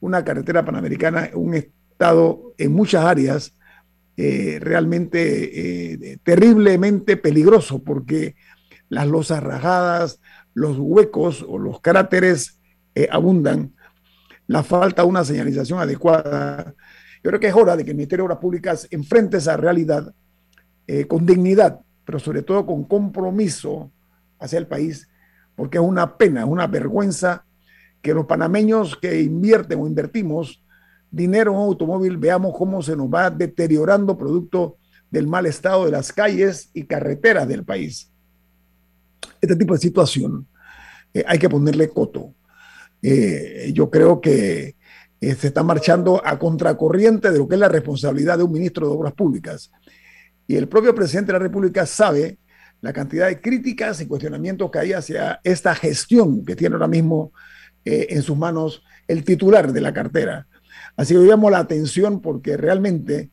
una 0.00 0.24
carretera 0.24 0.64
panamericana, 0.64 1.30
un 1.34 1.54
estado 1.54 2.54
en 2.58 2.72
muchas 2.72 3.04
áreas 3.04 3.54
eh, 4.22 4.58
realmente 4.60 5.92
eh, 5.92 6.18
terriblemente 6.22 7.16
peligroso 7.16 7.82
porque 7.82 8.34
las 8.90 9.06
losas 9.06 9.42
rajadas, 9.42 10.20
los 10.52 10.76
huecos 10.78 11.42
o 11.48 11.58
los 11.58 11.80
cráteres 11.80 12.60
eh, 12.94 13.08
abundan, 13.10 13.72
la 14.46 14.62
falta 14.62 15.02
de 15.02 15.08
una 15.08 15.24
señalización 15.24 15.78
adecuada. 15.78 16.74
Yo 17.22 17.30
creo 17.30 17.40
que 17.40 17.46
es 17.46 17.54
hora 17.54 17.76
de 17.76 17.84
que 17.84 17.92
el 17.92 17.96
Ministerio 17.96 18.24
de 18.24 18.26
Obras 18.26 18.40
Públicas 18.40 18.88
enfrente 18.90 19.38
esa 19.38 19.56
realidad 19.56 20.12
con 21.06 21.24
dignidad, 21.24 21.78
pero 22.04 22.18
sobre 22.18 22.42
todo 22.42 22.66
con 22.66 22.82
compromiso 22.82 23.92
hacia 24.40 24.58
el 24.58 24.66
país, 24.66 25.08
porque 25.54 25.78
es 25.78 25.84
una 25.84 26.18
pena, 26.18 26.40
es 26.40 26.48
una 26.48 26.66
vergüenza 26.66 27.44
que 28.02 28.14
los 28.14 28.26
panameños 28.26 28.96
que 28.96 29.20
invierten 29.20 29.80
o 29.80 29.86
invertimos 29.86 30.64
dinero 31.10 31.52
en 31.52 31.58
un 31.58 31.64
automóvil, 31.64 32.16
veamos 32.16 32.56
cómo 32.56 32.82
se 32.82 32.96
nos 32.96 33.08
va 33.08 33.30
deteriorando 33.30 34.16
producto 34.16 34.78
del 35.10 35.26
mal 35.26 35.46
estado 35.46 35.84
de 35.84 35.90
las 35.90 36.12
calles 36.12 36.70
y 36.72 36.84
carreteras 36.84 37.48
del 37.48 37.64
país. 37.64 38.10
Este 39.40 39.56
tipo 39.56 39.74
de 39.74 39.80
situación 39.80 40.46
eh, 41.12 41.24
hay 41.26 41.38
que 41.38 41.48
ponerle 41.48 41.88
coto. 41.88 42.34
Eh, 43.02 43.72
yo 43.74 43.90
creo 43.90 44.20
que 44.20 44.76
eh, 45.20 45.34
se 45.34 45.48
está 45.48 45.62
marchando 45.62 46.22
a 46.24 46.38
contracorriente 46.38 47.30
de 47.30 47.38
lo 47.38 47.48
que 47.48 47.56
es 47.56 47.60
la 47.60 47.68
responsabilidad 47.68 48.38
de 48.38 48.44
un 48.44 48.52
ministro 48.52 48.86
de 48.86 48.94
Obras 48.94 49.14
Públicas. 49.14 49.70
Y 50.46 50.56
el 50.56 50.68
propio 50.68 50.94
presidente 50.94 51.32
de 51.32 51.38
la 51.38 51.44
República 51.44 51.86
sabe 51.86 52.38
la 52.80 52.92
cantidad 52.92 53.26
de 53.26 53.40
críticas 53.40 54.00
y 54.00 54.06
cuestionamientos 54.06 54.70
que 54.70 54.78
hay 54.78 54.92
hacia 54.92 55.40
esta 55.44 55.74
gestión 55.74 56.44
que 56.44 56.56
tiene 56.56 56.74
ahora 56.74 56.88
mismo 56.88 57.32
en 57.84 58.22
sus 58.22 58.36
manos 58.36 58.82
el 59.08 59.24
titular 59.24 59.72
de 59.72 59.80
la 59.80 59.92
cartera. 59.92 60.46
Así 60.96 61.14
que 61.14 61.20
llamo 61.20 61.50
la 61.50 61.58
atención 61.58 62.20
porque 62.20 62.56
realmente 62.56 63.30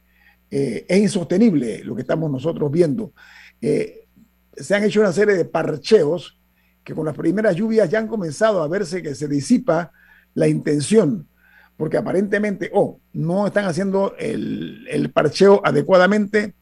eh, 0.50 0.86
es 0.88 1.00
insostenible 1.00 1.84
lo 1.84 1.96
que 1.96 2.02
estamos 2.02 2.32
nosotros 2.32 2.72
viendo. 2.72 3.14
Eh, 3.62 4.08
se 4.56 4.76
han 4.76 4.84
hecho 4.84 5.02
una 5.02 5.12
serie 5.12 5.36
de 5.36 5.46
parcheos 5.46 6.40
que 6.84 6.94
con 6.94 7.06
las 7.06 7.16
primeras 7.16 7.56
lluvias 7.56 7.90
ya 7.90 8.00
han 8.00 8.08
comenzado 8.08 8.64
a 8.64 8.68
verse 8.68 9.04
que 9.04 9.14
se 9.14 9.28
disipa 9.28 9.92
la 10.34 10.48
intención, 10.48 11.28
porque 11.76 11.98
aparentemente 11.98 12.72
o 12.74 13.00
no 13.14 13.48
están 13.48 13.66
haciendo 13.66 14.16
el, 14.18 14.88
el 14.90 15.12
parcheo 15.12 15.62
adecuadamente 15.66 16.56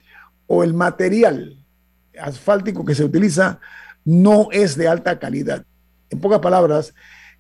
o 0.47 0.63
el 0.63 0.73
material 0.73 1.63
asfáltico 2.19 2.83
que 2.83 2.95
se 2.95 3.03
utiliza 3.03 3.59
no 4.03 4.47
es 4.51 4.75
de 4.75 4.87
alta 4.87 5.19
calidad. 5.19 5.65
En 6.09 6.19
pocas 6.19 6.39
palabras, 6.39 6.93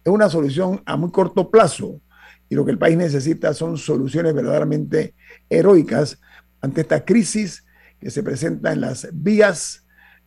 es 0.05 0.11
una 0.11 0.29
solución 0.29 0.83
a 0.85 0.95
muy 0.95 1.11
corto 1.11 1.49
plazo 1.49 1.99
y 2.47 2.55
lo 2.55 2.63
que 2.63 2.71
el 2.71 2.77
país 2.77 2.95
necesita 2.95 3.53
son 3.55 3.77
soluciones 3.77 4.35
verdaderamente 4.35 5.15
heroicas 5.49 6.21
ante 6.61 6.81
esta 6.81 7.03
crisis 7.03 7.65
que 7.99 8.11
se 8.11 8.21
presenta 8.21 8.71
en 8.71 8.81
las 8.81 9.07
vías 9.11 9.83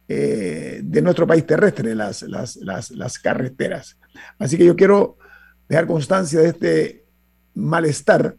eh, 0.09 0.81
de 0.83 1.03
nuestro 1.03 1.29
país 1.29 1.47
terrestre, 1.47 1.95
las, 1.95 2.22
las, 2.22 2.57
las, 2.57 3.18
carreteras. 3.20 3.97
Así 4.39 4.59
que 4.59 4.64
yo 4.64 4.74
quiero 4.74 5.16
dejar 5.68 5.87
constancia 5.87 6.41
de 6.41 6.49
este 6.49 7.05
malestar 7.55 8.37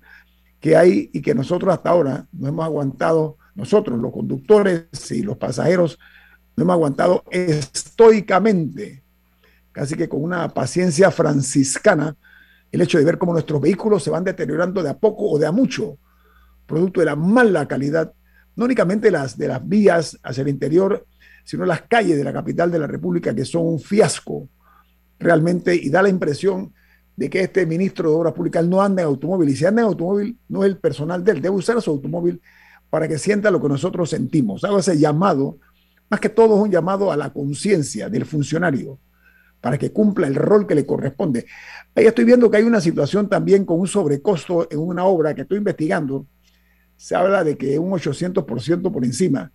que 0.60 0.76
hay 0.76 1.10
y 1.14 1.22
que 1.22 1.34
nosotros 1.34 1.74
hasta 1.74 1.92
ahora 1.92 2.28
no 2.34 2.50
hemos 2.50 2.66
aguantado, 2.66 3.38
nosotros 3.56 3.98
los 3.98 4.12
conductores 4.12 4.88
y 5.12 5.22
los 5.22 5.38
pasajeros, 5.38 5.98
no 6.58 6.64
hemos 6.64 6.74
aguantado 6.74 7.24
estoicamente, 7.30 9.04
casi 9.80 9.96
que 9.96 10.10
con 10.10 10.22
una 10.22 10.50
paciencia 10.50 11.10
franciscana, 11.10 12.14
el 12.70 12.82
hecho 12.82 12.98
de 12.98 13.06
ver 13.06 13.18
cómo 13.18 13.32
nuestros 13.32 13.62
vehículos 13.62 14.04
se 14.04 14.10
van 14.10 14.26
deteriorando 14.26 14.84
de 14.84 14.90
a 14.90 14.98
poco 14.98 15.30
o 15.30 15.40
de 15.40 15.46
a 15.46 15.54
mucho, 15.54 15.98
producto 16.66 17.00
de 17.00 17.06
la 17.06 17.16
mala 17.16 17.66
calidad, 17.66 18.12
no 18.58 18.66
únicamente 18.66 19.10
las 19.10 19.38
de 19.38 19.48
las 19.48 19.66
vías 19.66 20.20
hacia 20.22 20.42
el 20.42 20.50
interior, 20.50 21.08
sino 21.46 21.66
las 21.66 21.84
calles 21.84 22.18
de 22.18 22.26
la 22.26 22.34
capital 22.34 22.70
de 22.70 22.80
la 22.80 22.88
República, 22.88 23.34
que 23.34 23.46
son 23.46 23.68
un 23.68 23.80
fiasco 23.80 24.50
realmente, 25.18 25.74
y 25.74 25.90
da 25.90 26.02
la 26.02 26.10
impresión 26.10 26.74
de 27.16 27.30
que 27.30 27.40
este 27.40 27.66
ministro 27.66 28.10
de 28.10 28.16
Obras 28.18 28.34
Públicas 28.34 28.66
no 28.66 28.82
anda 28.82 29.02
en 29.04 29.08
automóvil, 29.08 29.48
y 29.48 29.56
si 29.56 29.66
anda 29.66 29.82
en 29.82 29.88
automóvil, 29.88 30.38
no 30.50 30.66
es 30.66 30.72
el 30.72 30.78
personal 30.78 31.24
de 31.24 31.32
él, 31.32 31.42
debe 31.42 31.56
usar 31.56 31.82
su 31.82 31.90
automóvil 31.90 32.42
para 32.90 33.08
que 33.08 33.18
sienta 33.18 33.50
lo 33.50 33.62
que 33.62 33.70
nosotros 33.70 34.10
sentimos. 34.10 34.62
Hago 34.66 34.80
ese 34.80 34.98
llamado, 34.98 35.58
más 36.10 36.20
que 36.20 36.28
todo 36.28 36.58
es 36.58 36.64
un 36.64 36.70
llamado 36.70 37.14
a 37.14 37.16
la 37.16 37.32
conciencia 37.32 38.10
del 38.10 38.26
funcionario, 38.26 39.00
para 39.62 39.78
que 39.78 39.92
cumpla 39.92 40.28
el 40.28 40.36
rol 40.36 40.66
que 40.68 40.76
le 40.76 40.86
corresponde. 40.86 41.46
Ahí 41.96 42.06
estoy 42.06 42.26
viendo 42.26 42.50
que 42.50 42.58
hay 42.58 42.64
una 42.64 42.82
situación 42.82 43.28
también 43.28 43.66
con 43.66 43.80
un 43.80 43.88
sobrecosto 43.88 44.68
en 44.72 44.80
una 44.80 45.06
obra 45.06 45.34
que 45.34 45.42
estoy 45.42 45.58
investigando. 45.58 46.26
Se 46.96 47.16
habla 47.16 47.44
de 47.44 47.58
que 47.58 47.78
un 47.80 47.92
800% 47.92 48.92
por 48.92 49.06
encima. 49.06 49.52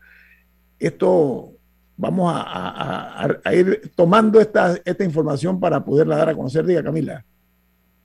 Esto 0.78 1.52
vamos 1.96 2.32
a, 2.34 3.28
ir 3.52 3.92
tomando 3.94 4.40
esta, 4.40 4.76
información 5.00 5.61
para 5.61 5.84
poderla 5.84 6.16
dar 6.16 6.30
a 6.30 6.34
conocer. 6.34 6.66
Diga, 6.66 6.82
Camila. 6.82 7.24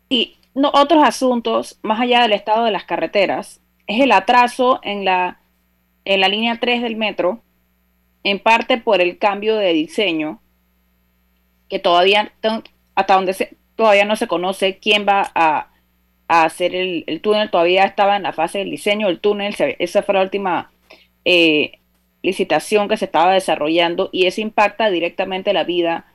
Y 0.08 0.38
no, 0.56 0.72
otros 0.74 1.04
asuntos, 1.04 1.80
más 1.82 2.00
allá 2.00 2.22
del 2.22 2.34
estado 2.34 2.66
de 2.66 2.72
las 2.72 2.86
carreteras, 2.86 3.62
es 3.88 4.02
el 4.02 4.12
atraso 4.12 4.80
en 4.84 5.06
la, 5.06 5.40
en 6.06 6.22
la 6.22 6.28
línea 6.28 6.60
3 6.60 6.82
del 6.82 6.96
metro, 6.96 7.42
en 8.24 8.40
parte 8.40 8.78
por 8.78 9.02
el 9.02 9.18
cambio 9.18 9.56
de 9.56 9.74
diseño, 9.74 10.42
que 11.70 11.80
todavía, 11.80 12.34
hasta 12.96 13.14
donde 13.14 13.34
se, 13.34 13.56
todavía 13.76 14.06
no 14.06 14.16
se 14.16 14.28
conoce 14.28 14.78
quién 14.78 15.06
va 15.08 15.32
a, 15.36 15.68
hacer 16.28 16.76
el, 16.76 17.22
túnel, 17.22 17.50
todavía 17.50 17.86
estaba 17.86 18.16
en 18.16 18.24
la 18.24 18.34
fase 18.34 18.60
del 18.60 18.70
diseño 18.70 19.08
del 19.08 19.20
túnel, 19.20 19.56
esa 19.80 20.04
fue 20.04 20.14
la 20.14 20.22
última 20.22 20.72
eh, 21.26 21.80
licitación 22.22 22.88
que 22.88 22.98
se 22.98 23.06
estaba 23.06 23.34
desarrollando 23.34 24.10
y 24.12 24.28
eso 24.28 24.42
impacta 24.42 24.92
directamente 24.92 25.54
la 25.54 25.64
vida 25.64 26.06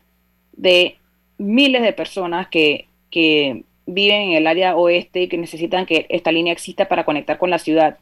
de 0.52 0.98
miles 1.38 1.82
de 1.82 1.92
personas 1.92 2.46
que, 2.46 2.86
que 3.10 3.64
viven 3.86 4.22
en 4.22 4.32
el 4.32 4.46
área 4.46 4.76
oeste 4.76 5.22
y 5.22 5.28
que 5.28 5.38
necesitan 5.38 5.86
que 5.86 6.06
esta 6.10 6.32
línea 6.32 6.52
exista 6.52 6.86
para 6.86 7.04
conectar 7.04 7.38
con 7.38 7.50
la 7.50 7.58
ciudad. 7.58 7.98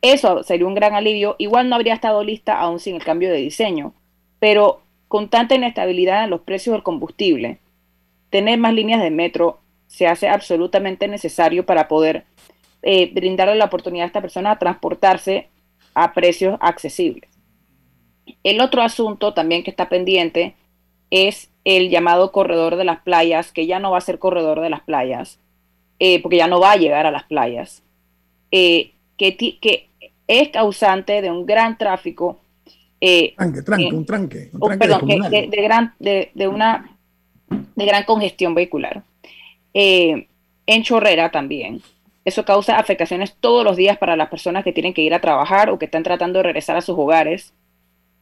Eso 0.00 0.42
sería 0.42 0.66
un 0.66 0.74
gran 0.74 0.94
alivio. 0.94 1.34
Igual 1.38 1.68
no 1.68 1.76
habría 1.76 1.94
estado 1.94 2.22
lista 2.22 2.58
aún 2.58 2.78
sin 2.78 2.94
el 2.94 3.04
cambio 3.04 3.30
de 3.30 3.38
diseño, 3.38 3.94
pero 4.38 4.82
con 5.08 5.28
tanta 5.28 5.54
inestabilidad 5.54 6.24
en 6.24 6.30
los 6.30 6.42
precios 6.42 6.74
del 6.74 6.82
combustible, 6.82 7.58
tener 8.30 8.58
más 8.58 8.74
líneas 8.74 9.02
de 9.02 9.10
metro 9.10 9.60
se 9.86 10.06
hace 10.06 10.28
absolutamente 10.28 11.08
necesario 11.08 11.64
para 11.66 11.88
poder 11.88 12.24
eh, 12.82 13.10
brindarle 13.12 13.56
la 13.56 13.64
oportunidad 13.64 14.04
a 14.04 14.06
esta 14.08 14.20
persona 14.20 14.52
a 14.52 14.58
transportarse 14.58 15.48
a 15.94 16.12
precios 16.12 16.58
accesibles. 16.60 17.28
El 18.44 18.60
otro 18.60 18.82
asunto 18.82 19.34
también 19.34 19.64
que 19.64 19.70
está 19.70 19.88
pendiente 19.88 20.54
es 21.10 21.50
el 21.64 21.90
llamado 21.90 22.32
corredor 22.32 22.76
de 22.76 22.84
las 22.84 23.00
playas, 23.00 23.52
que 23.52 23.66
ya 23.66 23.78
no 23.78 23.90
va 23.90 23.98
a 23.98 24.02
ser 24.02 24.18
corredor 24.18 24.60
de 24.60 24.70
las 24.70 24.80
playas, 24.82 25.40
eh, 25.98 26.22
porque 26.22 26.36
ya 26.36 26.46
no 26.46 26.60
va 26.60 26.72
a 26.72 26.76
llegar 26.76 27.06
a 27.06 27.10
las 27.10 27.24
playas, 27.24 27.82
eh, 28.50 28.92
que, 29.16 29.36
que, 29.36 29.88
es 30.28 30.50
causante 30.50 31.22
de 31.22 31.30
un 31.30 31.46
gran 31.46 31.78
tráfico. 31.78 32.38
Tranque, 33.36 33.62
tranque, 33.62 33.94
un 33.94 34.04
tranque. 34.04 34.50
Un 34.52 34.60
tranque 34.60 34.78
perdón, 34.78 35.30
de, 35.30 35.62
gran, 35.62 35.94
de, 35.98 36.30
de, 36.34 36.48
una 36.48 36.96
de 37.74 37.86
gran 37.86 38.04
congestión 38.04 38.54
vehicular. 38.54 39.02
Eh, 39.74 40.26
en 40.66 40.82
Chorrera 40.82 41.30
también. 41.30 41.80
Eso 42.24 42.44
causa 42.44 42.78
afectaciones 42.78 43.34
todos 43.40 43.64
los 43.64 43.76
días 43.76 43.96
para 43.96 44.16
las 44.16 44.28
personas 44.28 44.62
que 44.62 44.72
tienen 44.72 44.92
que 44.92 45.02
ir 45.02 45.14
a 45.14 45.20
trabajar 45.20 45.70
o 45.70 45.78
que 45.78 45.86
están 45.86 46.02
tratando 46.02 46.38
de 46.38 46.42
regresar 46.42 46.76
a 46.76 46.82
sus 46.82 46.98
hogares 46.98 47.54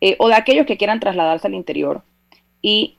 eh, 0.00 0.14
o 0.18 0.28
de 0.28 0.34
aquellos 0.34 0.66
que 0.66 0.76
quieran 0.76 1.00
trasladarse 1.00 1.48
al 1.48 1.54
interior. 1.54 2.02
Y 2.62 2.98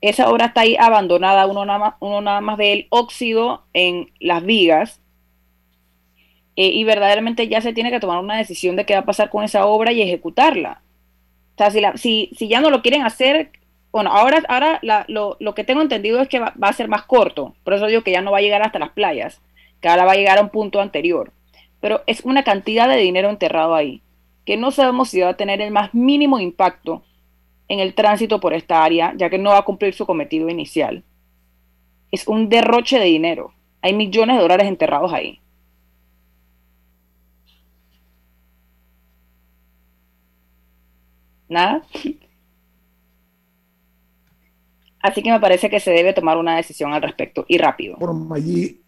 esa 0.00 0.30
obra 0.30 0.46
está 0.46 0.60
ahí 0.60 0.76
abandonada, 0.78 1.46
uno 1.46 1.64
nada 1.64 1.78
más, 1.78 1.94
uno 2.00 2.20
nada 2.20 2.40
más 2.40 2.56
ve 2.56 2.72
el 2.72 2.86
óxido 2.90 3.64
en 3.72 4.10
las 4.20 4.44
vigas 4.44 5.00
eh, 6.56 6.68
y 6.68 6.84
verdaderamente 6.84 7.48
ya 7.48 7.60
se 7.60 7.72
tiene 7.72 7.90
que 7.90 8.00
tomar 8.00 8.22
una 8.22 8.36
decisión 8.36 8.76
de 8.76 8.86
qué 8.86 8.94
va 8.94 9.00
a 9.00 9.04
pasar 9.06 9.30
con 9.30 9.44
esa 9.44 9.66
obra 9.66 9.92
y 9.92 10.02
ejecutarla. 10.02 10.82
Sea, 11.60 11.70
si, 11.70 11.82
si, 11.96 12.30
si 12.38 12.48
ya 12.48 12.62
no 12.62 12.70
lo 12.70 12.80
quieren 12.80 13.02
hacer, 13.02 13.50
bueno, 13.92 14.10
ahora, 14.12 14.42
ahora 14.48 14.80
lo, 15.08 15.54
que 15.54 15.62
tengo 15.62 15.82
entendido 15.82 16.20
es 16.20 16.28
que 16.28 16.38
va, 16.38 16.54
a 16.58 16.72
ser 16.72 16.88
más 16.88 17.02
corto, 17.02 17.54
por 17.64 17.74
eso 17.74 17.86
digo 17.86 18.02
que 18.02 18.12
ya 18.12 18.22
no 18.22 18.32
va 18.32 18.38
a 18.38 18.40
llegar 18.40 18.62
hasta 18.62 18.78
las 18.78 18.92
playas, 18.92 19.42
que 19.82 19.88
ahora 19.88 20.06
va 20.06 20.12
a 20.12 20.16
llegar 20.16 20.38
a 20.38 20.42
un 20.42 20.48
punto 20.48 20.80
anterior. 20.80 21.32
Pero 21.80 22.02
es 22.06 22.24
una 22.24 22.44
cantidad 22.44 22.88
de 22.88 22.96
dinero 22.96 23.28
enterrado 23.28 23.74
ahí, 23.74 24.00
que 24.46 24.56
no 24.56 24.70
sabemos 24.70 25.10
si 25.10 25.20
va 25.20 25.28
a 25.28 25.36
tener 25.36 25.60
el 25.60 25.70
más 25.70 25.92
mínimo 25.92 26.38
impacto 26.38 27.02
en 27.68 27.78
el 27.78 27.92
tránsito 27.92 28.40
por 28.40 28.54
esta 28.54 28.82
área, 28.82 29.12
ya 29.18 29.28
que 29.28 29.36
no 29.36 29.50
va 29.50 29.58
a 29.58 29.64
cumplir 29.66 29.92
su 29.92 30.06
cometido 30.06 30.48
inicial. 30.48 31.04
Es 32.10 32.26
un 32.26 32.48
derroche 32.48 32.98
de 32.98 33.04
dinero. 33.04 33.52
Hay 33.82 33.92
millones 33.92 34.36
de 34.36 34.42
dólares 34.42 34.66
enterrados 34.66 35.12
ahí. 35.12 35.40
¿Nada? 41.50 41.82
Así 45.02 45.22
que 45.22 45.30
me 45.30 45.40
parece 45.40 45.68
que 45.68 45.80
se 45.80 45.90
debe 45.90 46.14
tomar 46.14 46.38
una 46.38 46.56
decisión 46.56 46.92
al 46.94 47.02
respecto 47.02 47.44
y 47.48 47.58
rápido. 47.58 47.98
Por 47.98 48.14
allí 48.32 48.80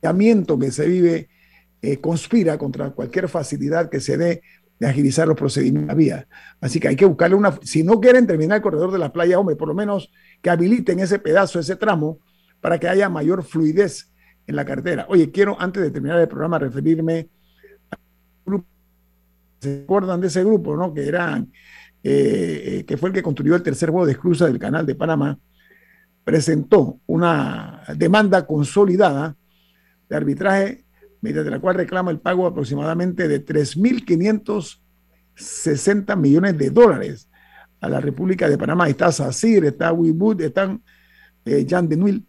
que 0.00 0.70
se 0.70 0.86
vive 0.86 1.28
eh, 1.82 1.98
conspira 1.98 2.56
contra 2.56 2.90
cualquier 2.90 3.28
facilidad 3.28 3.90
que 3.90 4.00
se 4.00 4.16
dé 4.16 4.42
de 4.78 4.86
agilizar 4.86 5.26
los 5.26 5.36
procedimientos 5.36 5.96
vía. 5.96 6.28
Así 6.60 6.78
que 6.78 6.88
hay 6.88 6.96
que 6.96 7.04
buscarle 7.04 7.34
una, 7.34 7.58
si 7.62 7.82
no 7.82 8.00
quieren 8.00 8.26
terminar 8.26 8.56
el 8.56 8.62
corredor 8.62 8.92
de 8.92 8.98
la 8.98 9.12
playa, 9.12 9.38
hombre, 9.38 9.56
por 9.56 9.66
lo 9.66 9.74
menos 9.74 10.12
que 10.40 10.50
habiliten 10.50 11.00
ese 11.00 11.18
pedazo, 11.18 11.58
ese 11.58 11.74
tramo, 11.74 12.20
para 12.60 12.78
que 12.78 12.88
haya 12.88 13.08
mayor 13.08 13.42
fluidez 13.42 14.12
en 14.46 14.54
la 14.54 14.64
carretera. 14.64 15.06
Oye, 15.08 15.32
quiero 15.32 15.60
antes 15.60 15.82
de 15.82 15.90
terminar 15.90 16.20
el 16.20 16.28
programa 16.28 16.60
referirme 16.60 17.28
al 17.90 17.98
grupo, 18.46 18.68
¿se 19.60 19.82
acuerdan 19.82 20.20
de 20.20 20.28
ese 20.28 20.44
grupo, 20.44 20.76
no? 20.76 20.94
Que 20.94 21.08
eh, 21.08 21.44
eh, 22.04 22.84
que 22.86 22.96
fue 22.96 23.08
el 23.08 23.14
que 23.14 23.22
construyó 23.22 23.56
el 23.56 23.62
tercer 23.62 23.90
juego 23.90 24.06
de 24.06 24.12
esclusa 24.12 24.46
del 24.46 24.58
canal 24.58 24.86
de 24.86 24.94
Panamá, 24.94 25.38
presentó 26.24 27.00
una 27.06 27.82
demanda 27.96 28.46
consolidada 28.46 29.36
de 30.08 30.16
arbitraje 30.16 30.84
mediante 31.20 31.50
la 31.50 31.60
cual 31.60 31.76
reclama 31.76 32.10
el 32.10 32.20
pago 32.20 32.46
aproximadamente 32.46 33.26
de 33.26 33.44
3.560 33.44 36.16
millones 36.16 36.56
de 36.56 36.70
dólares 36.70 37.28
a 37.80 37.88
la 37.88 38.00
República 38.00 38.48
de 38.48 38.58
Panamá. 38.58 38.88
Está 38.88 39.10
SACIR, 39.10 39.64
está 39.64 39.92
Wibud, 39.92 40.40
están 40.40 40.80
eh, 41.44 41.66
Jan 41.68 41.88
Denuil. 41.88 42.24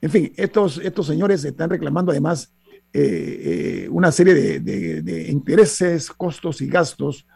En 0.00 0.10
fin, 0.10 0.32
estos, 0.36 0.78
estos 0.78 1.06
señores 1.06 1.44
están 1.44 1.68
reclamando 1.70 2.12
además 2.12 2.54
eh, 2.92 3.84
eh, 3.84 3.88
una 3.90 4.10
serie 4.10 4.34
de, 4.34 5.28
intereses, 5.30 6.10
costos 6.10 6.60
y 6.60 6.66
gastos 6.66 7.26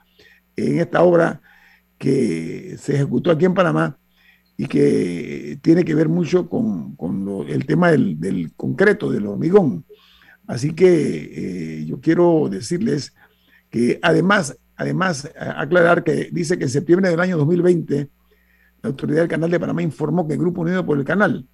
en 0.56 0.80
esta 0.80 1.02
obra 1.02 1.40
que 1.96 2.76
se 2.78 2.94
ejecutó 2.94 3.30
aquí 3.30 3.44
en 3.44 3.54
Panamá 3.54 3.96
y 4.56 4.66
que 4.66 5.58
tiene 5.62 5.84
que 5.84 5.94
ver 5.94 6.08
mucho 6.08 6.48
con, 6.48 6.96
el 7.48 7.66
tema 7.66 7.90
del, 7.90 8.52
concreto, 8.56 9.10
del 9.10 9.26
hormigón. 9.26 9.84
Así 10.46 10.74
que 10.74 11.78
eh, 11.80 11.84
yo 11.86 12.00
quiero 12.00 12.48
decirles 12.50 13.14
que 13.70 13.98
además, 14.02 14.58
además, 14.76 15.30
aclarar 15.38 16.04
que 16.04 16.30
dice 16.32 16.58
que 16.58 16.64
en 16.64 16.70
septiembre 16.70 17.10
del 17.10 17.20
año 17.20 17.36
2020, 17.38 18.08
la 18.82 18.90
autoridad 18.90 19.20
del 19.20 19.28
Canal 19.28 19.50
de 19.50 19.60
Panamá 19.60 19.82
informó 19.82 20.26
que 20.26 20.34
el 20.34 20.40
Grupo 20.40 20.62
Unido 20.62 20.84
por 20.84 20.98
el 20.98 21.04
Canal 21.04 21.46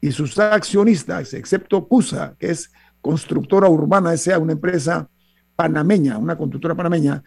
y 0.00 0.12
sus 0.12 0.38
accionistas, 0.38 1.34
excepto 1.34 1.88
CUSA, 1.88 2.36
que 2.38 2.50
es 2.50 2.70
constructora 3.00 3.68
urbana 3.68 4.12
S.A., 4.14 4.38
una 4.38 4.52
empresa 4.52 5.08
panameña, 5.56 6.18
una 6.18 6.36
constructora 6.36 6.74
panameña, 6.74 7.22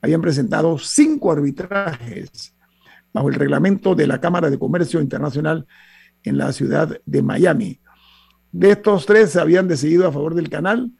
habían 0.00 0.20
presentado 0.20 0.78
cinco 0.78 1.32
arbitrajes 1.32 2.54
bajo 3.12 3.28
el 3.28 3.34
reglamento 3.34 3.94
de 3.94 4.06
la 4.06 4.20
Cámara 4.20 4.50
de 4.50 4.58
Comercio 4.58 5.00
Internacional 5.00 5.66
en 6.22 6.38
la 6.38 6.52
ciudad 6.52 7.00
de 7.04 7.22
Miami. 7.22 7.80
De 8.52 8.72
estos 8.72 9.06
tres 9.06 9.30
se 9.30 9.40
habían 9.40 9.68
decidido 9.68 10.06
a 10.06 10.12
favor 10.12 10.34
del 10.34 10.48
canal 10.48 10.90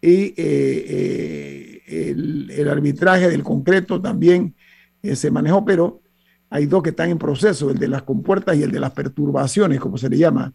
y 0.00 0.34
eh, 0.36 1.82
eh, 1.86 2.14
el, 2.50 2.68
arbitraje 2.68 3.28
del 3.28 3.42
concreto 3.42 4.00
también 4.00 4.54
eh, 5.02 5.16
se 5.16 5.30
manejó, 5.30 5.64
pero 5.64 6.02
hay 6.50 6.66
dos 6.66 6.82
que 6.82 6.90
están 6.90 7.10
en 7.10 7.18
proceso, 7.18 7.70
el 7.70 7.78
de 7.78 7.88
las 7.88 8.02
compuertas 8.02 8.56
y 8.56 8.62
el 8.62 8.70
de 8.70 8.80
las 8.80 8.92
perturbaciones, 8.92 9.80
como 9.80 9.98
se 9.98 10.08
le 10.08 10.18
llama. 10.18 10.52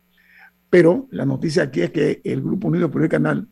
Pero 0.72 1.08
la 1.12 1.26
noticia 1.26 1.62
aquí 1.64 1.82
es 1.82 1.92
que 1.92 2.22
el 2.24 2.42
Grupo 2.42 2.70
Unido 2.70 2.90
por 2.90 3.04
el 3.04 3.10
Canal 3.10 3.50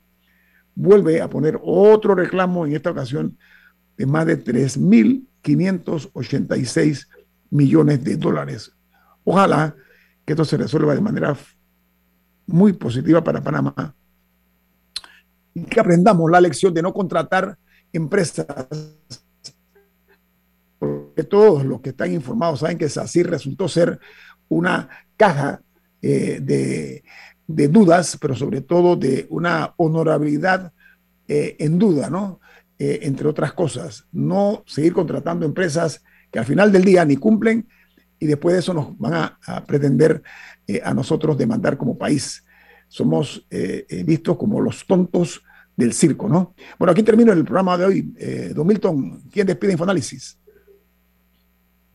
vuelve 0.73 1.21
a 1.21 1.29
poner 1.29 1.59
otro 1.61 2.15
reclamo, 2.15 2.65
en 2.65 2.73
esta 2.73 2.91
ocasión, 2.91 3.37
de 3.97 4.05
más 4.05 4.25
de 4.25 4.41
3.586 4.41 7.09
millones 7.49 8.05
de 8.05 8.15
dólares. 8.15 8.71
Ojalá 9.25 9.75
que 10.25 10.31
esto 10.31 10.45
se 10.45 10.55
resuelva 10.55 10.95
de 10.95 11.01
manera 11.01 11.35
muy 12.47 12.71
positiva 12.71 13.21
para 13.21 13.43
Panamá. 13.43 13.93
Y 15.53 15.63
que 15.63 15.81
aprendamos 15.81 16.31
la 16.31 16.39
lección 16.39 16.73
de 16.73 16.81
no 16.81 16.93
contratar 16.93 17.57
empresas, 17.91 18.47
porque 20.77 21.25
todos 21.25 21.65
los 21.65 21.81
que 21.81 21.89
están 21.89 22.13
informados 22.13 22.61
saben 22.61 22.77
que 22.77 22.85
así 22.85 23.23
resultó 23.23 23.67
ser 23.67 23.99
una 24.47 24.87
caja 25.17 25.61
eh, 26.01 27.03
de, 27.47 27.67
dudas, 27.67 28.17
pero 28.21 28.35
sobre 28.35 28.61
todo 28.61 28.95
de 28.95 29.25
una 29.29 29.73
honorabilidad 29.77 30.71
eh, 31.27 31.55
en 31.59 31.79
duda, 31.79 32.09
¿no? 32.09 32.39
Eh, 32.77 32.99
entre 33.03 33.27
otras 33.27 33.53
cosas, 33.53 34.05
no 34.11 34.63
seguir 34.67 34.93
contratando 34.93 35.45
empresas 35.45 36.03
que 36.31 36.39
al 36.39 36.45
final 36.45 36.71
del 36.71 36.85
día 36.85 37.03
ni 37.05 37.17
cumplen 37.17 37.67
y 38.19 38.27
después 38.27 38.53
de 38.53 38.59
eso 38.59 38.73
nos 38.73 38.97
van 38.97 39.13
a, 39.45 39.65
pretender 39.65 40.21
a 40.83 40.93
nosotros 40.93 41.37
demandar 41.37 41.77
como 41.77 41.97
país. 41.97 42.45
Somos 42.87 43.45
vistos 44.05 44.37
como 44.37 44.61
los 44.61 44.85
tontos 44.85 45.41
del 45.75 45.93
circo, 45.93 46.27
¿no? 46.27 46.53
Bueno, 46.77 46.91
aquí 46.91 47.01
termino 47.01 47.31
el 47.31 47.43
programa 47.43 47.77
de 47.77 47.85
hoy. 47.85 48.13
Don 48.53 48.67
Milton, 48.67 49.23
¿quién 49.31 49.47
despide 49.47 49.71
Infoanálisis? 49.71 50.38